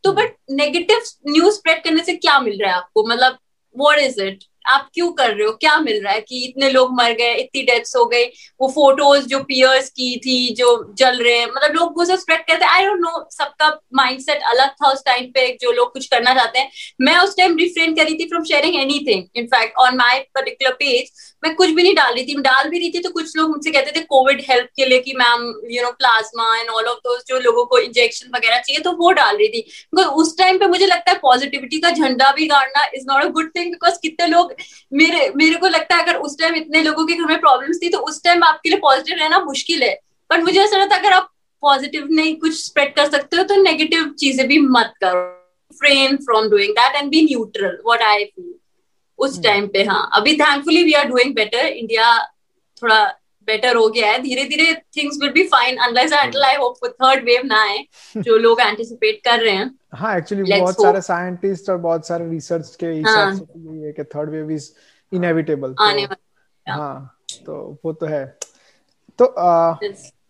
तो 0.05 0.13
बट 0.13 0.37
नेगेटिव 0.53 1.03
न्यूज़ 1.29 1.55
स्प्रेड 1.55 1.83
करने 1.85 2.05
से 2.05 2.15
क्या 2.17 2.39
मिल 2.41 2.59
रहा 2.63 2.71
है 2.71 2.77
आपको? 2.77 3.05
मतलब 3.07 3.39
वॉट 3.77 3.99
इज़ 3.99 4.21
इट 4.23 4.45
आप 4.67 4.89
क्यों 4.95 5.11
कर 5.13 5.31
रहे 5.31 5.47
हो? 5.47 5.53
क्या 5.55 5.77
मिल 5.81 6.03
रहा 6.05 6.13
है 6.13 6.21
कि 6.21 6.45
इतने 6.45 6.71
लोग 6.71 6.91
मर 6.95 7.13
गए, 7.13 7.35
इतनी 7.35 7.63
डेथ्स 7.63 7.97
हो 7.97 8.05
गई? 8.07 8.25
वो 8.61 8.69
फ़ोटोज़ 8.71 9.27
जो 9.29 9.39
पियर्स 9.45 9.89
की 9.91 10.17
थी, 10.19 10.55
जो 10.55 10.95
जल 10.99 11.19
रहे 11.19 11.39
हैं 11.39 11.47
मतलब 11.47 11.75
लोग 11.75 12.05
सब 12.05 12.19
स्प्रेड 12.19 12.41
करते 12.47 12.65
आई 12.67 12.85
डोंट 12.87 13.01
नो 13.01 13.27
सबका 13.33 13.69
माइंडसेट 13.95 14.43
अलग 14.51 14.71
था 14.73 14.91
उस 14.93 15.03
टाइम 15.07 15.27
पे, 15.35 15.47
जो 15.63 15.73
लोग 15.73 15.93
कुछ 15.93 16.07
करना 16.09 16.35
चाहते 16.35 16.59
हैं। 16.59 16.71
मैं 17.01 17.17
उस 17.19 17.37
टाइम 17.37 17.57
रिफ्रेन 17.59 17.95
करी 17.95 18.15
थी 18.15 18.29
from 18.29 18.45
sharing 18.45 18.81
anything 18.81 19.25
in fact 19.37 19.77
on 19.79 19.97
my 19.97 20.19
particular 20.35 20.73
page 20.75 21.11
मैं 21.43 21.55
कुछ 21.55 21.71
भी 21.71 21.83
नहीं 21.83 21.95
डाल 21.95 22.15
रही 22.15 22.25
थी। 22.25 22.35
डाल 22.43 22.69
भी 22.71 22.79
रही 22.79 22.91
थी 22.91 22.99
तो 22.99 23.11
कुछ 23.11 23.37
लोग 23.37 23.51
मुझसे 23.51 23.71
कहते 23.71 23.93
थे 23.93 24.05
कोविड 24.07 24.43
हेल्प 24.51 24.69
के 24.77 24.87
लिए 24.87 24.99
कि 25.01 25.13
ma'am 25.15 25.43
you 25.71 25.83
know 25.83 25.91
plasma 25.93 26.57
and 26.57 26.69
all 26.71 26.85
of 26.87 26.99
those 26.99 27.25
जो 27.29 27.39
लोगों 27.41 27.65
को 27.67 27.79
इंजेक्शन 27.79 28.31
वगैरह 28.37 28.59
चाहिए 28.59 28.81
तो 28.81 28.93
वो 28.97 29.11
डाल 29.13 29.37
रही 29.37 29.49
थी। 29.51 30.05
उस 30.23 30.37
टाइम 30.39 30.59
पे 30.59 30.67
मुझे 30.67 30.87
लगता 30.87 31.11
है 31.11 31.19
पॉजिटिविटी 31.19 31.79
का 31.81 31.91
झंडा 31.91 32.31
भी 32.33 32.47
गाड़ना 32.47 32.85
is 32.95 33.05
not 33.07 33.23
a 33.23 33.29
good 33.31 33.51
thing 33.57 33.71
because 33.73 33.99
कितने 34.03 34.27
लोग 34.27 34.52
मेरे 34.93 35.33
मेरे 35.37 35.57
को 35.57 35.69
लगता 35.69 35.97
है 35.97 36.03
अगर 36.03 36.17
उस 36.17 36.39
टाइम 36.39 36.55
इतने 36.55 36.83
लोगों 36.83 37.07
के 37.07 37.15
घर 37.15 37.25
में 37.25 37.41
प्रॉब्लम्स 37.41 37.79
थी 37.83 37.89
तो 37.89 37.99
उस 37.99 38.23
टाइम 38.25 38.43
आपके 38.45 38.69
लिए 38.69 38.79
पॉजिटिव 38.79 39.19
रहना 39.19 39.39
मुश्किल 39.39 39.83
है। 39.83 39.95
पर 40.31 40.43
मुझे 40.43 40.61
ऐसा 40.61 40.77
लगता 40.77 40.97
है 40.97 41.03
अगर 41.03 41.13
आप 41.13 41.29
पॉजिटिव 41.63 42.09
नहीं 42.11 42.37
कुछ 42.37 42.65
स्प्रेड 42.65 42.95
कर 42.95 43.11
सकते 43.11 43.37
हो 43.37 43.43
तो 43.43 43.63
नेगेटिव 43.63 44.15
चीज़ें 44.19 44.47
भी 44.49 44.59
मत 44.59 44.93
करो। 45.05 45.23
Frame 45.79 46.17
from 46.17 46.49
doing 46.49 46.73
that 46.73 46.97
and 46.97 47.11
be 47.11 47.23
neutral 47.25 47.79
what 47.87 48.03
I 48.03 48.25
feel 48.25 48.55
उस 49.19 49.43
टाइम 49.43 49.65
hmm. 49.65 49.73
पे 49.73 49.83
हाँ। 49.85 50.11
अभी 50.13 50.35
thankfully 50.37 50.85
we 50.85 50.93
are 50.93 51.05
doing 51.05 51.35
better 51.35 51.67
India 51.67 52.19
थोड़ा 52.83 53.05
बेटर 53.47 53.77
हो 53.77 53.89
गया 53.89 54.11
है। 54.11 54.19
धीरे 54.19 54.45
धीरे 54.45 54.75
things 54.97 55.19
will 55.23 55.31
be 55.31 55.43
fine 55.43 55.77
unless 55.77 56.13
I 56.13 56.57
hope 56.57 56.87
third 56.87 57.25
wave 57.25 57.43
ना 57.45 57.63
आए 57.63 57.79
जो 58.17 58.37
लोग 58.37 58.61
एंटिसिपेट 58.61 59.21
कर 59.25 59.41
रहे 59.41 59.55
हैं। 59.55 59.79
हाँ 59.93 60.17
एक्चुअली 60.19 60.61
बहुत 60.61 60.83
सारे 60.83 61.01
साइंटिस्ट 61.01 61.71
और 61.71 61.77
बहुत 61.77 62.07
सारे 62.07 62.31
रिसर्च 62.31 62.77
के 62.81 62.87
हिसाब 62.87 63.17
हाँ. 63.17 63.35
से 63.35 63.45
तो 63.45 63.73
यही 63.73 63.83
है 63.83 63.93
कि 63.93 64.05
थर्ड 64.05 64.31
वेव 64.31 64.51
इज़ 64.51 64.71
इनएविटेबल 65.13 65.75
आने 65.81 66.05
वाला 66.05 66.75
हाँ 66.75 67.19
तो 67.47 67.79
वो 67.85 67.93
तो 67.93 68.07
है। 68.07 68.39
तो 69.19 69.25
आ, 69.25 69.75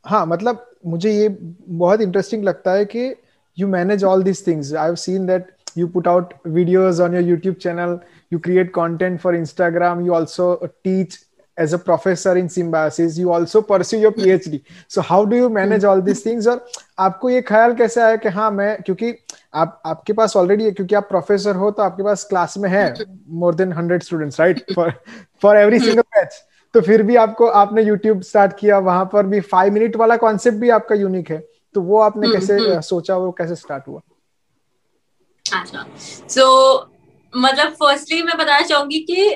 हाँ 0.06 0.26
मतलब 0.26 0.70
मुझे 0.86 1.12
ये 1.12 1.28
बहुत 1.68 2.00
इंटरेस्टिंग 2.00 2.44
लगता 2.44 2.72
है 2.72 2.84
कि 2.84 3.14
you 3.58 3.68
manage 3.68 4.04
all 4.04 4.22
this 4.22 4.46
things 4.46 4.74
I 4.74 4.84
have 4.84 4.94
seen 4.94 5.26
that 5.26 5.50
you 5.76 5.86
put 5.88 6.08
out 6.10 6.32
videos 6.54 6.98
on 7.00 7.14
your 7.16 7.22
youtube 7.26 7.54
channel 7.58 7.92
you 8.30 8.38
create 8.46 8.72
content 8.72 9.20
for 9.20 9.32
instagram 9.36 10.02
you 10.06 10.14
also 10.18 10.48
teach 10.86 11.14
as 11.62 11.72
a 11.72 11.78
professor 11.78 12.36
in 12.36 12.48
symbiosis 12.48 13.18
you 13.18 13.32
also 13.32 13.62
pursue 13.62 14.00
your 14.04 14.12
phd 14.12 14.60
so 14.88 15.02
how 15.10 15.24
do 15.24 15.36
you 15.36 15.48
manage 15.48 15.84
all 15.84 16.02
these 16.08 16.22
things? 16.28 16.46
और 16.46 16.64
आपको 16.98 17.30
ये 17.30 17.42
ख्याल 17.42 17.74
कैसे 17.74 18.00
आया 18.00 18.16
कि 18.16 18.28
हाँ 18.28 18.50
मैं 18.50 18.82
क्योंकि 18.82 19.14
आप 19.54 19.82
आपके 19.86 20.12
पास 20.12 20.36
ऑलरेडी 20.36 20.64
है 20.64 20.70
क्योंकि 20.70 20.94
आप 20.94 21.08
प्रोफेसर 21.08 21.56
हो 21.56 21.70
तो 21.70 21.82
आपके 21.82 22.02
पास 22.02 22.24
क्लास 22.24 22.58
में 22.58 22.70
है 22.70 22.94
more 23.28 23.54
than 23.54 23.72
hundred 23.72 24.02
students 24.02 24.40
right 24.40 24.64
for 24.74 24.92
for 25.42 25.56
every 25.56 25.78
single 25.78 26.02
batch 26.16 26.42
तो 26.74 26.80
फिर 26.80 27.02
भी 27.02 27.16
आपको 27.16 27.46
आपने 27.46 27.82
यूट्यूब 27.82 28.20
स्टार्ट 28.22 28.52
किया 28.58 28.78
वहाँ 28.78 29.04
पर 29.12 29.26
भी 29.26 29.40
फाइव 29.40 29.72
मिनट 29.72 29.96
वाला 29.96 30.16
कॉन्सेप्ट 30.16 30.58
भी 30.58 30.70
आपका 30.70 30.94
यूनिक 30.94 31.30
है। 31.30 31.38
तो 31.74 31.80
वो 31.80 31.98
आपने 32.00 32.26
हम्म, 32.26 32.38
कैसे 32.38 32.58
हम्म। 32.58 32.80
सोचा 32.80 33.16
वो 33.16 33.30
कैसे 33.32 33.54
स्टार्ट 33.56 33.88
हुआ? 33.88 34.00
अच्छा। 35.46 35.84
सो 36.28 36.44
मतलब 37.34 37.72
फर्स्टली 37.74 38.22
मैं 38.22 38.36
बताना 38.38 38.60
चाहूँगी 38.62 38.98
कि 39.10 39.26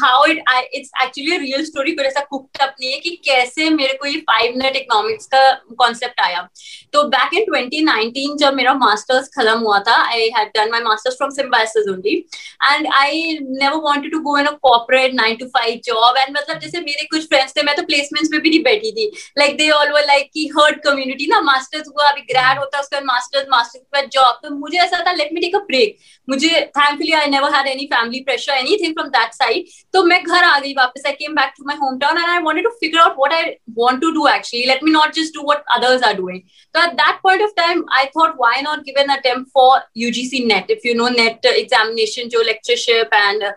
how 0.00 0.24
it 0.26 0.42
it's 0.74 0.90
actually 1.02 1.36
real 1.38 1.64
story 1.64 1.92
कोई 1.92 2.06
ऐसा 2.06 2.20
कुकड 2.20 2.62
अप 2.62 2.74
नहीं 2.80 2.92
है 2.92 2.98
कि 3.00 3.10
कैसे 3.24 3.68
मेरे 3.70 3.94
को 3.94 4.06
ये 4.06 4.16
फाइव 4.30 4.54
मिनट 4.56 4.76
इकोनॉमिक्स 4.76 5.26
का 5.34 5.50
कॉन्सेप्ट 5.78 6.20
आया। 6.20 6.48
तो 6.92 7.02
बैक 7.08 7.34
इन 7.34 7.44
2019 7.50 8.36
जब 8.38 8.54
मेरा 8.54 8.72
मास्टर्स 8.74 9.28
खत्म 9.36 9.58
हुआ 9.58 9.78
था 9.88 9.96
I 10.04 10.28
had 10.36 10.48
done 10.56 10.70
my 10.70 10.80
masters 10.82 11.16
from 11.16 11.30
Symbiosis 11.30 11.88
only 11.92 12.16
and 12.62 12.86
I 12.94 13.38
never 13.40 13.76
wanted 13.84 14.12
to 14.12 14.20
go 14.20 14.38
in 14.38 14.46
a 14.46 14.50
corporate 14.62 15.14
9 15.20 15.38
to 15.40 15.46
5 15.56 15.80
job 15.86 16.16
and 16.16 16.36
मतलब 16.36 16.58
जैसे 16.60 16.80
मेरे 16.80 17.06
कुछ 17.06 17.28
फ्रेंड्स 17.28 17.56
थे, 17.56 17.62
मैं 17.62 17.76
तो 17.76 17.82
प्लेसमेंट्स 17.82 18.30
में 18.32 18.40
भी 18.40 18.48
नहीं 18.48 18.62
बैठी 18.62 18.92
थी। 18.92 19.10
Like 19.38 19.56
they 19.58 19.68
all 19.70 19.92
were 19.92 20.06
like 20.06 20.30
की 20.34 20.46
हर्ड 20.58 20.80
कम्युनिटी 20.84 21.26
ना 21.30 21.40
मास्टर्स 21.42 21.88
हुआ, 21.88 22.08
अभी 22.10 22.20
ग्रेड 22.22 22.58
होता 22.58 22.76
है, 22.76 22.82
उसके 22.82 22.96
बाद 22.96 23.04
मास्टर्स 23.06 23.46
मास्टर्स 23.50 23.82
के 23.82 24.00
बाद 24.00 24.10
जॉब 24.12 24.40
तो 24.42 24.54
मुझे 24.56 24.78
ऐसा 24.78 25.04
था 25.06 25.12
let 25.12 25.32
me 25.32 25.40
take 25.40 25.56
a 25.56 25.64
break 25.66 25.96
मुझे 26.28 26.48
thankfully 26.48 27.12
I 27.12 27.40
never 27.42 27.54
had 27.54 27.66
any 27.66 27.88
family 27.88 28.22
pressure, 28.24 28.52
anything 28.56 28.94
from 28.94 29.10
that 29.12 29.34
side. 29.34 29.68
So 29.94 30.04
मैं 30.04 30.22
घर 30.24 30.44
आ 30.44 30.58
गई 30.60 30.74
वापस. 30.74 31.06
I 31.06 31.14
came 31.22 31.34
back 31.34 31.54
to 31.56 31.64
my 31.70 31.76
hometown 31.76 32.20
and 32.22 32.30
I 32.36 32.40
wanted 32.42 32.62
to 32.62 32.72
figure 32.80 33.00
out 33.00 33.16
what 33.16 33.32
I 33.32 33.56
want 33.82 34.00
to 34.02 34.12
do 34.12 34.26
actually. 34.28 34.66
Let 34.66 34.82
me 34.82 34.92
not 34.92 35.14
just 35.14 35.34
do 35.34 35.42
what 35.42 35.64
others 35.76 36.02
are 36.02 36.14
doing. 36.14 36.42
So 36.74 36.82
at 36.82 36.96
that 36.96 37.20
point 37.26 37.42
of 37.42 37.54
time, 37.56 37.84
I 37.90 38.10
thought, 38.14 38.34
why 38.36 38.54
not 38.62 38.84
give 38.84 38.96
an 38.96 39.10
attempt 39.10 39.50
for 39.52 39.70
UGC 39.96 40.46
NET? 40.46 40.70
If 40.70 40.84
you 40.84 40.94
know 40.94 41.08
NET 41.08 41.52
examination, 41.54 42.28
जो 42.36 42.42
lectureship 42.52 43.08
and 43.12 43.42
uh, 43.42 43.52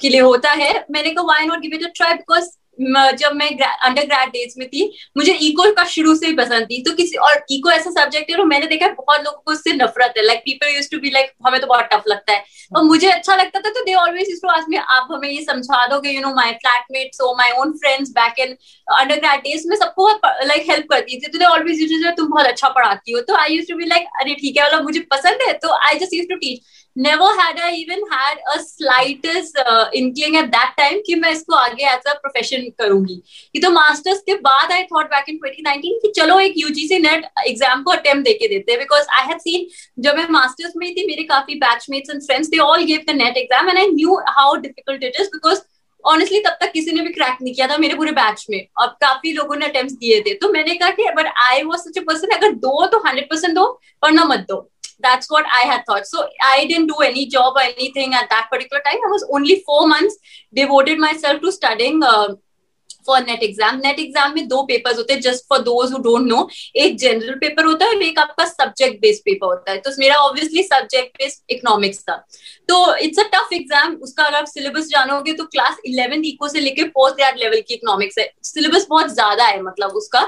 के 0.00 0.08
लिए 0.08 0.20
होता 0.20 0.50
है 0.50 0.72
मैंने 0.90 1.10
कहा 1.14 1.24
why 1.26 1.44
not 1.46 1.62
give 1.62 1.74
it 1.74 1.84
a 1.88 1.90
try 1.98 2.16
because 2.16 2.48
जब 2.78 3.32
मैं 3.34 3.48
under 3.58 4.04
grade 4.04 4.28
days 4.30 4.54
में 4.58 4.66
थी, 4.68 4.82
मुझे 5.16 5.32
इको 5.32 5.70
का 5.74 5.84
शुरू 5.86 6.14
से 6.14 6.26
ही 6.26 6.34
पसंद 6.36 6.66
थी। 6.66 6.82
तो 6.82 6.92
किसी, 6.94 7.16
और 7.18 7.44
इको 7.50 7.70
ऐसा 7.70 7.90
सब्जेक्ट 7.92 8.30
है 8.30 8.36
तो 8.36 8.44
मैंने 8.44 8.66
देखा 8.66 8.88
बहुत 8.90 9.20
लोगों 9.20 9.38
को 9.38 9.52
उससे 9.52 9.72
नफरत 9.74 10.14
है। 10.18 10.24
Like 10.24 10.40
people 10.40 10.74
use 10.74 10.90
to 10.90 10.98
be 11.00 11.10
like 11.10 11.32
हमें 11.46 11.60
तो 11.60 11.66
बहुत 11.66 11.88
टफ 11.92 12.04
लगता 12.08 12.32
है। 12.32 12.44
और 12.76 12.84
मुझे 12.84 13.08
अच्छा 13.10 13.34
लगता 13.36 13.60
था 13.60 13.70
तो 13.70 13.84
they 13.84 13.94
always 13.94 14.30
use 14.30 14.40
to 14.42 14.48
me 14.70 14.76
आप 14.76 15.08
हमें 15.10 15.28
ये 15.28 15.42
समझा 15.44 15.86
दोगे 15.86 16.10
यू 16.10 16.20
नो 16.20 16.34
माय 16.34 16.52
फ्लैटमेट्स 16.54 17.20
और 17.20 17.34
my 17.36 17.52
own 17.60 17.72
friends 17.78 18.10
back 18.12 18.38
in 18.40 18.56
undergrad 19.16 19.40
days 19.42 19.68
में 19.68 19.76
सबको 19.76 20.08
लाइक 20.46 20.70
हेल्प 20.70 20.86
करती 20.90 21.20
थी। 21.20 21.28
तो 21.28 21.38
दे 21.38 21.44
ऑलवेज 21.46 21.80
यूज़ 21.82 22.08
तुम 22.16 22.30
बहुत 22.30 22.46
अच्छा 22.46 22.68
पढ़ाती 22.70 23.12
हो। 23.12 23.20
तो 23.22 23.34
I 23.36 23.54
use 23.54 23.68
to 23.68 23.76
be 23.76 23.86
like 23.86 24.06
अरे, 24.20 24.34
ठीक 24.34 24.56
है 24.58 24.82
मुझे 24.82 25.00
पसंद 25.12 25.38
है। 25.42 25.52
तो 25.54 25.76
I 25.78 25.98
just 25.98 26.14
use 26.14 26.26
to 26.28 26.36
teach 26.36 26.74
never 26.96 27.26
had 27.38 27.58
I 27.58 27.72
even 27.74 28.00
had 28.10 28.38
a 28.54 28.58
slightest 28.58 29.58
uh, 29.58 29.90
inkling 29.94 30.36
at 30.36 30.50
that 30.52 30.74
time 30.78 31.00
कि 31.06 31.14
मैं 31.14 31.30
इसको 31.32 31.54
आगे 31.54 31.84
एज 31.86 32.06
अ 32.06 32.14
प्रोफेशन 32.20 32.68
करूँगी। 32.78 33.14
ये 33.54 33.60
तो 33.62 33.70
मास्टर्स 33.70 34.20
के 34.26 34.34
बाद 34.46 34.72
आई 34.72 34.82
थॉट 34.92 35.06
बैक 35.10 35.28
इन 35.28 35.38
2019 35.44 36.00
कि 36.02 36.12
चलो 36.16 36.38
एक 36.40 36.54
यूजीसी 36.58 36.98
नेट 36.98 37.28
एग्ज़ाम 37.46 37.82
को 37.82 37.90
अटेम्प्ट 37.92 38.24
देके 38.24 38.48
देते 38.48 38.72
हैं। 38.72 38.78
बिकॉज़ 38.80 39.06
आई 39.18 39.26
हैड 39.28 39.40
सीन 39.40 39.66
जब 40.02 40.16
मैं 40.16 40.26
मास्टर्स 40.30 40.72
में 40.76 40.92
थी 40.94 41.06
मेरे 41.06 41.22
काफ़ी 41.32 41.54
batchmates 41.60 42.10
and 42.10 42.22
friends 42.22 42.48
they 42.48 42.58
all 42.58 42.84
give 42.84 43.04
the 43.08 43.16
NET 43.16 43.36
exam 43.36 43.68
and 43.68 43.78
I 43.78 43.88
knew 43.88 44.14
how 44.28 44.54
difficult 44.56 45.04
it 45.04 45.20
is 45.20 45.28
because 45.32 45.60
honestly 46.04 46.40
तब 46.40 46.56
तक 46.60 46.70
किसी 46.72 46.92
ने 46.92 47.00
भी 47.02 47.12
क्रैक 47.12 47.38
नहीं 47.42 47.54
किया 47.54 47.66
था 47.68 47.76
मेरे 47.78 47.94
पूरे 47.94 48.10
बैच 48.12 48.44
में। 48.50 48.66
और 48.78 48.86
काफ़ी 49.02 49.32
लोगों 49.32 49.56
ने 49.56 49.66
अटेम्प्ट 49.66 49.94
दिए 50.00 50.20
थे। 50.20 50.34
तो 50.34 50.48
मैंने 50.52 50.74
कहा 50.74 50.90
कि 50.90 51.10
but 51.16 51.26
I 51.44 51.62
was 51.62 51.80
such 51.80 51.98
a 51.98 52.00
person 52.00 52.36
अगर 52.36 52.52
दो 52.64 52.86
तो 52.86 52.98
हंड्रेड 53.06 53.28
परसेंट 53.30 53.54
दो 53.54 53.64
वरना 54.04 54.24
मत 54.24 54.46
दो। 54.48 54.60
That's 55.00 55.30
what 55.30 55.46
I 55.46 55.66
had 55.66 55.84
thought. 55.86 56.06
So 56.06 56.28
I 56.42 56.66
didn't 56.66 56.86
do 56.86 56.96
any 57.02 57.26
job 57.26 57.54
or 57.56 57.62
anything 57.62 58.14
at 58.14 58.30
that 58.30 58.48
particular 58.50 58.82
time. 58.82 58.98
I 58.98 59.10
was 59.10 59.28
only 59.30 59.62
four 59.66 59.86
months 59.86 60.16
devoted 60.52 60.98
myself 60.98 61.40
to 61.42 61.52
studying 61.52 62.02
uh, 62.02 62.34
for 63.06 63.20
NET 63.26 63.42
exam 63.42 63.76
NET 63.84 63.98
exam 64.00 64.34
में 64.34 64.46
दो 64.48 64.62
papers 64.68 64.96
होते 64.98 65.12
हैं 65.12 65.20
just 65.22 65.44
for 65.48 65.58
those 65.62 65.92
who 65.92 65.98
don't 66.02 66.26
know 66.28 66.48
एक 66.84 66.96
general 66.98 67.34
paper 67.40 67.64
होता 67.64 67.86
है 67.86 67.94
और 67.94 68.02
एक 68.02 68.18
आपका 68.18 68.44
सब्जेक्ट 68.46 69.00
बेस्ड 69.00 69.22
पेपर 69.24 69.46
होता 69.46 69.72
है 69.72 69.78
तो 69.80 69.90
मेरा 69.98 70.16
ऑब्वियसली 70.22 70.62
सब्जेक्ट 70.62 71.18
बेस्ड 71.18 71.52
इकोनॉमिक्स 71.56 72.02
था 72.02 72.16
तो 72.68 72.96
इट्स 72.96 73.18
अ 73.18 73.22
टफ 73.32 73.52
एग्ज़ाम 73.52 73.94
उसका 74.02 74.24
अगर 74.24 74.36
आप 74.36 74.46
सिलेबस 74.46 74.86
जानोगे 74.88 75.32
तो 75.32 75.44
क्लास 75.46 75.76
इलेवेंथ 75.86 76.22
इको 76.26 76.48
से 76.48 76.60
लेके 76.60 76.84
पोस्ट 76.90 77.16
ग्रेड 77.16 77.36
लेवल 77.38 77.60
की 77.60 77.74
इकोनॉमिक्स 77.74 78.18
है। 78.18 78.30
सिलेबस 78.44 78.86
बहुत 78.90 79.12
ज़्यादा 79.14 79.44
है 79.44 79.62
मतलब 79.62 79.90
उसका। 79.96 80.20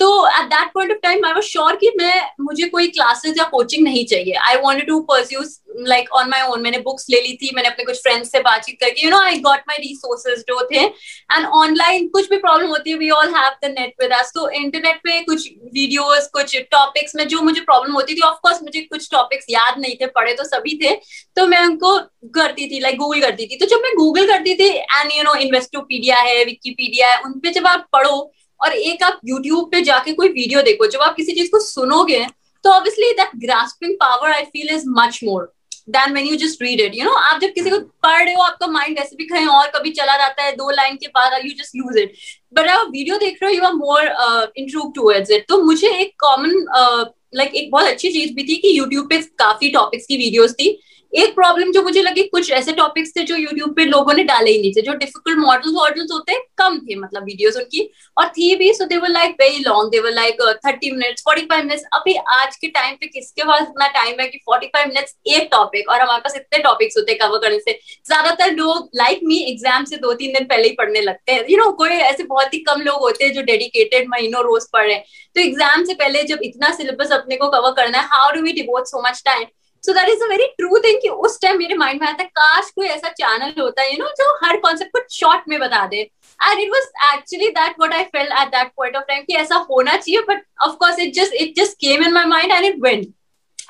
तो 0.00 0.26
at 0.28 0.46
that 0.46 0.72
point 0.74 0.90
of 0.90 0.98
time 0.98 1.24
I 1.26 1.32
was 1.32 1.44
sure 1.44 1.76
कि 1.76 1.90
मैं, 1.98 2.22
मुझे 2.40 2.68
कोई 2.68 2.86
क्लासेस 2.90 3.34
या 3.38 3.44
कोचिंग 3.48 3.84
नहीं 3.84 4.04
चाहिए। 4.06 4.32
I 4.44 4.56
want 4.62 4.86
to 4.86 5.00
pursue 5.10 5.40
like 5.86 6.10
on 6.12 6.28
my 6.30 6.40
own 6.44 6.62
मैंने 6.62 6.78
बुक्स 6.78 7.06
ले 7.10 7.20
ली 7.20 7.32
थी, 7.36 7.50
मैंने 7.54 7.68
अपने 7.68 7.84
कुछ 7.84 8.00
फ्रेंड्स 8.02 8.30
से 8.32 8.40
बातचीत 8.40 8.76
करके। 8.80 9.04
You 9.04 9.10
know 9.10 9.20
I 9.20 9.38
got 9.40 9.60
my 9.68 9.76
resources 9.78 10.38
जो 10.48 10.66
थे। 10.72 10.80
एंड 10.80 11.46
ऑनलाइन 11.56 12.08
कुछ 12.08 12.28
भी 12.30 12.36
प्रॉब्लम 12.38 12.68
होती 12.68 12.90
है 12.90 12.96
we 12.96 13.10
all 13.10 13.34
have 13.34 13.52
the 13.64 13.70
net 13.78 13.94
with 14.02 14.12
us 14.12 14.32
तो 14.34 14.48
इंटरनेट 14.52 14.96
पे 15.04 15.20
कुछ 15.22 15.48
वीडियोस 15.74 16.28
कुछ 16.32 16.56
टॉपिक्स 16.72 17.16
में 17.16 17.26
जो 17.28 17.40
मुझे 17.42 17.60
प्रॉब्लम 17.62 17.92
होती 17.92 18.14
थी 18.14 18.20
ऑफकोर्स 18.26 18.62
मुझे 18.62 18.80
कुछ 18.82 19.08
टॉपिक्स 19.12 19.46
याद 19.50 19.78
नहीं 19.78 19.94
थे, 19.96 20.06
पढ़े 20.08 20.34
तो 20.34 20.44
सभी 20.44 20.78
थे। 20.82 20.94
तो 21.36 21.46
मैं 21.46 21.58
उनको 21.82 22.30
करती 22.34 22.68
थी 22.70 22.80
लाइक 22.80 22.98
गूगल 22.98 23.20
करती 23.20 23.46
थी। 23.46 23.56
तो 23.56 23.66
जब 23.66 23.80
मैं 23.82 23.92
गूगल 23.96 24.26
करती 24.26 24.54
थी 24.54 24.68
एंड 24.68 25.12
यू 25.16 25.22
नो 25.22 25.34
इन्वेस्टोपीडिया 25.36 26.16
है 26.18 26.44
विकीपीडिया 26.44 27.08
है 27.10 27.20
उन 27.22 27.38
पे 27.40 27.50
जब 27.50 27.66
आप 27.66 27.86
पढ़ो 27.92 28.18
और 28.60 28.72
एक 28.72 29.02
आप 29.02 29.20
यूट्यूब 29.26 29.70
पे 29.70 29.80
जाके 29.82 30.12
कोई 30.12 30.28
वीडियो 30.28 30.62
देखो 30.62 30.86
जब 30.86 31.00
आप 31.02 31.16
किसी 31.16 31.32
चीज़ 31.32 31.50
को 31.50 31.60
सुनोगे 31.60 32.26
तो 32.64 32.70
obviously 32.70 33.12
that 33.12 33.30
grasping 33.44 33.94
power 34.00 34.32
I 34.32 34.44
feel 34.46 34.74
is 34.74 34.84
much 34.98 35.20
more 35.24 35.52
than 35.90 36.12
when 36.14 36.26
you 36.26 36.36
just 36.36 36.62
read 36.62 36.80
it 36.80 36.94
you 36.96 37.04
know 37.04 37.14
आप 37.20 37.40
जब 37.40 37.52
किसी 37.54 37.70
को 37.70 37.78
पढ़ 37.78 38.22
रहे 38.22 38.34
हो 38.34 38.42
आपका 38.42 38.66
माइंड 38.66 38.98
वैसे 38.98 39.16
भी 39.16 39.24
कहीं 39.26 39.46
और 39.54 39.70
कभी 39.76 39.90
चला 39.90 40.16
जाता 40.18 40.42
है 40.42 40.52
दो 40.56 40.70
लाइन 40.70 40.96
के 40.96 41.08
बाद 41.16 41.40
you 41.44 41.50
just 41.62 41.76
use 41.76 41.98
it 41.98 42.12
but 42.54 42.68
आप 42.68 42.86
वीडियो 42.92 43.18
देख 43.18 43.42
रहे 43.42 43.50
हो 43.50 43.56
you 43.56 43.64
are 43.64 43.74
more 43.74 44.52
इंट्रूव 44.56 44.92
towards 44.96 45.30
it 45.30 45.44
तो 45.48 45.62
मुझे 45.64 45.88
एक 45.88 46.14
कॉमन 46.20 46.54
लाइक 47.34 47.48
uh, 47.48 47.54
like, 47.54 47.54
एक 47.54 47.70
बहुत 47.70 47.86
अच्छी 47.86 48.08
चीज़ 48.12 48.32
भी 48.34 48.42
थी 48.44 48.56
कि 48.56 48.78
यूट्यूब 48.78 49.08
पे 49.08 49.18
काफ़ी 49.38 49.68
टॉपिक्स 49.72 50.06
की 50.06 50.16
वीडियोस 50.16 50.52
थी। 50.54 50.68
एक 51.12 51.34
प्रॉब्लम 51.34 51.70
जो 51.72 51.82
मुझे 51.82 52.02
लगी, 52.02 52.22
कुछ 52.24 52.50
ऐसे 52.52 52.72
टॉपिक्स 52.72 53.10
थे 53.16 53.22
जो 53.24 53.36
यूट्यूब 53.36 53.74
पे 53.76 53.84
लोगों 53.84 54.12
ने 54.14 54.22
डाले 54.24 54.50
ही 54.50 54.60
नहीं 54.60 54.72
थे, 54.72 54.82
जो 54.82 54.92
डिफ़िकल्ट 54.94 55.38
मॉडल्स 55.38 55.74
वॉडल्स 55.74 56.12
होते, 56.12 56.38
कम 56.58 56.78
थे 56.80 56.94
मतलब 56.96 57.24
वीडियोस 57.24 57.56
उनकी। 57.56 57.88
और 58.16 58.28
थी 58.28 58.54
भी 58.56 58.72
so 58.74 58.84
they 58.84 58.96
were 58.96 59.08
like 59.08 59.36
very 59.40 59.58
long 59.60 59.90
they 59.90 60.00
were 60.00 60.12
like 60.12 60.40
thirty 60.66 60.90
minutes 60.90 61.22
forty 61.24 61.42
five 61.46 61.64
minutes 61.64 61.84
अभी 61.94 62.14
आज 62.32 62.56
के 62.56 62.68
टाइम 62.70 62.96
पे 62.96 63.06
किसके 63.08 63.44
पास 63.44 63.62
इतना 63.62 63.88
टाइम 63.94 64.20
है 64.20 64.28
कि 64.28 64.38
फोर्टी 64.46 64.66
फाइव 64.68 64.88
मिनट्स 64.88 65.16
एक 65.28 65.48
टॉपिक 65.52 65.88
और 65.90 66.00
हमारे 66.00 66.20
पास 66.20 66.36
इतने 66.36 66.62
टॉपिक्स 66.62 66.96
होते 66.96 67.14
कवर 67.16 67.38
करने 67.38 67.58
से? 67.60 67.78
ज़्यादातर 68.06 68.52
लोग 68.54 68.90
लाइक 68.96 69.20
मी 69.24 69.38
एग्ज़ाम 69.50 69.84
से 69.84 69.96
दो 69.98 70.12
तीन 70.14 70.32
दिन 70.32 70.44
पहले 70.46 70.68
ही 70.68 70.74
पढ़ने 70.74 71.00
लगते 71.02 71.32
हैं। 71.32 71.44
यू 71.50 71.56
नो 71.58 71.70
कोई 71.74 71.88
ऐसे 72.02 72.24
बहुत 72.24 72.54
ही 72.54 72.58
कम 72.64 72.80
लोग 72.82 73.00
होते 73.00 73.24
हैं 73.24 73.32
जो 73.32 73.42
डेडिकेटेड 73.44 74.08
महीनों 74.10 74.42
रोज 74.44 74.68
पढ़ 74.72 74.84
रहे 74.84 74.94
हैं। 74.94 75.04
तो 75.36 75.40
एग्ज़ाम 75.40 75.84
से 75.84 75.94
पहले 75.94 76.22
जब 76.24 76.38
इतना 76.44 76.72
सिलेबस 76.74 77.12
अपने 77.12 77.36
को 77.36 77.48
कवर 77.50 77.72
करना 77.74 77.98
है 77.98 78.08
how 78.10 78.32
do 78.32 78.42
we 78.42 78.52
devote 78.54 78.86
so 78.86 79.08
much 79.08 79.22
time 79.24 79.44
so 79.86 79.92
that 79.92 80.08
is 80.08 80.22
a 80.24 80.26
very 80.28 80.46
true 80.58 80.78
thing 80.84 81.00
कि 81.02 81.08
उस 81.26 81.40
टाइम 81.42 81.58
मेरे 81.58 81.74
माइंड 81.76 82.00
में 82.00 82.06
आता 82.08 82.22
है 82.22 82.28
काश 82.38 82.70
कोई 82.76 82.86
ऐसा 82.86 83.08
चैनल 83.20 83.54
होता 83.60 83.82
है 83.82 83.92
यू 83.92 83.98
नो 84.02 84.08
जो 84.20 84.34
हर 84.44 84.56
कॉन्सेप्ट 84.66 84.96
को 84.96 85.04
शॉर्ट 85.14 85.48
में 85.48 85.58
बता 85.60 85.86
दे 85.86 86.00
and 86.00 86.60
it 86.60 86.70
was 86.72 87.14
actually 87.14 87.48
that 87.58 87.80
what 87.80 87.94
I 87.94 88.04
felt 88.16 88.32
at 88.42 88.48
that 88.56 88.70
point 88.76 88.96
of 88.96 89.04
time 89.08 89.24
कि 89.24 89.36
ऐसा 89.36 89.56
होना 89.70 89.96
चाहिए 89.96 90.22
but 90.28 90.44
of 90.68 90.76
course 90.84 90.98
it 91.06 91.14
just 91.14 91.34
it 91.42 91.54
just 91.56 91.76
came 91.86 92.04
in 92.04 92.12
my 92.14 92.24
mind 92.36 92.52
and 92.52 92.64
it 92.64 92.78
went 92.82 93.12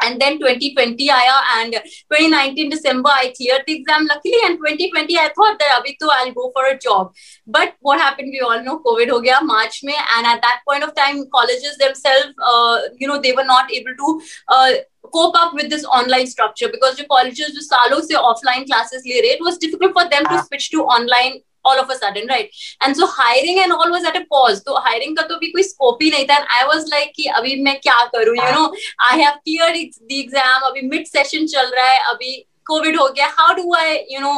and 0.04 0.20
then 0.20 0.38
2020 0.38 1.08
aya 1.16 1.34
and 1.56 1.74
2019 1.74 2.70
december 2.70 3.10
i 3.14 3.32
cleared 3.36 3.64
the 3.66 3.74
exam 3.80 4.06
luckily 4.06 4.40
and 4.44 4.58
2020 4.58 5.18
i 5.18 5.28
thought 5.36 5.58
that 5.58 5.74
abhi 5.76 5.94
to 5.98 6.12
i'll 6.14 6.32
go 6.38 6.46
for 6.56 6.64
a 6.68 6.78
job 6.86 7.12
but 7.46 7.74
what 7.80 8.00
happened 8.04 8.36
we 8.36 8.40
all 8.48 8.62
know 8.68 8.78
covid 8.86 9.12
ho 9.14 9.20
gaya 9.26 9.42
march 9.50 9.80
mein 9.90 10.08
and 10.16 10.30
at 10.32 10.40
that 10.46 10.64
point 10.70 10.88
of 10.88 10.94
time 11.00 11.20
colleges 11.36 11.76
themselves 11.84 12.32
uh, 12.52 12.78
you 13.02 13.12
know 13.12 13.20
they 13.26 13.36
were 13.40 13.48
not 13.52 13.76
able 13.80 14.00
to 14.02 14.16
uh, 14.48 14.72
cope 15.10 15.34
up 15.36 15.54
with 15.54 15.70
this 15.70 15.84
online 15.84 16.26
structure 16.26 16.68
because 16.68 16.96
the 16.96 17.04
colleges 17.04 17.54
जो 17.54 17.60
सालों 17.60 18.00
से 18.00 18.14
offline 18.14 18.66
classes 18.66 19.06
ले 19.06 19.20
रहे 19.20 19.36
it 19.36 19.42
was 19.42 19.58
difficult 19.58 19.92
for 19.92 20.08
them 20.08 20.24
to 20.24 20.42
switch 20.44 20.70
to 20.70 20.84
online 20.96 21.40
all 21.64 21.80
of 21.80 21.90
a 21.90 21.96
sudden 21.96 22.26
right 22.28 22.50
and 22.80 22.96
so 22.96 23.06
hiring 23.06 23.58
and 23.64 23.72
all 23.72 23.90
was 23.90 24.04
at 24.04 24.16
a 24.16 24.24
pause 24.32 24.62
तो 24.64 24.78
hiring 24.86 25.16
का 25.16 25.26
तो 25.28 25.38
भी 25.40 25.50
कोई 25.52 25.62
scope 25.62 26.02
ही 26.02 26.10
नहीं 26.10 26.26
था 26.30 26.38
and 26.38 26.46
I 26.60 26.64
was 26.72 26.88
like 26.94 27.12
कि 27.16 27.26
अभी 27.40 27.56
मैं 27.62 27.78
क्या 27.80 27.98
करूँ 28.14 28.36
you 28.36 28.50
know 28.56 28.66
I 29.10 29.16
have 29.18 29.38
cleared 29.46 29.94
the 30.08 30.20
exam 30.24 30.68
अभी 30.70 30.88
mid 30.90 31.08
session 31.16 31.46
चल 31.54 31.70
रहा 31.76 31.86
है 31.86 32.02
अभी 32.14 32.34
COVID 32.70 32.98
हो 32.98 33.08
गया 33.16 33.34
how 33.36 33.54
do 33.54 33.74
I 33.74 34.04
you 34.14 34.20
know 34.20 34.36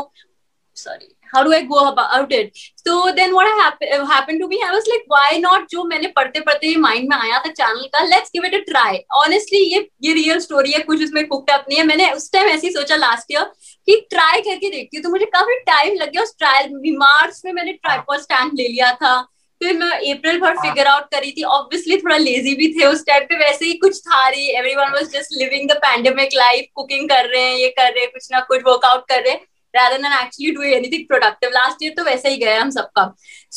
sorry 0.75 1.15
how 1.35 1.43
do 1.43 1.53
I 1.53 1.63
go 1.65 1.89
about 1.89 2.33
it? 2.33 2.59
So 2.79 3.13
then 3.15 3.35
what 3.35 3.49
happened 3.61 4.09
happened 4.09 4.41
to 4.41 4.49
me? 4.49 4.61
I 4.63 4.71
was 4.71 4.87
like, 4.87 5.05
why 5.09 5.39
not? 5.39 5.67
जो 5.71 5.85
मैंने 5.85 6.09
पढ़ते 6.17 6.41
पढ़ते 6.41 6.67
ही 6.67 6.77
माइंड 6.79 7.09
में 7.11 7.17
आया 7.17 7.39
था 7.39 7.51
चैनल 7.53 7.85
का 7.95 8.05
let's 8.07 8.31
give 8.35 8.45
it 8.47 8.55
a 8.55 8.59
try 8.71 8.99
honestly 9.17 9.59
ये 9.65 9.89
ये 10.05 10.13
रियल 10.15 10.39
स्टोरी 10.41 10.73
है 10.73 10.81
कुछ 10.85 11.05
उसमें 11.05 11.27
कुकड 11.27 11.51
अप 11.51 11.65
नहीं 11.69 11.79
है 11.79 11.85
मैंने 11.87 12.11
उस 12.13 12.31
टाइम 12.33 12.49
ऐसे 12.49 12.67
ही 12.67 12.73
सोचा 12.73 12.97
लास्ट 12.97 13.33
ईयर 13.33 13.53
कि 13.89 14.01
ट्राई 14.11 14.41
करके 14.41 14.71
देखती 14.71 14.97
हूँ 14.97 15.05
तो 15.05 15.11
मुझे 15.11 15.27
काफ़ी 15.35 15.61
टाइम 15.67 15.95
लग 15.95 16.11
गया 16.11 16.23
उस 16.23 16.35
ट्रायल 16.39 16.97
मार्च 16.99 17.41
में 17.45 17.53
मैंने 17.53 17.73
ट्राईपॉड 17.75 18.21
स्टैंड 18.21 18.53
ले 18.55 18.69
लिया 18.69 18.93
था 19.03 19.21
फिर 19.61 19.77
मैं 19.79 19.91
अप्रैल 20.13 20.39
भर 20.41 20.57
फिगर 20.57 20.87
आउट 20.87 21.05
करी 21.11 21.31
थी 21.33 21.43
ऑब्वियसली 21.57 21.97
थोड़ा 21.97 22.17
लेजी 22.19 22.55
भी 22.57 22.69
थे 22.73 22.87
उस 22.87 23.05
टाइम 23.07 23.25
पे 23.25 23.37
वैसे 23.39 23.65
ही 23.65 23.73
कुछ 23.85 24.01
था 24.01 24.29
रही 24.29 24.47
everyone 24.59 24.93
was 24.93 25.09
just 25.11 25.39
living 25.39 25.69
the 25.71 25.77
pandemic 25.85 26.35
life 26.35 26.67
cooking 26.75 27.09
कर 27.09 27.29
रहे 27.29 27.43
हैं 27.43 27.57
ये 27.57 27.69
कर 27.79 27.93
रहे 27.93 28.03
हैं 28.03 28.11
कुछ 28.13 28.29
ना 28.33 28.41
कुछ 28.49 28.63
वर्कआउट 28.67 29.09
कर 29.09 29.23
रहे 29.23 29.33
हैं 29.33 29.47
rather 29.75 29.99
than 30.03 30.13
actually 30.13 30.53
doing 30.57 30.75
anything 30.75 31.07
productive 31.07 31.55
last 31.57 31.83
year 31.83 31.95
तो 31.97 32.05
वैसे 32.05 32.29
ही 32.29 32.37
गया 32.37 32.61
हम 32.61 32.71
सबका 32.71 33.05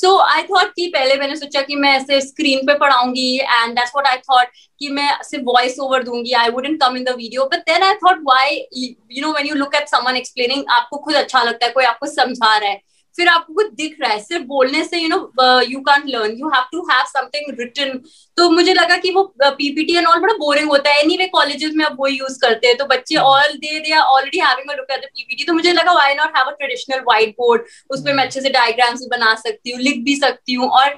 so 0.01 0.13
I 0.30 0.43
thought 0.49 0.71
कि 0.75 0.88
पहले 0.95 1.15
मैंने 1.19 1.36
सोचा 1.36 1.62
कि 1.62 1.75
मैं 1.75 1.93
ऐसे 1.97 2.19
screen 2.21 2.65
पे 2.67 2.77
पढ़ाऊँगी 2.80 3.30
and 3.60 3.77
that's 3.77 3.95
what 3.97 4.10
I 4.13 4.17
thought 4.17 4.47
कि 4.80 4.89
मैं 4.99 5.10
सिर्फ़ 5.23 5.45
voice 5.45 5.80
over 5.88 6.03
दूँगी 6.06 6.36
I 6.41 6.49
wouldn't 6.49 6.82
come 6.84 6.97
in 6.97 7.08
the 7.10 7.15
video 7.21 7.47
but 7.53 7.65
then 7.67 7.84
I 7.84 7.93
thought 8.03 8.19
why 8.23 8.45
you 8.71 9.21
know 9.21 9.34
when 9.34 9.45
you 9.45 9.56
look 9.56 9.80
at 9.82 9.89
someone 9.95 10.21
explaining 10.23 10.65
आपको 10.80 10.97
खुद 10.97 11.15
अच्छा 11.15 11.43
लगता 11.43 11.65
है 11.65 11.71
कोई 11.71 11.86
आपको 11.86 12.08
समझा 12.08 12.58
रहा 12.58 12.69
है 12.69 12.82
फिर 13.17 13.27
आपको 13.30 13.53
कुछ 13.53 13.71
दिख 13.75 13.97
रहा 14.01 14.12
है। 14.12 14.19
सिर्फ़ 14.21 14.43
बोलने 14.47 14.84
से 14.84 14.97
you 14.99 15.10
know 15.10 15.60
you 15.69 15.80
can 15.82 16.08
learn 16.10 16.36
you 16.39 16.49
have 16.49 16.63
to 16.71 16.82
have 16.89 17.06
something 17.08 17.60
written 17.60 17.97
तो 18.38 18.49
मुझे 18.49 18.73
लगा 18.73 18.97
कि 18.97 19.12
वो 19.12 19.23
पीपीटी 19.41 19.95
एंड 19.95 20.08
ऑल 20.08 20.19
बड़ा 20.21 20.34
बोरिंग 20.38 20.69
होता 20.69 20.91
है। 20.91 21.01
एनी 21.01 21.17
वे 21.17 21.27
कॉलेजेस 21.27 21.71
में 21.75 21.84
अब 21.86 21.95
वो 21.99 22.08
यूज़ 22.08 22.39
करते 22.41 22.67
हैं। 22.67 22.77
तो 22.77 22.86
बच्चे 22.88 23.15
all 23.17 23.53
they 23.56 23.80
they 23.80 23.93
are 23.93 24.01
already 24.01 24.39
having 24.39 24.69
a 24.71 24.75
look 24.75 24.91
at 24.91 25.01
the 25.01 25.08
PPT 25.08 25.43
तो 25.43 25.53
मुझे 25.53 25.73
लगा 25.73 25.93
why 25.93 26.13
not 26.15 26.38
have 26.38 26.47
a 26.47 26.51
traditional 26.53 26.99
white 27.08 27.36
board 27.38 27.62
उस 27.89 28.01
पर 28.06 28.13
मैं 28.13 28.23
अच्छे 28.25 28.41
से 28.41 28.49
डायग्राम्स 28.51 29.01
भी 29.01 29.08
बना 29.12 29.34
सकती 29.38 29.71
हूँ 29.71 29.82
लिख 29.82 30.03
भी 30.06 30.15
सकती 30.17 30.53
हूँ। 30.53 30.69
और 30.69 30.89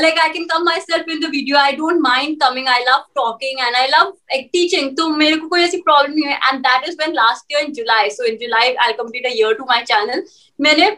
like 0.00 0.18
I 0.18 0.28
can 0.28 0.44
come 0.46 0.64
myself 0.80 1.08
in 1.10 1.20
the 1.20 1.30
video 1.30 1.58
I 1.58 1.72
don't 1.76 2.00
mind 2.02 2.40
coming 2.42 2.68
I 2.68 2.84
love 2.88 3.04
talking 3.16 3.60
and 3.60 3.76
I 3.76 3.86
love 3.88 4.12
teaching 4.52 4.96
तो 4.96 5.08
मेरे 5.16 5.36
को 5.36 5.48
कोई 5.48 5.62
ऐसी 5.62 5.80
प्रॉब्लम 5.80 6.12
नहीं 6.14 6.24
है। 6.24 6.38
And 6.48 6.60
that 6.60 6.88
is 6.88 6.96
when 7.00 7.14
last 7.14 7.52
year 7.52 7.64
in 7.64 7.72
July 7.72 8.10
so 8.10 8.24
in 8.24 8.36
July 8.38 8.74
I 8.86 8.92
complete 8.94 9.26
a 9.26 9.30
year 9.34 9.54
to 9.54 9.64
my 9.68 9.82
channel 9.84 10.22
मैंने 10.58 10.96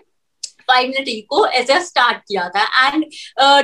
five 0.70 0.88
minute 0.88 1.24
को 1.30 1.46
ऐसे 1.46 1.80
स्टार्ट 1.84 2.18
किया 2.18 2.48
था. 2.48 2.64
And 2.86 3.04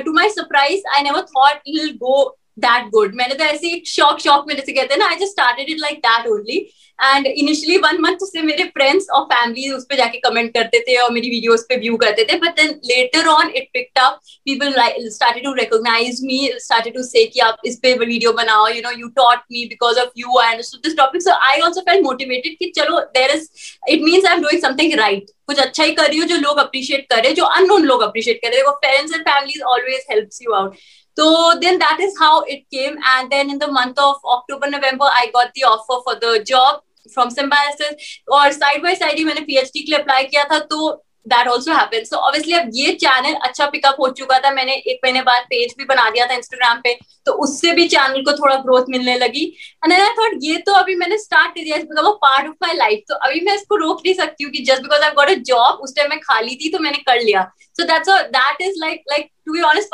to 0.05 0.13
my 0.13 0.29
surprise 0.29 0.87
I 0.95 1.01
never 1.03 1.21
thought 1.37 1.69
will 1.69 1.91
go 2.03 2.15
that 2.57 2.89
good 2.89 3.15
मैंने 3.15 3.35
तो 3.35 3.43
ऐसे 3.43 3.81
shock 3.87 4.19
shock 4.21 4.45
में 4.47 4.55
जैसे 4.55 4.71
कहते 4.71 4.93
हैं 4.93 4.99
ना 4.99 5.07
I 5.09 5.15
just 5.15 5.31
started 5.31 5.69
it 5.69 5.79
like 5.79 5.97
that 5.99 6.27
only 6.27 6.57
and 6.99 7.25
initially 7.27 7.77
one 7.77 7.97
month 8.01 8.17
से 8.23 8.41
मेरे 8.41 8.63
फ्रेंड्स 8.75 9.07
और 9.13 9.23
फैमिली 9.31 9.71
उस 9.71 9.83
पर 9.89 9.95
जाके 9.95 10.17
कमेंट 10.19 10.53
करते 10.53 10.79
थे 10.79 10.95
और 10.97 11.11
मेरी 11.11 11.29
वीडियोस 11.29 11.65
पे 11.69 11.77
व्यू 11.77 11.97
करते 11.97 12.23
थे. 12.23 12.37
But 12.39 12.55
then 12.55 12.69
later 12.85 13.27
on 13.27 13.49
it 13.55 13.67
picked 13.73 13.99
up 13.99 14.19
people 14.45 14.73
started 15.09 15.43
to 15.43 15.53
recognise 15.53 16.19
me 16.23 16.39
started 16.59 16.93
to 16.95 17.03
say 17.03 17.25
कि 17.25 17.39
आप 17.39 17.57
इस 17.65 17.79
पे 17.83 17.93
वीडियो 17.97 18.33
बनाओ 18.33 18.67
you 18.67 18.81
know 18.81 18.91
you 18.99 19.07
taught 19.17 19.39
me 19.51 19.65
because 19.69 19.99
of 19.99 20.09
you 20.17 20.37
understood 20.39 20.81
this 20.83 20.97
topic 20.97 21.21
so 21.21 21.37
I 21.49 21.59
also 21.59 21.81
felt 21.81 22.01
motivated 22.03 22.57
कि 22.59 22.71
चलो 22.75 22.99
there 23.13 23.31
is 23.31 23.49
it 23.89 24.01
means 24.01 24.25
I 24.25 24.35
am 24.35 24.41
doing 24.41 24.61
something 24.61 24.93
right 24.99 25.31
कुछ 25.47 25.59
अच्छा 25.59 25.83
ही 25.83 25.91
कर 25.93 26.07
रही 26.07 26.19
हूँ 26.19 26.27
जो 26.27 26.35
लोग 26.37 26.57
अप्रिशिएट 26.59 27.07
करे 27.09 27.31
जो 27.33 27.45
अननोन 27.57 27.83
लोग 27.85 28.01
अप्रिशिएट 28.01 28.41
करे 28.41 28.55
देखो 28.55 28.71
parents 28.85 29.13
and 29.13 29.23
families 29.23 29.63
always 29.73 30.05
helps 30.11 30.41
you 30.41 30.53
out 30.53 30.75
So 31.17 31.29
then 31.61 31.79
that 31.79 31.99
is 31.99 32.17
how 32.19 32.33
it 32.43 32.65
came. 32.69 32.97
And 33.13 33.31
then 33.31 33.49
in 33.49 33.59
the 33.59 33.71
month 33.71 33.99
of 33.99 34.15
October, 34.37 34.69
November, 34.69 35.05
I 35.21 35.29
got 35.33 35.53
the 35.53 35.63
offer 35.75 36.01
for 36.03 36.19
the 36.25 36.43
job 36.53 36.83
from 37.13 37.29
Symbiosis 37.29 38.13
और 38.33 38.51
side 38.51 38.83
by 38.83 38.95
side 38.95 39.17
ही 39.17 39.23
मैंने 39.23 39.41
PhD 39.41 39.81
के 39.81 39.91
लिए 39.91 39.99
apply 39.99 40.23
किया 40.23 40.43
था 40.51 40.57
तो 40.69 40.89
that 41.27 41.47
also 41.47 41.73
happen 41.73 42.03
so 42.05 42.17
obviously 42.17 42.53
अब 42.53 42.69
ये 42.73 42.93
चैनल 43.01 43.33
अच्छा 43.47 43.65
पिकअप 43.65 43.95
हो 43.99 44.07
चुका 44.17 44.39
था. 44.39 44.51
मैंने 44.51 44.73
एक 44.75 44.99
महीने 45.03 45.21
बाद 45.29 45.43
पेज 45.49 45.73
भी 45.77 45.85
बना 45.85 46.09
दिया 46.09 46.25
था 46.25 46.33
इंस्टाग्राम 46.33 46.79
पे 46.83 46.93
तो 47.25 47.33
उससे 47.45 47.71
भी 47.73 47.87
चैनल 47.87 48.23
को 48.23 48.33
थोड़ा 48.37 48.55
ग्रोथ 48.63 48.89
मिलने 48.89 49.17
लगी. 49.17 49.45
एंड 49.83 49.93
आई 49.93 50.09
थॉट 50.19 50.39
ये 50.43 50.57
तो 50.65 50.73
अभी 50.79 50.95
मैंने 50.95 51.17
स्टार्ट 51.17 51.55
कर 51.55 51.63
दिया 51.63 51.77
because 51.77 52.09
part 52.25 52.47
of 52.47 52.55
my 52.63 52.77
life 52.77 53.03
तो 53.09 53.15
अभी 53.27 53.41
मैं 53.45 53.55
इसको 53.55 53.75
रोक 53.85 54.01
नहीं 54.05 54.15
सकती 54.15 54.43
हूँ 54.43 54.51
कि 54.51 54.63
just 54.71 54.81
because 54.81 55.03
I 55.03 55.11
got 55.21 55.29
a 55.29 55.35
job 55.51 55.79
उस 55.83 55.95
टाइम 55.95 56.09
मैं 56.09 56.19
खाली 56.19 56.55
थी 56.55 56.71
तो 56.71 56.79
मैंने 56.79 56.97
कर 57.07 57.21
लिया. 57.21 57.49
So 57.77 57.83
that's 57.83 58.09
that 58.09 58.61
is 58.69 58.79
like 58.79 59.03
like 59.11 59.29
to 59.45 59.53
be 59.53 59.61
honest 59.63 59.89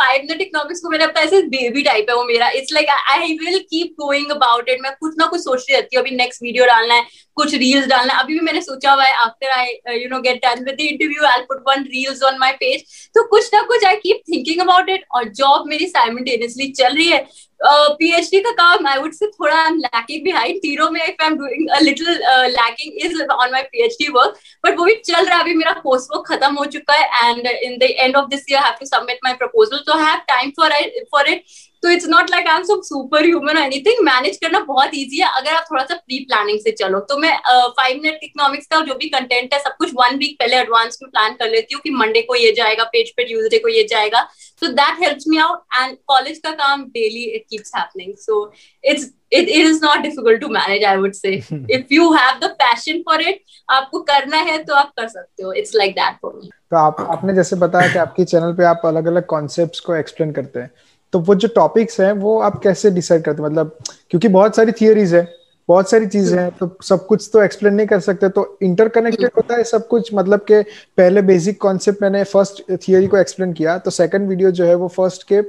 को 0.84 1.20
ऐसे 1.20 1.42
बेबी 1.44 1.82
टाइप 1.84 2.10
है 2.10 2.16
वो 2.16 2.24
मेरा। 2.26 2.50
It's 2.52 2.74
like 2.74 2.90
I 2.90 3.34
will 3.38 3.58
keep 3.60 3.96
going 4.00 4.30
about 4.32 4.70
it 4.70 4.82
मैं 4.82 4.92
कुछ 5.00 5.16
ना 5.20 5.26
कुछ 5.28 5.42
सोचती 5.42 5.74
रहती 5.74 5.96
हूँ। 5.96 6.04
अभी 6.04 6.16
नेक्स्ट 6.16 6.44
वीडियो 6.44 6.66
डालना 6.66 6.94
है, 6.94 7.06
कुछ 7.36 7.54
रील्स 7.54 7.88
डालना 7.88 8.14
है। 8.14 8.20
अभी 8.20 8.34
भी 8.34 8.40
मैंने 8.46 8.62
सोचा 8.62 8.92
हुआ 8.92 9.04
है 9.04 9.14
after 9.16 9.50
I 9.50 10.00
you 10.02 10.10
know 10.10 10.20
get 10.22 10.46
done 10.46 10.64
with 10.66 10.76
the 10.76 10.82
interview 10.82 11.26
I 11.28 11.42
put 11.50 11.64
one 11.68 11.84
reels 11.86 12.24
on 12.24 12.38
my 12.40 12.52
page 12.60 12.84
तो 13.16 13.28
कुछ 13.28 13.50
ना 13.54 13.62
कुछ 13.64 13.86
I 13.86 13.96
keep 13.98 14.22
thinking 14.30 14.62
about 14.62 14.90
it 14.90 15.06
और 15.12 15.30
जॉब 15.40 15.68
मेरी 15.68 15.88
साइमटेनियसली 15.88 16.72
चल 16.72 16.96
रही 16.96 17.08
है। 17.08 17.26
पीएचडी 17.64 18.40
का 18.42 18.52
काम 18.58 18.88
आई 18.88 18.98
वुड 19.00 19.14
से 19.14 19.28
थोड़ा 19.28 19.56
आई 19.56 19.68
एम 19.68 19.78
लैकिंग 19.80 20.24
बिहाइंड 20.24 20.58
तीनों 20.62 20.90
में 20.92 21.00
if 21.02 21.22
I 21.22 21.28
am 21.28 21.36
doing 21.38 21.70
a 21.70 21.80
little 21.82 22.08
lacking 22.52 22.94
is 23.06 23.22
on 23.24 23.52
my 23.52 23.64
PhD 23.64 24.08
work 24.14 24.40
but 24.66 24.78
वो 24.78 24.86
भी 24.86 24.96
चल 24.96 25.26
रहा 25.26 25.36
है, 25.36 25.42
अभी 25.42 25.54
मेरा 25.56 25.74
कोर्स 25.84 26.08
वर्क 26.12 26.28
खत्म 26.28 26.54
हो 26.56 26.66
चुका 26.76 26.94
है. 26.94 27.30
And 27.30 27.48
in 27.48 27.78
the 27.78 27.84
end 27.84 28.16
of 28.16 28.30
this 28.30 28.46
year 28.52 28.64
have 28.64 28.74
to 28.80 28.86
submit 28.86 29.20
my 29.26 29.34
proposal 29.36 29.78
so 29.78 29.98
I 29.98 30.06
have 30.06 30.20
time 30.28 30.50
for 30.60 30.74
for 31.12 31.28
it 31.28 31.44
तो 31.84 31.90
it's 31.90 32.08
not 32.10 32.30
like 32.32 32.48
I 32.48 32.58
am 32.58 32.64
some 32.64 32.82
super 32.86 33.26
human 33.26 33.58
anything 33.58 34.04
manage 34.06 34.38
करना 34.44 34.60
बहुत 34.66 34.92
easy 34.96 35.20
है। 35.20 35.30
अगर 35.38 35.54
आप 35.54 35.66
थोड़ा 35.72 35.84
सा 35.84 35.96
प्री 35.96 36.20
प्लानिंग 36.26 36.60
से 36.60 36.72
चलो 36.72 37.00
तो 37.12 37.18
मैं 37.20 37.36
फाइव 37.78 38.02
मिनट 38.04 38.24
इकोनॉमिक्स 38.24 38.68
का 38.72 38.80
जो 38.86 38.96
भी 38.96 39.10
कंटेंट 39.10 39.54
है 39.54 39.60
सब 39.60 39.76
कुछ 39.78 39.94
वन 39.96 40.18
वीक 40.18 40.36
पहले 40.40 40.58
एडवांस 40.58 41.00
में 41.04 41.10
प्लान 41.12 41.34
कर 41.40 41.50
लेती 41.52 41.74
हूँ 41.74 41.82
कि 41.84 41.90
मंडे 41.96 42.22
को 42.22 42.36
ये 42.36 42.52
जाएगा 42.58 42.84
पेज 42.94 43.14
पे 43.18 43.24
ट्यूजडे 43.24 43.60
को 43.60 43.70
ये 43.70 43.84
जाएगा। 43.92 44.28
So 44.60 44.68
that 44.74 45.02
helps 45.04 45.26
me 45.30 45.38
out 45.38 45.82
and 45.82 45.98
college 46.08 46.38
का 46.46 46.52
काम 46.62 46.84
daily 46.94 47.24
it 47.26 47.46
keeps 47.50 47.72
happening 47.78 48.14
so 48.18 48.52
it's 48.84 49.10
it, 49.34 49.50
it 49.50 49.66
is 49.66 49.78
not 49.82 50.02
difficult 50.04 50.42
to 50.42 50.48
manage 50.54 50.86
i 50.88 50.96
would 51.02 51.14
say. 51.18 51.30
If 51.76 51.92
you 51.96 52.08
have 52.14 52.40
the 52.40 52.50
passion 52.62 52.98
for 53.04 53.20
it 53.28 53.38
आपको 53.70 54.00
करना 54.10 54.38
है 54.48 54.58
तो 54.64 54.74
आप 54.76 54.92
कर 55.00 55.08
सकते 55.08 55.44
हो। 55.44 55.54
It's 55.54 55.76
like 55.76 55.92
that 55.96 56.18
for 56.22 56.34
me 56.36 56.50
तो 56.72 56.78
आप 56.78 57.00
आपने 57.12 57.34
जैसे 57.34 57.56
बताया 57.56 57.92
कि 57.94 58.00
आपकी 58.00 58.26
चैनल 58.26 58.54
पे 58.54 58.66
आप 58.66 58.82
अलग 58.86 59.06
अलग 59.08 59.26
कॉन्सेप्ट्स 59.26 59.80
को 59.80 59.96
एक्सप्लेन 59.96 60.32
करते 60.32 60.60
हैं। 60.60 60.72
तो 61.14 61.20
वो 61.20 61.36
जो 61.36 61.48
टॉपिक्स 61.48 62.00
हैं 62.02 62.12
वो 62.12 62.40
आप 62.40 62.60
कैसे 62.64 62.92
डिसाइड 62.92 63.24
करते 63.24 63.42
हैं? 63.42 63.50
मतलब 63.50 63.78
क्योंकि 64.10 64.28
बहुत 64.28 64.56
सारी 64.56 64.72
थियरीज 64.72 65.14
है 65.14 65.28
बहुत 65.70 65.90
सारी 65.90 66.08
चीज़ें 66.08 66.40
हैं 66.40 66.52
तो 66.52 66.78
सब 66.84 67.06
कुछ 67.08 67.30
तो 67.34 67.42
एक्सप्लेन 67.44 67.74
नहीं 67.74 67.88
कर 67.88 68.00
सकते 68.00 68.30
तो 68.30 68.58
इंटरकनेक्टेड 68.64 69.30
होता 69.38 69.56
है 69.56 69.64
सब 69.64 69.88
कुछ? 69.88 70.14
मतलब 70.14 70.40
के 70.40 70.62
पहले 70.98 71.22
बेसिक 71.22 71.62
कॉन्सेप्ट 71.62 72.02
मैंने 72.02 72.24
फ़र्स्ट 72.24 72.64
थियरी 72.88 73.08
को 73.08 73.18
एक्सप्लेन 73.18 73.54
किया 73.54 73.78
तो 73.78 73.92
सेकंड 73.92 74.30
वीडियो 74.30 74.52
जो 74.52 74.66
है 74.66 74.76
वो 74.76 74.88
फ़र्स्ट 74.88 75.28
के 75.32 75.42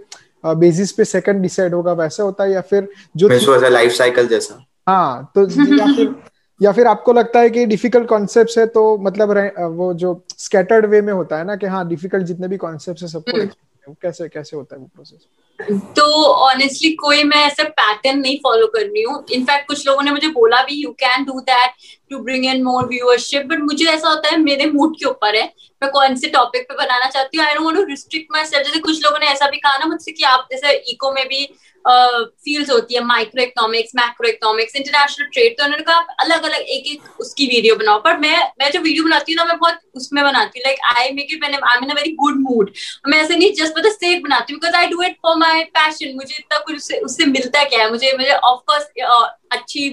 बेसिस 0.44 0.92
पे 0.92 1.04
सेकंड 1.04 1.42
डिसाइड 1.42 1.74
होगा 1.74 1.92
वैसा 1.92 2.22
होता 2.22 2.44
है 2.44 2.52
या 2.52 2.60
फिर 2.60 2.88
जो 3.16 3.28
लाइफ 3.68 3.92
साइकिल 3.92 4.28
जैसा। 4.28 4.64
हाँ 4.88 5.32
तो 5.34 5.46
या 5.78 5.86
फिर 5.86 6.14
या 6.62 6.72
फिर 6.72 6.86
आपको 6.86 7.12
लगता 7.12 7.40
है 7.40 7.50
कि 7.50 7.66
डिफ़िकल्ट 7.66 8.08
कॉन्सेप्ट 8.08 8.58
है 8.58 8.66
तो 8.66 8.98
मतलब 8.98 9.30
वो 9.76 9.94
जो 9.94 10.24
स्कैटर्ड 10.38 10.86
वे 10.86 11.00
में 11.02 11.12
होता 11.12 11.38
है 11.38 11.44
ना 11.44 11.56
कि 11.56 11.66
हाँ 11.66 11.88
डिफ़िकल्ट 11.88 12.26
जितने 12.26 12.48
भी 12.48 12.56
कॉन्सेप्ट 12.56 13.02
है 13.02 13.08
सबको 13.08 13.40
हम्म। 13.40 13.94
कैसे 14.02 14.28
कैसे 14.28 14.56
होता 14.56 14.76
है 14.76 14.80
वो 14.80 14.90
प्रोसेस 14.94 15.18
तो 15.70 16.02
ऑनेस्टली 16.24 16.90
कोई 16.96 17.22
मैं 17.24 17.42
ऐसा 17.46 17.64
पैटर्न 17.64 18.18
नहीं 18.20 18.36
फॉलो 18.44 18.66
कर 18.66 18.80
रही 18.80 19.02
हूँ. 19.02 19.24
इनफैक्ट 19.32 19.66
कुछ 19.68 19.86
लोगों 19.86 20.02
ने 20.02 20.10
मुझे 20.10 20.28
बोला 20.28 20.62
भी 20.62 20.74
you 20.74 20.90
can 21.00 21.24
do 21.24 21.40
that 21.40 21.72
to 22.10 22.18
bring 22.18 22.44
in 22.46 22.62
more 22.62 22.86
viewership 22.88 23.46
but 23.46 23.60
मुझे 23.60 23.84
ऐसा 23.86 24.08
होता 24.08 24.28
है, 24.28 24.36
मेरे 24.38 24.66
मूड 24.66 24.96
के 24.98 25.04
ऊपर 25.08 25.36
है. 25.36 25.44
मैं 25.82 25.90
कौन 25.90 26.14
से 26.16 26.28
टॉपिक 26.28 26.62
पे 26.62 26.74
बनाना 26.76 27.08
चाहती 27.10 27.38
हूँ? 27.38 27.46
I 27.46 27.54
don't 27.54 27.64
want 27.64 27.76
to 27.76 27.84
restrict 27.84 28.32
myself 28.44 28.66
जैसे 28.66 28.80
कुछ 28.80 29.02
लोगों 29.04 29.18
ने 29.18 29.26
ऐसा 29.26 29.48
भी 29.50 29.56
कहा 29.58 29.76
ना 29.78 29.86
मुझसे 29.86 30.12
कि 30.12 30.24
आप 30.24 30.48
जैसे 30.52 30.72
इको 30.92 31.12
में 31.12 31.24
भी 31.28 31.48
फील्ड्स 31.86 32.68
uh, 32.68 32.74
होती 32.74 32.94
है 32.94 33.02
micro 33.04 33.42
economics 33.42 33.92
macro 33.96 34.28
economics 34.28 34.76
international 34.76 35.26
trade 35.32 35.56
तो 35.58 35.64
उन्होंने 35.64 35.84
कहा 35.84 36.14
अलग 36.20 36.42
अलग 36.44 36.60
एक 36.76 36.86
एक 36.92 37.20
उसकी 37.20 37.46
वीडियो 37.46 37.76
बनाओ। 37.76 37.98
पर 38.02 38.18
मैं 38.18 38.36
मैं 38.60 38.70
जो 38.72 38.80
वीडियो 38.80 39.04
बनाती 39.04 39.32
हूँ 39.32 39.36
ना 39.36 39.44
मैं 39.44 39.58
बहुत 39.58 39.78
उसमें 39.96 40.22
बनाती 40.24 40.58
हूँ। 40.58 40.64
Like 40.66 40.78
I 40.96 41.10
make 41.14 41.32
it 41.32 41.44
I 41.44 41.80
mean 41.80 41.90
a 41.90 41.94
very 41.94 42.12
good 42.22 42.40
mood 42.40 42.70
मैं 43.08 43.18
ऐसे 43.18 43.36
नहीं 43.36 43.52
जस्ट 43.54 43.78
बता 43.78 43.90
सेफ़ 43.90 44.22
बनाती 44.22 44.52
हूँ 44.52 44.60
because 44.60 44.76
I 44.76 44.86
do 44.86 45.02
it 45.02 45.16
for 45.22 45.36
my 45.36 45.64
passion 45.78 46.14
मुझे 46.16 46.34
इतना 46.38 46.58
कुछ 46.58 46.76
उससे 46.76 46.98
उससे 47.00 47.24
मिलता 47.26 47.64
क्या 47.64 47.82
है? 47.82 47.90
मुझे 47.90 48.12
मुझे 48.18 48.32
ऑफकोर्स 48.32 48.86
अच्छी 49.52 49.88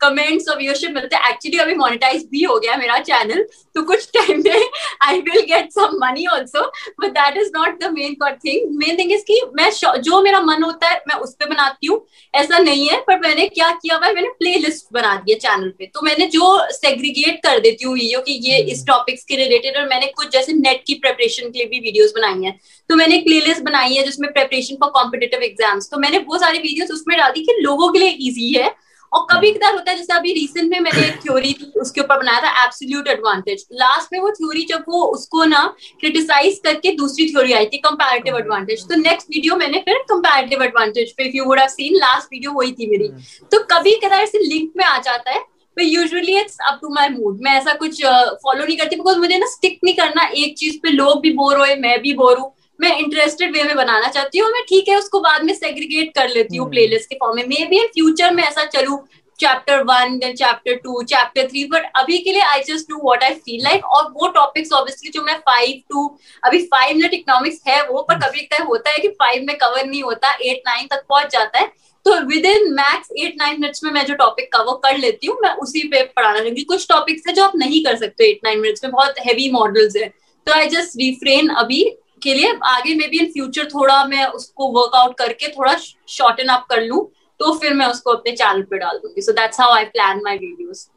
कमेंट्स 0.00 0.48
और 0.48 0.58
व्यूअरशिप 0.58 0.90
मिलते 0.94 1.16
हैं। 1.16 1.30
एक्चुअली 1.30 1.58
अभी 1.58 1.74
मोनेटाइज 1.74 2.26
भी 2.30 2.42
हो 2.42 2.58
गया 2.58 2.76
मेरा 2.76 2.98
चैनल 3.00 3.42
तो 3.74 3.82
कुछ 3.84 4.08
टाइम 4.14 4.42
में 4.44 4.68
I 5.02 5.20
will 5.20 5.40
get 5.46 5.70
some 5.72 5.96
money 6.00 6.26
also 6.32 6.66
but 7.00 7.10
that 7.10 7.36
is 7.36 7.50
not 7.56 7.80
the 7.82 7.90
main 7.92 8.14
thing 8.44 8.76
main 8.78 8.98
thing 8.98 9.12
is 9.12 9.22
कि 9.26 9.40
मैं 9.56 9.70
जो 10.00 10.22
मेरा 10.22 10.40
मन 10.42 10.62
होता 10.62 10.88
है 10.88 11.02
मैं 11.08 11.16
उस 11.16 11.34
पर 11.34 11.48
बनाती 11.48 11.86
हूँ। 11.86 12.04
ऐसा 12.34 12.58
नहीं 12.58 12.88
है 12.88 13.00
पर 13.06 13.18
मैंने 13.20 13.46
क्या 13.48 13.70
किया 13.72 13.96
हुआ 13.96 14.06
है 14.06 14.14
मैंने 14.14 14.28
प्ले 14.38 14.54
लिस्ट 14.58 14.86
बना 14.92 15.14
दी 15.16 15.32
है 15.32 15.38
चैनल 15.38 15.68
पे। 15.78 15.86
तो 15.86 16.02
मैंने 16.04 16.26
जो 16.28 16.46
सेग्रीगेट 16.72 17.40
कर 17.42 17.58
देती 17.60 17.84
हूँ 17.84 17.94
वीडियो 17.94 18.20
की 18.20 18.32
ये 18.44 18.58
इस 18.72 18.84
टॉपिक्स 18.86 19.24
के 19.24 19.36
रिलेटेड 19.36 19.76
और 19.76 19.88
मैंने 19.88 20.06
कुछ 20.16 20.30
जैसे 20.32 20.52
नेट 20.54 20.82
की 20.86 20.94
प्रेपरेशन 20.96 21.50
के 21.50 21.58
लिए 21.58 21.68
भी 21.68 21.78
वीडियोस 21.80 22.12
बनाई 22.16 22.42
है। 22.42 22.58
तो 22.90 22.96
मैंने 22.96 23.16
एक 23.16 23.24
प्लेलिस्ट 23.24 23.62
बनाई 23.62 23.94
है 23.94 24.04
जिसमें 24.04 24.32
प्रेपरेशन 24.32 24.76
फॉर 24.80 24.90
कॉम्पिटेटिव 24.90 25.42
एग्ज़ाम्स 25.42 25.90
तो 25.90 25.98
मैंने 25.98 26.18
वो 26.18 26.38
सारी 26.38 26.58
वीडियोस 26.58 26.90
उसमें 26.90 27.16
डाल 27.18 27.30
दी 27.32 27.44
कि 27.44 27.60
लोगों 27.60 27.92
के 27.92 27.98
लिए 27.98 28.16
ईजी 28.20 28.52
है 28.52 28.74
और 29.12 29.26
कभी 29.30 29.50
कदार 29.52 29.74
होता 29.74 29.90
है 29.90 29.96
जैसे 29.96 30.12
अभी 30.12 30.32
रिसेंट 30.32 30.70
में 30.70 30.80
मैंने 30.80 31.06
एक 31.06 31.18
थ्योरी 31.22 31.52
थी 31.52 31.70
उसके 31.80 32.00
ऊपर 32.00 32.18
बनाया 32.18 32.40
था 32.40 32.64
एब्सोल्यूट 32.64 33.08
एडवांटेज 33.08 33.64
लास्ट 33.72 34.12
में 34.12 34.18
वो 34.20 34.30
थ्योरी 34.30 34.62
जब 34.70 34.84
वो 34.88 35.04
उसको 35.06 35.44
ना 35.44 35.62
क्रिटिसाइज 36.00 36.60
करके 36.64 36.94
दूसरी 36.96 37.28
थ्योरी 37.30 37.52
आई 37.52 37.66
थी 37.66 37.78
कंपैरेटिव 37.78 38.38
एडवांटेज 38.38 38.82
तो 38.88 38.96
नेक्स्ट 39.00 39.28
वीडियो 39.30 39.56
मैंने 39.56 39.78
फिर 39.78 39.98
कंपैरेटिव 40.08 40.62
एडवांटेज 40.62 41.12
पे 41.12 41.24
if 41.24 41.36
you 41.36 41.44
would 41.44 41.58
have 41.58 41.68
seen 41.68 41.96
last 41.96 42.32
video 42.32 42.52
वही 42.52 42.72
थी 42.72 42.90
मेरी. 42.90 43.08
hmm. 43.08 43.50
तो 43.50 43.58
कभी 43.70 43.94
कदार 44.04 44.22
ऐसे 44.22 44.38
लिंक 44.38 44.72
में 44.76 44.84
आ 44.84 44.98
जाता 44.98 45.30
है 45.30 45.38
but 45.38 45.82
usually 45.82 46.38
it's 46.40 46.58
up 46.68 46.78
to 46.82 46.88
my 46.94 47.08
mood 47.08 47.38
मैं 47.42 47.52
ऐसा 47.52 47.74
कुछ 47.74 48.02
फॉलो 48.04 48.60
uh, 48.60 48.66
नहीं 48.66 48.76
करती 48.76 48.96
बिकॉज़ 48.96 49.18
मुझे 49.18 49.38
ना 49.38 49.46
स्टिक 49.46 49.78
नहीं 49.84 49.94
करना. 49.94 50.26
एक 50.26 50.58
चीज़ 50.58 50.78
पे 50.82 50.90
लोग 50.90 51.20
भी 51.22 51.32
बोर 51.32 51.58
हो 51.58 51.64
मैं 51.80 52.00
भी 52.02 52.12
बोर 52.14 52.38
हूँ. 52.38 52.54
मैं 52.80 52.96
इंटरेस्टेड 52.98 53.52
वे 53.52 53.62
में 53.62 53.76
बनाना 53.76 54.08
चाहती 54.08 54.38
हूँ 54.38 54.50
मैं 54.50 54.62
ठीक 54.62 54.88
है 54.88 54.96
उसको 54.98 55.20
बाद 55.20 55.44
में 55.44 55.54
सेग्रीगेट 55.54 56.14
कर 56.14 56.28
लेती 56.28 56.56
हूँ 56.56 56.70
प्लेलिस्ट 56.70 57.02
hmm. 57.02 57.12
के 57.12 57.16
फॉर्म 57.16 57.36
में। 57.36 57.44
मे 57.48 57.64
बी 57.66 57.78
इन 57.78 57.86
फ्यूचर 57.86 58.34
में 58.34 58.42
ऐसा 58.42 58.64
चलू 58.64 58.96
chapter 59.38 59.82
one 59.82 60.18
then 60.18 60.34
chapter 60.34 60.74
two 60.74 61.02
chapter 61.02 61.46
three 61.46 61.64
but 61.64 61.90
अभी 61.96 62.18
के 62.18 62.32
लिए 62.32 62.40
I 62.40 62.60
just 62.60 62.90
do 62.90 62.96
what 62.96 63.22
I 63.24 63.34
feel 63.34 63.62
like 63.64 63.84
और 63.84 64.10
वो 64.12 64.28
टॉपिक्स 64.28 64.72
ऑब्वियसली 64.72 65.10
जो 65.10 65.22
मैं 65.22 65.36
फाइव 65.38 65.80
टू 65.90 66.06
अभी 66.44 66.62
फाइव 66.64 66.96
मिनट 66.96 67.14
इकोनॉमिक्स 67.14 67.60
है 67.68 67.80
वो 67.88 68.02
पर 68.02 68.18
कभी 68.18 68.40
कभी 68.40 68.64
होता 68.64 68.90
है 68.90 68.98
कि 68.98 69.08
फाइव 69.08 69.44
में 69.46 69.56
कवर 69.58 69.86
नहीं 69.86 70.02
होता 70.02 70.32
एट 70.42 70.62
नाइन 70.66 70.86
तक 70.86 71.04
पहुँच 71.08 71.32
जाता 71.32 71.58
है। 71.58 71.72
तो 72.06 72.14
within 72.46 72.72
max 72.74 73.08
eight 73.18 73.34
nine 73.38 73.60
minutes 73.60 73.84
में 73.84 73.90
मैं 73.92 74.04
जो 74.06 74.14
टॉपिक 74.14 74.52
कवर 74.52 74.76
कर 74.82 74.98
लेती 74.98 75.26
हूँ 75.26 75.36
मैं 75.42 75.50
उसी 75.56 75.88
पे 75.88 76.02
पढ़ाना 76.16 76.38
चाहूँगी 76.38 76.62
कुछ 76.62 76.86
टॉपिक्स 76.88 77.22
है 77.28 77.34
जो 77.34 77.44
आप 77.44 77.52
नहीं 77.56 77.84
कर 77.84 77.96
सकते 77.96 78.24
एट 78.24 78.40
नाइन 78.44 78.60
मिनट्स 78.60 78.84
में 78.84 78.92
बहुत 78.92 79.18
हैवी 79.18 79.50
मॉडल्स 79.50 79.96
है। 79.96 80.08
तो 80.46 80.52
आई 80.52 80.66
जस्ट 80.68 80.96
रिफ्रेन 80.96 81.48
अभी 81.48 81.84
के 82.24 82.34
लिए। 82.34 82.58
आगे 82.66 82.94
मे 82.94 83.06
बी 83.08 83.18
इन 83.18 83.30
फ्यूचर 83.32 83.68
थोड़ा 83.68 84.04
मैं 84.06 84.26
उसको 84.28 84.70
वर्कआउट 84.72 85.16
करके 85.18 85.48
थोड़ा 85.50 85.74
शॉर्टन 86.10 86.48
अप 86.54 86.66
कर 86.70 86.82
लूँ 86.82 87.04
तो 87.40 87.52
फिर 87.58 87.74
मैं 87.74 87.86
उसको 87.86 88.10
अपने 88.12 88.32
चैनल 88.32 88.62
पे 88.62 88.78
डाल 88.78 88.98
दूँगी। 88.98 89.22
So 89.22 89.32
that's 89.32 89.60
how 89.60 89.72
I 89.72 89.84
plan 89.86 90.20
my 90.24 90.36
videos 90.36 90.88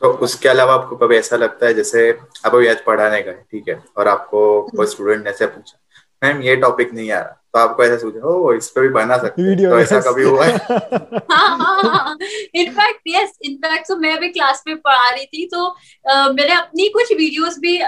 तो 0.00 0.12
उसके 0.24 0.48
अलावा 0.48 0.74
आपको 0.74 0.96
कभी 0.96 1.16
ऐसा 1.16 1.36
लगता 1.36 1.66
है 1.66 1.74
जैसे 1.74 2.10
आप 2.10 2.54
अभी 2.54 2.66
आज 2.66 2.80
पढ़ाने 2.86 3.20
गए 3.22 3.38
ठीक 3.50 3.68
है 3.68 3.82
और 3.96 4.08
आपको 4.08 4.40
कोई 4.76 4.86
स्टूडेंट 4.86 5.24
ने 5.24 5.30
ऐसे 5.30 5.46
पूछा 5.46 5.78
मैम 6.22 6.42
ये 6.42 6.56
टॉपिक 6.56 6.92
नहीं 6.94 7.10
आ 7.10 7.20
रहा। 7.20 7.42
तो 7.56 7.60
आपको 7.60 7.84
ऐसा 7.84 7.96
सोचा 7.98 8.28
ओ 8.28 8.52
इस 8.52 8.68
पे 8.70 8.80
भी 8.80 8.88
बना 8.94 9.16
सकते 9.18 9.42
हैं। 9.42 9.56
तो 9.58 9.78
ऐसा 9.78 10.00
कभी 10.06 10.24
हुआ 10.24 10.44
है? 10.44 10.52
इनफैक्ट 12.54 13.00
यस 13.08 13.32
इनफैक्ट 13.44 13.88
तो 13.88 13.96
मैं 13.98 14.18
भी 14.20 14.28
क्लास 14.28 14.62
में 14.66 14.76
पढ़ा 14.78 15.08
रही 15.08 15.24
थी 15.26 15.46
तो 15.46 15.64
uh, 15.64 16.28
मैंने 16.36 16.52
अपनी 16.54 16.88
कुछ 16.90 17.12
वीडियोस 17.12 17.58
भी 17.60 17.78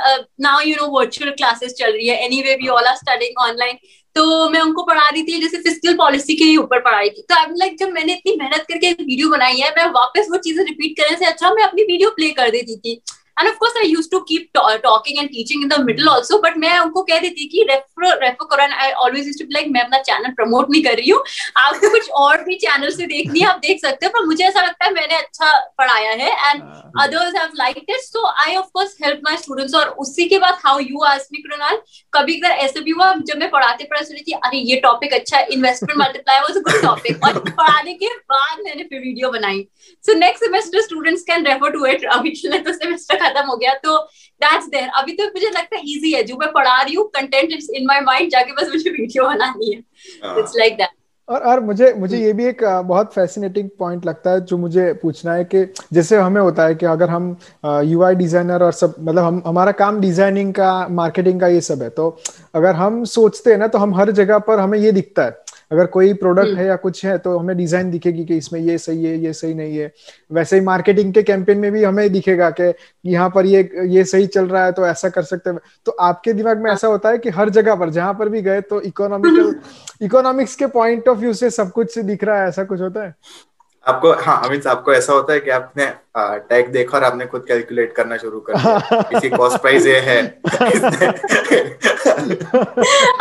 now 0.40 0.60
you 0.66 0.74
know 0.76 0.86
virtual 0.98 1.30
classes 1.32 1.74
चल 1.78 1.92
रही 1.92 2.08
है। 2.08 2.16
Anyway 2.24 2.54
we 2.54 2.68
all 2.70 2.84
are 2.84 2.96
studying 2.96 3.42
online 3.44 3.76
तो 4.16 4.48
मैं 4.50 4.60
उनको 4.60 4.82
पढ़ा 4.84 5.08
रही 5.08 5.22
थी 5.22 5.40
जैसे 5.40 5.58
फ़िज़िकल 5.58 5.94
पॉलिसी 5.96 6.34
के 6.36 6.56
ऊपर 6.56 6.80
पढ़ाई 6.80 7.10
थी 7.10 7.22
तो 7.22 7.34
आई 7.34 7.46
लाइक 7.58 7.76
जब 7.80 7.92
मैंने 7.92 8.12
इतनी 8.12 8.36
मेहनत 8.36 8.64
करके 8.68 8.86
एक 8.86 9.00
वीडियो 9.00 9.28
बनाई 9.30 9.56
है 9.56 9.70
मैं 9.76 9.86
वापस 9.92 10.28
वो 10.30 10.38
चीज़ें 10.46 10.64
रिपीट 10.64 10.96
करने 11.00 11.16
से 11.18 11.24
अच्छा 11.26 11.50
मैं 11.54 11.62
अपनी 11.64 11.82
वीडियो 11.84 12.10
प्ले 12.10 12.30
कर 12.40 12.50
देती 12.50 12.76
थी। 12.76 13.00
And 13.38 13.48
of 13.48 13.56
course 13.56 13.76
I 13.78 13.88
used 13.88 14.10
to 14.10 14.20
keep 14.28 14.58
talking 14.84 15.18
and 15.18 15.28
teaching 15.28 15.62
in 15.62 15.68
the 15.68 15.80
middle 15.86 16.08
also 16.08 16.38
but 16.42 16.56
मैं 16.58 16.78
उनको 16.78 17.02
कह 17.10 17.18
देती 17.20 17.46
कि 17.48 17.66
रेफर 17.70 18.06
रेफर 18.24 18.44
करो 18.50 18.62
and 18.62 18.72
I 18.74 18.90
always 19.04 19.26
used 19.26 19.40
to 19.40 19.46
be 19.46 19.54
like 19.54 19.68
मैं 19.72 19.80
अपना 19.80 19.98
चैनल 20.08 20.32
प्रमोट 20.36 20.70
नहीं 20.70 20.82
कर 20.84 20.96
रही 20.96 21.10
हूँ। 21.10 21.22
आपको 21.56 21.90
कुछ 21.90 22.10
और 22.22 22.42
भी 22.44 22.54
चैनल 22.58 22.90
से 22.90 23.06
देखनी 23.06 23.40
है 23.40 23.46
आप 23.48 23.58
देख 23.62 23.80
सकते 23.80 24.06
हो 24.06 24.12
पर 24.12 24.26
मुझे 24.26 24.44
ऐसा 24.44 24.62
लगता 24.62 24.84
है 24.84 24.92
मैंने 24.94 25.16
अच्छा 25.16 25.52
पढ़ाया 25.78 26.10
है 26.22 26.30
and 26.50 26.62
others 27.02 27.34
have 27.36 27.50
liked 27.56 27.90
it 27.90 28.00
so 28.02 28.26
I 28.44 28.56
of 28.56 28.66
course 28.74 28.96
help 29.04 29.20
my 29.24 29.36
students 29.36 29.74
और 29.74 29.88
उसी 30.04 30.28
के 30.28 30.38
बाद 30.38 30.58
how 30.64 30.78
you 30.80 31.02
ask 31.06 31.28
me 31.32 31.42
Krunal 31.42 31.80
कभी 32.12 32.36
अगर 32.40 32.54
ऐसे 32.64 32.80
भी 32.80 32.90
हुआ 32.90 33.12
जब 33.22 33.38
मैं 33.38 33.50
पढ़ाते 33.50 33.84
पढ़ा 33.84 34.02
सुनी 34.02 34.20
थी 34.28 34.32
अरे 34.34 34.58
ये 34.70 34.76
टॉपिक 34.80 35.14
अच्छा 35.14 35.38
है 35.38 35.46
investment 35.52 35.98
multiply 35.98 36.40
was 36.40 36.56
a 36.56 36.60
good 36.68 36.82
topic 36.82 37.24
और 37.24 37.38
पढ़ाने 37.40 37.94
के 37.94 38.08
बाद 38.32 38.60
मैंने 38.64 38.82
फिर 38.82 39.00
वीडियो 39.00 39.30
बनाई। 39.30 39.66
So 40.04 40.18
next 40.18 40.44
semester 40.44 40.80
students 40.82 41.22
can 41.30 41.46
refer 41.46 41.70
to 41.72 41.86
it 41.86 42.04
अभी 42.12 42.30
तो 42.58 42.72
सेमेस्टर 42.72 43.26
खत्म 43.28 43.46
हो 43.46 43.56
गया 43.56 43.74
तो 43.84 43.96
दैट्स 44.40 44.68
देयर 44.68 44.88
अभी 44.98 45.12
तो 45.12 45.24
मुझे 45.26 45.48
लगता 45.48 45.76
है 45.76 45.82
इजी 45.86 46.12
है 46.12 46.22
जो 46.24 46.36
मैं 46.36 46.52
पढ़ा 46.52 46.80
रही 46.82 46.94
हूँ 46.94 47.08
content 47.14 47.52
is 47.52 47.70
in 47.72 47.86
my 47.86 48.00
mind 48.02 48.30
जाके 48.30 48.52
बस 48.52 48.70
मुझे 48.74 48.90
वीडियो 48.90 49.28
बनानी 49.28 49.74
है. 49.74 49.82
इट्स 50.38 50.56
लाइक 50.58 50.76
दैट 50.76 50.96
और 51.28 51.40
और 51.40 51.60
मुझे 51.60 51.92
मुझे 51.92 52.18
ये 52.18 52.32
भी 52.32 52.44
एक 52.44 52.62
बहुत 52.64 53.12
फैसिनेटिंग 53.14 53.68
पॉइंट 53.78 54.06
लगता 54.06 54.30
है 54.30 54.40
जो 54.40 54.56
मुझे 54.58 54.92
पूछना 54.92 55.32
है 55.34 55.44
कि 55.44 55.64
जैसे 55.92 56.16
हमें 56.16 56.40
होता 56.40 56.66
है 56.66 56.74
कि 56.74 56.86
अगर 56.86 57.10
हम 57.10 57.36
यूआई 57.84 58.14
डिज़ाइनर 58.14 58.62
और 58.62 58.72
सब 58.72 58.94
मतलब 59.00 59.24
हम 59.24 59.42
हमारा 59.46 59.72
काम 59.72 60.00
डिज़ाइनिंग 60.00 60.52
का 60.54 60.70
मार्केटिंग 60.90 61.40
का 61.40 61.46
ये 61.46 61.60
सब 61.60 61.82
है 61.82 61.88
तो 61.90 62.08
अगर 62.54 62.74
हम 62.74 63.04
सोचते 63.04 63.50
हैं 63.50 63.58
ना 63.58 63.66
तो 63.66 63.78
हम 63.78 63.94
हर 63.94 64.10
जगह 64.12 64.38
पर 64.38 64.58
हमें 64.58 64.78
ये 64.78 64.92
दिखता 64.92 65.24
है 65.24 65.47
अगर 65.70 65.86
कोई 65.86 66.12
प्रोडक्ट 66.14 66.48
हम्म। 66.48 66.58
है 66.58 66.66
या 66.66 66.76
कुछ 66.76 67.04
है 67.04 67.16
तो 67.18 67.36
हमें 67.38 67.56
डिज़ाइन 67.56 67.90
दिखेगी 67.90 68.24
कि 68.24 68.36
इसमें 68.36 68.60
ये 68.60 68.76
सही 68.78 69.04
है 69.04 69.16
ये 69.18 69.32
सही 69.32 69.54
नहीं 69.54 69.76
है। 69.78 69.92
वैसे 70.32 70.58
ही 70.58 70.64
मार्केटिंग 70.64 71.12
के 71.14 71.22
कैंपेन 71.22 71.58
में 71.58 71.70
भी 71.72 71.84
हमें 71.84 72.08
दिखेगा 72.12 72.50
कि 72.50 72.72
यहाँ 73.04 73.28
पर 73.34 73.46
ये 73.46 73.68
ये 73.88 74.04
सही 74.04 74.26
चल 74.28 74.46
रहा 74.46 74.64
है 74.64 74.72
तो 74.72 74.86
ऐसा 74.86 75.08
कर 75.08 75.22
सकते 75.24 75.50
हैं। 75.50 75.58
तो 75.86 75.92
आपके 76.00 76.32
दिमाग 76.32 76.62
में 76.62 76.70
ऐसा 76.72 76.88
होता 76.88 77.08
है 77.08 77.18
कि 77.18 77.30
हर 77.30 77.50
जगह 77.50 77.74
पर 77.74 77.90
जहाँ 77.90 78.14
पर 78.14 78.28
भी 78.28 78.42
गए 78.42 78.60
तो 78.62 78.80
इकोनॉमिकल 78.82 79.54
इकोनॉमिक्स 80.04 80.54
के 80.56 80.66
पॉइंट 80.68 81.08
ऑफ़ 81.08 81.18
व्यू 81.18 81.32
से 81.34 81.50
सब 81.50 81.72
कुछ 81.72 81.98
दिख 82.00 82.24
रहा 82.24 82.40
है 82.42 82.48
ऐसा 82.48 82.64
कुछ 82.64 82.80
होता 82.80 83.04
है? 83.04 83.14
आपको 83.86 84.12
हाँ 84.22 84.40
अमित 84.44 84.66
आपको 84.66 84.92
ऐसा 84.94 85.12
होता 85.12 85.32
है 85.32 85.40
कि 85.40 85.50
आपने 85.50 85.86
टैग 86.48 86.68
देखा 86.72 86.96
और 86.96 87.04
आपने 87.04 87.26
खुद 87.26 87.44
कैलकुलेट 87.48 87.92
करना 87.96 88.16
शुरू 88.16 88.38
कर 88.48 88.54
दिया। 88.54 89.02
किसी 89.10 89.28
कॉस्ट 89.30 89.60
प्राइस 89.62 89.86
ये 89.86 89.98
है। 90.06 90.16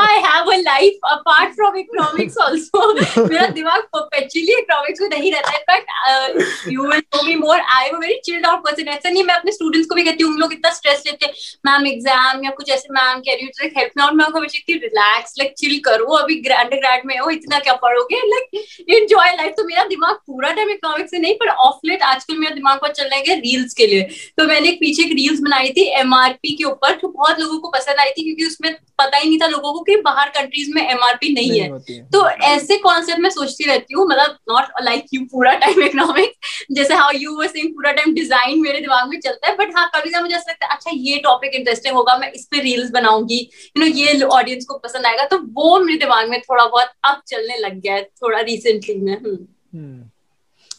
I 0.01 0.15
have 0.23 0.51
a 0.51 0.55
life 0.57 1.05
apart 1.11 1.53
from 1.55 1.75
economics 1.77 2.37
also 2.43 2.93
मेरा 2.93 3.47
दिमाग 3.49 3.81
परपेचुअली 3.95 4.53
इकोनॉमिक्स 4.53 5.01
में 5.01 5.09
नहीं 5.09 5.31
रहता 5.33 5.51
है। 5.51 5.59
But 5.69 6.71
you 6.71 6.87
will 6.87 6.99
know 7.15 7.23
me 7.27 7.35
more 7.35 7.59
I 7.59 7.87
am 7.87 7.95
a 7.95 7.99
very 7.99 8.19
chilled 8.25 8.45
out 8.45 8.63
person 8.65 8.87
ऐसा 8.87 9.09
नहीं 9.09 9.23
मैं 9.23 9.35
अपने 9.35 9.51
स्टूडेंट्स 9.51 9.89
को 9.89 9.95
भी 9.95 10.03
कहती 10.03 10.23
हूँ 10.23 10.33
उन 10.33 10.39
लोग 10.39 10.53
इतना 10.53 10.71
स्ट्रेस 10.79 11.03
लेते 11.07 11.25
हैं। 11.25 11.33
मैम 11.65 11.87
एग्ज़ाम 11.87 12.43
या 12.45 12.51
कुछ 12.57 12.69
ऐसे 12.69 12.93
मैम 12.93 13.19
कह 13.19 13.33
रही 13.33 13.45
हूँ 13.45 13.51
लाइक 13.61 13.77
हेल्प 13.77 13.91
मी 13.97 14.03
आउट 14.03 14.13
मैं 14.13 14.25
उनको 14.25 14.41
बच्चे 14.41 14.73
रिलैक्स 14.73 15.33
लाइक 15.39 15.53
चिल 15.57 15.79
करो। 15.85 16.13
अभी 16.17 16.41
अंडर 16.41 16.77
ग्रेड 16.77 17.05
में 17.05 17.17
हो 17.19 17.29
इतना 17.29 17.59
क्या 17.59 17.73
पढ़ोगे? 17.85 18.21
लाइक 18.27 18.45
एंजॉय 18.89 19.35
लाइफ 19.35 19.53
तो 19.57 19.63
मेरा 19.65 19.83
दिमाग 19.87 20.15
पूरा 20.27 20.46
टाइम 20.51 20.69
इकोनॉमिक्स 20.69 21.11
से 21.11 21.19
नहीं 21.19 21.33
पर 21.35 21.49
ऑफलेट 21.61 22.03
आजकल 22.03 22.37
मेरा 22.37 22.55
दिमाग 22.55 22.77
बहुत 22.77 22.97
चलने 22.97 23.15
है 23.27 23.39
रील्स 23.39 23.73
के 23.73 23.87
लिए। 23.87 24.01
तो 24.37 24.45
मैंने 24.47 24.69
एक 24.69 24.79
पीछे 24.79 25.03
एक 25.03 25.11
रील्स 25.13 25.39
बनाई 25.41 25.69
थी 25.71 25.83
एमआरपी 25.99 26.55
के 26.55 26.63
ऊपर 26.63 26.95
जो 26.97 27.07
बहुत 27.09 27.39
लोगों 27.39 27.57
को 27.59 27.69
पसंद 27.71 27.99
आई 27.99 28.09
थी 28.09 28.23
क्योंकि 28.23 28.45
उसमें 28.45 28.73
पता 28.99 29.17
ही 29.17 29.27
नहीं 29.27 29.37
था 29.39 29.47
लोगों 29.47 29.73
को 29.73 29.79
कि 29.81 29.95
बाहर 30.01 30.29
कंट्रीज़ 30.31 30.73
में 30.75 30.81
एमआरपी 30.83 31.33
नहीं, 31.33 31.49
नहीं 31.51 31.59
है। 31.61 32.01
तो 32.11 32.27
ऐसे 32.47 32.77
कॉन्सेप्ट 32.79 33.19
में 33.21 33.29
सोचती 33.29 33.65
रहती 33.65 33.93
हूँ 33.93 34.07
मतलब 34.07 34.37
नॉट 34.49 34.81
लाइक 34.83 35.05
यू 35.13 35.21
पूरा 35.31 35.53
टाइम 35.57 35.81
इकोनॉमिक्स 35.83 36.65
जैसे 36.71 36.93
हाउ 36.93 37.11
यू 37.15 37.35
वर 37.37 37.47
सेइंग 37.47 37.73
पूरा 37.73 37.91
टाइम 37.93 38.13
डिज़ाइन 38.13 38.61
मेरे 38.61 38.79
दिमाग 38.79 39.09
में 39.09 39.19
चलता 39.19 39.47
है 39.47 39.55
बट 39.57 39.75
हाँ 39.75 39.89
कभी 39.95 40.09
कभी 40.09 40.21
मुझे 40.21 40.35
ऐसा 40.35 40.51
लगता 40.51 40.65
है 40.65 40.75
अच्छा 40.75 40.91
ये 40.93 41.17
टॉपिक 41.23 41.55
इंटरेस्टिंग 41.55 41.95
होगा 41.95 42.17
मैं 42.17 42.31
इस 42.31 42.45
पे 42.51 42.61
रील्स 42.61 42.91
बनाऊँगी 42.91 43.37
यू 43.37 43.83
नो 43.83 43.85
ये 43.87 44.21
ऑडियंस 44.23 44.65
को 44.65 44.77
पसंद 44.79 45.05
आएगा। 45.05 45.25
तो 45.25 45.37
वो 45.53 45.79
मेरे 45.79 45.99
दिमाग 45.99 46.29
में 46.29 46.39
थोड़ा 46.41 46.65
बहुत 46.65 46.91
अब 47.05 47.21
चलने 47.27 47.57
लग 47.57 47.79
गया 47.81 47.93
है 47.93 48.03
थोड़ा 48.03 48.39
रिसेंटली 48.41 48.95
में 48.97 49.13
हम्म। 49.13 50.09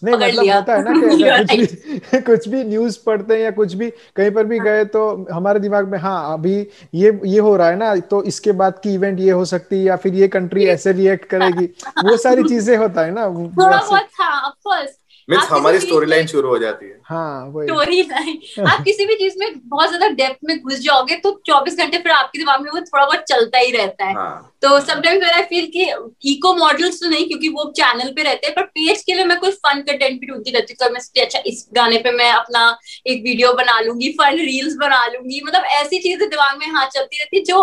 नहीं 0.04 0.14
मतलब। 0.16 0.54
होता 0.54 0.74
है 0.76 0.82
ना 0.84 0.92
कि 0.92 1.66
कुछ 1.66 2.08
भी 2.08 2.20
कुछ 2.26 2.48
भी 2.48 2.64
न्यूज़ 2.64 2.98
पढ़ते 3.06 3.34
हैं 3.34 3.40
या 3.40 3.50
कुछ 3.50 3.74
भी 3.74 3.90
कहीं 4.16 4.30
पर 4.30 4.44
भी 4.44 4.58
गए 4.58 4.84
तो 4.84 5.26
हमारे 5.32 5.61
दिमाग 5.61 5.88
में 5.88 5.98
हाँ 5.98 6.32
अभी 6.32 6.66
ये 6.94 7.20
ये 7.24 7.38
हो 7.38 7.57
रहा 7.57 7.68
है 7.68 7.76
ना 7.76 7.94
तो 7.96 8.22
इसके 8.24 8.53
बाद 8.53 8.78
की 8.78 8.94
इवेंट 8.94 9.20
ये 9.20 9.30
हो 9.30 9.44
सकती 9.44 9.78
है 9.78 9.82
या 9.84 9.96
फिर 9.96 10.14
ये 10.14 10.28
कंट्री 10.28 10.64
ऐसे 10.66 10.92
रिएक्ट 10.92 11.24
करेगी। 11.24 11.64
वो 12.05 12.16
सारी 12.16 12.42
चीज़ें 12.42 12.76
होता 12.76 13.03
है 13.03 13.11
ना 13.11 13.26
थोड़ा 13.26 13.76
बहुत 13.76 14.03
था 14.20 14.28
ऑफ़ 14.46 14.55
कोर्स 14.64 14.99
मीन्स 15.29 15.49
हमारी 15.51 15.79
स्टोरी 15.81 16.07
लाइन 16.07 16.26
शुरू 16.26 16.49
हो 16.49 16.59
जाती 16.59 16.87
है। 16.87 17.01
हाँ 17.05 17.47
वही। 17.47 17.66
स्टोरी 17.66 18.01
लाइन 18.03 18.66
आप 18.68 18.83
किसी 18.85 19.07
भी 19.07 19.14
चीज़ 19.16 19.35
में 19.39 19.49
बहुत 19.61 19.89
ज़्यादा 19.89 20.09
डेप्थ 20.11 20.39
में 20.45 20.59
घुस 20.59 20.79
जाओगे 20.81 21.16
तो 21.18 21.31
24 21.47 21.76
घंटे 21.76 21.99
फिर 21.99 22.12
आपके 22.12 22.39
दिमाग 22.39 22.62
में 22.62 22.70
वो 22.70 22.81
थोड़ा 22.81 23.05
बहुत 23.05 23.24
चलता 23.29 23.59
ही 23.59 23.70
रहता 23.72 24.05
है। 24.05 24.14
हाँ। 24.14 24.55
तो 24.62 24.79
समटाइम्स 24.83 25.22
व्हेन 25.22 25.35
आई 25.35 25.43
फील 25.45 25.66
कि 25.72 26.31
इको 26.31 26.55
मॉडल्स 26.57 27.01
तो 27.01 27.09
नहीं 27.11 27.26
क्योंकि 27.29 27.49
वो 27.49 27.70
चैनल 27.72 28.12
पे 28.12 28.22
रहते 28.22 28.47
हैं 28.47 28.55
पर 28.55 28.62
पेज 28.68 29.03
के 29.03 29.14
लिए 29.14 29.24
मैं 29.24 29.39
कोई 29.41 29.51
फन 29.51 29.81
कंटेंट 29.83 30.20
भी 30.20 30.26
ढूंढती 30.26 30.51
रहती 30.51 30.72
हूँ 30.72 30.87
तो 30.87 30.93
मैं 30.95 31.01
सोचती, 31.01 31.20
अच्छा 31.20 31.43
इस 31.47 31.66
गाने 31.74 31.99
पे 31.99 32.11
मैं 32.12 32.31
अपना 32.33 32.79
एक 33.07 33.22
वीडियो 33.24 33.53
बना 33.55 33.79
लूँगी 33.81 34.09
फन 34.12 34.39
रील्स 34.39 34.76
बना 34.81 35.05
लूँगी। 35.07 35.41
मतलब 35.45 35.64
ऐसी 35.74 35.99
चीज़ें 35.99 36.29
दिमाग 36.29 36.59
में 36.59 36.66
हाँ 36.68 36.87
चलती 36.87 37.16
रहती 37.16 37.37
है 37.37 37.43
जो 37.45 37.62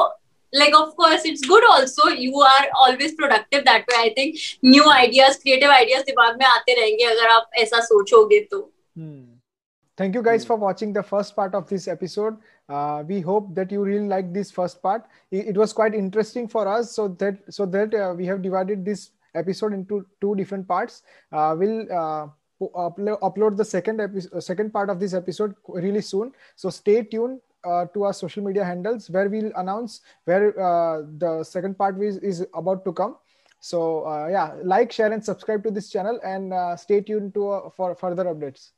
like 0.53 0.75
of 0.75 0.95
course 0.97 1.25
it's 1.25 1.47
good 1.47 1.65
also 1.73 2.09
you 2.09 2.41
are 2.53 2.69
always 2.85 3.13
productive 3.19 3.65
that 3.65 3.85
way 3.91 3.99
i 4.05 4.13
think 4.15 4.37
new 4.63 4.87
ideas 4.93 5.37
creative 5.43 5.71
ideas 5.75 6.03
दिमाग 6.07 6.39
में 6.39 6.47
आते 6.47 6.75
रहेंगे 6.81 7.05
अगर 7.05 7.29
आप 7.35 7.51
ऐसा 7.65 7.81
सोचोगे 7.91 8.41
तो 8.51 8.69
Hmm. 8.99 9.21
Thank 10.01 10.15
you 10.15 10.23
guys 10.23 10.45
for 10.49 10.57
watching 10.57 10.93
the 10.95 11.03
first 11.03 11.35
part 11.37 11.55
of 11.55 11.69
this 11.69 11.87
episode. 11.87 12.37
Uh, 12.69 13.05
we 13.07 13.21
hope 13.21 13.55
that 13.55 13.71
you 13.71 13.83
really 13.85 14.09
like 14.13 14.33
this 14.33 14.51
first 14.51 14.83
part. 14.83 15.05
It, 15.31 15.49
it 15.49 15.57
was 15.63 15.75
quite 15.81 15.95
interesting 15.95 16.49
for 16.49 16.67
us, 16.67 16.93
so 16.99 17.09
that 17.23 17.43
so 17.57 17.67
that 17.67 17.95
uh, 17.95 18.15
we 18.21 18.27
have 18.31 18.41
divided 18.47 18.85
this 18.85 19.11
episode 19.35 19.75
into 19.75 19.99
two 20.21 20.35
different 20.41 20.67
parts. 20.67 21.03
Uh, 21.31 21.55
we'll 21.59 21.83
uh, 22.01 22.27
po- 22.59 22.73
uplo- 22.87 23.19
upload 23.29 23.59
the 23.59 23.65
second 23.65 24.01
episode, 24.01 24.43
second 24.43 24.73
part 24.73 24.89
of 24.89 24.99
this 25.01 25.13
episode 25.21 25.55
really 25.69 26.01
soon. 26.01 26.33
So 26.57 26.71
stay 26.71 27.03
tuned 27.03 27.41
uh, 27.66 27.86
to 27.94 28.04
our 28.04 28.14
social 28.14 28.44
media 28.44 28.64
handles 28.64 29.10
where 29.10 29.30
we'll 29.30 29.52
announce 29.56 30.02
where 30.26 30.50
uh, 30.60 31.02
the 31.18 31.44
second 31.44 31.78
part 31.78 32.02
is, 32.02 32.18
is 32.18 32.46
about 32.54 32.86
to 32.86 32.94
come. 32.94 33.18
So 33.60 34.06
uh, 34.06 34.28
yeah, 34.28 34.54
like, 34.64 34.92
share, 34.92 35.12
and 35.12 35.24
subscribe 35.24 35.64
to 35.64 35.72
this 35.72 35.90
channel, 35.90 36.20
and 36.24 36.54
uh, 36.54 36.76
stay 36.76 37.02
tuned 37.02 37.34
to 37.34 37.50
uh, 37.50 37.70
for 37.72 37.96
further 37.96 38.26
updates. 38.26 38.72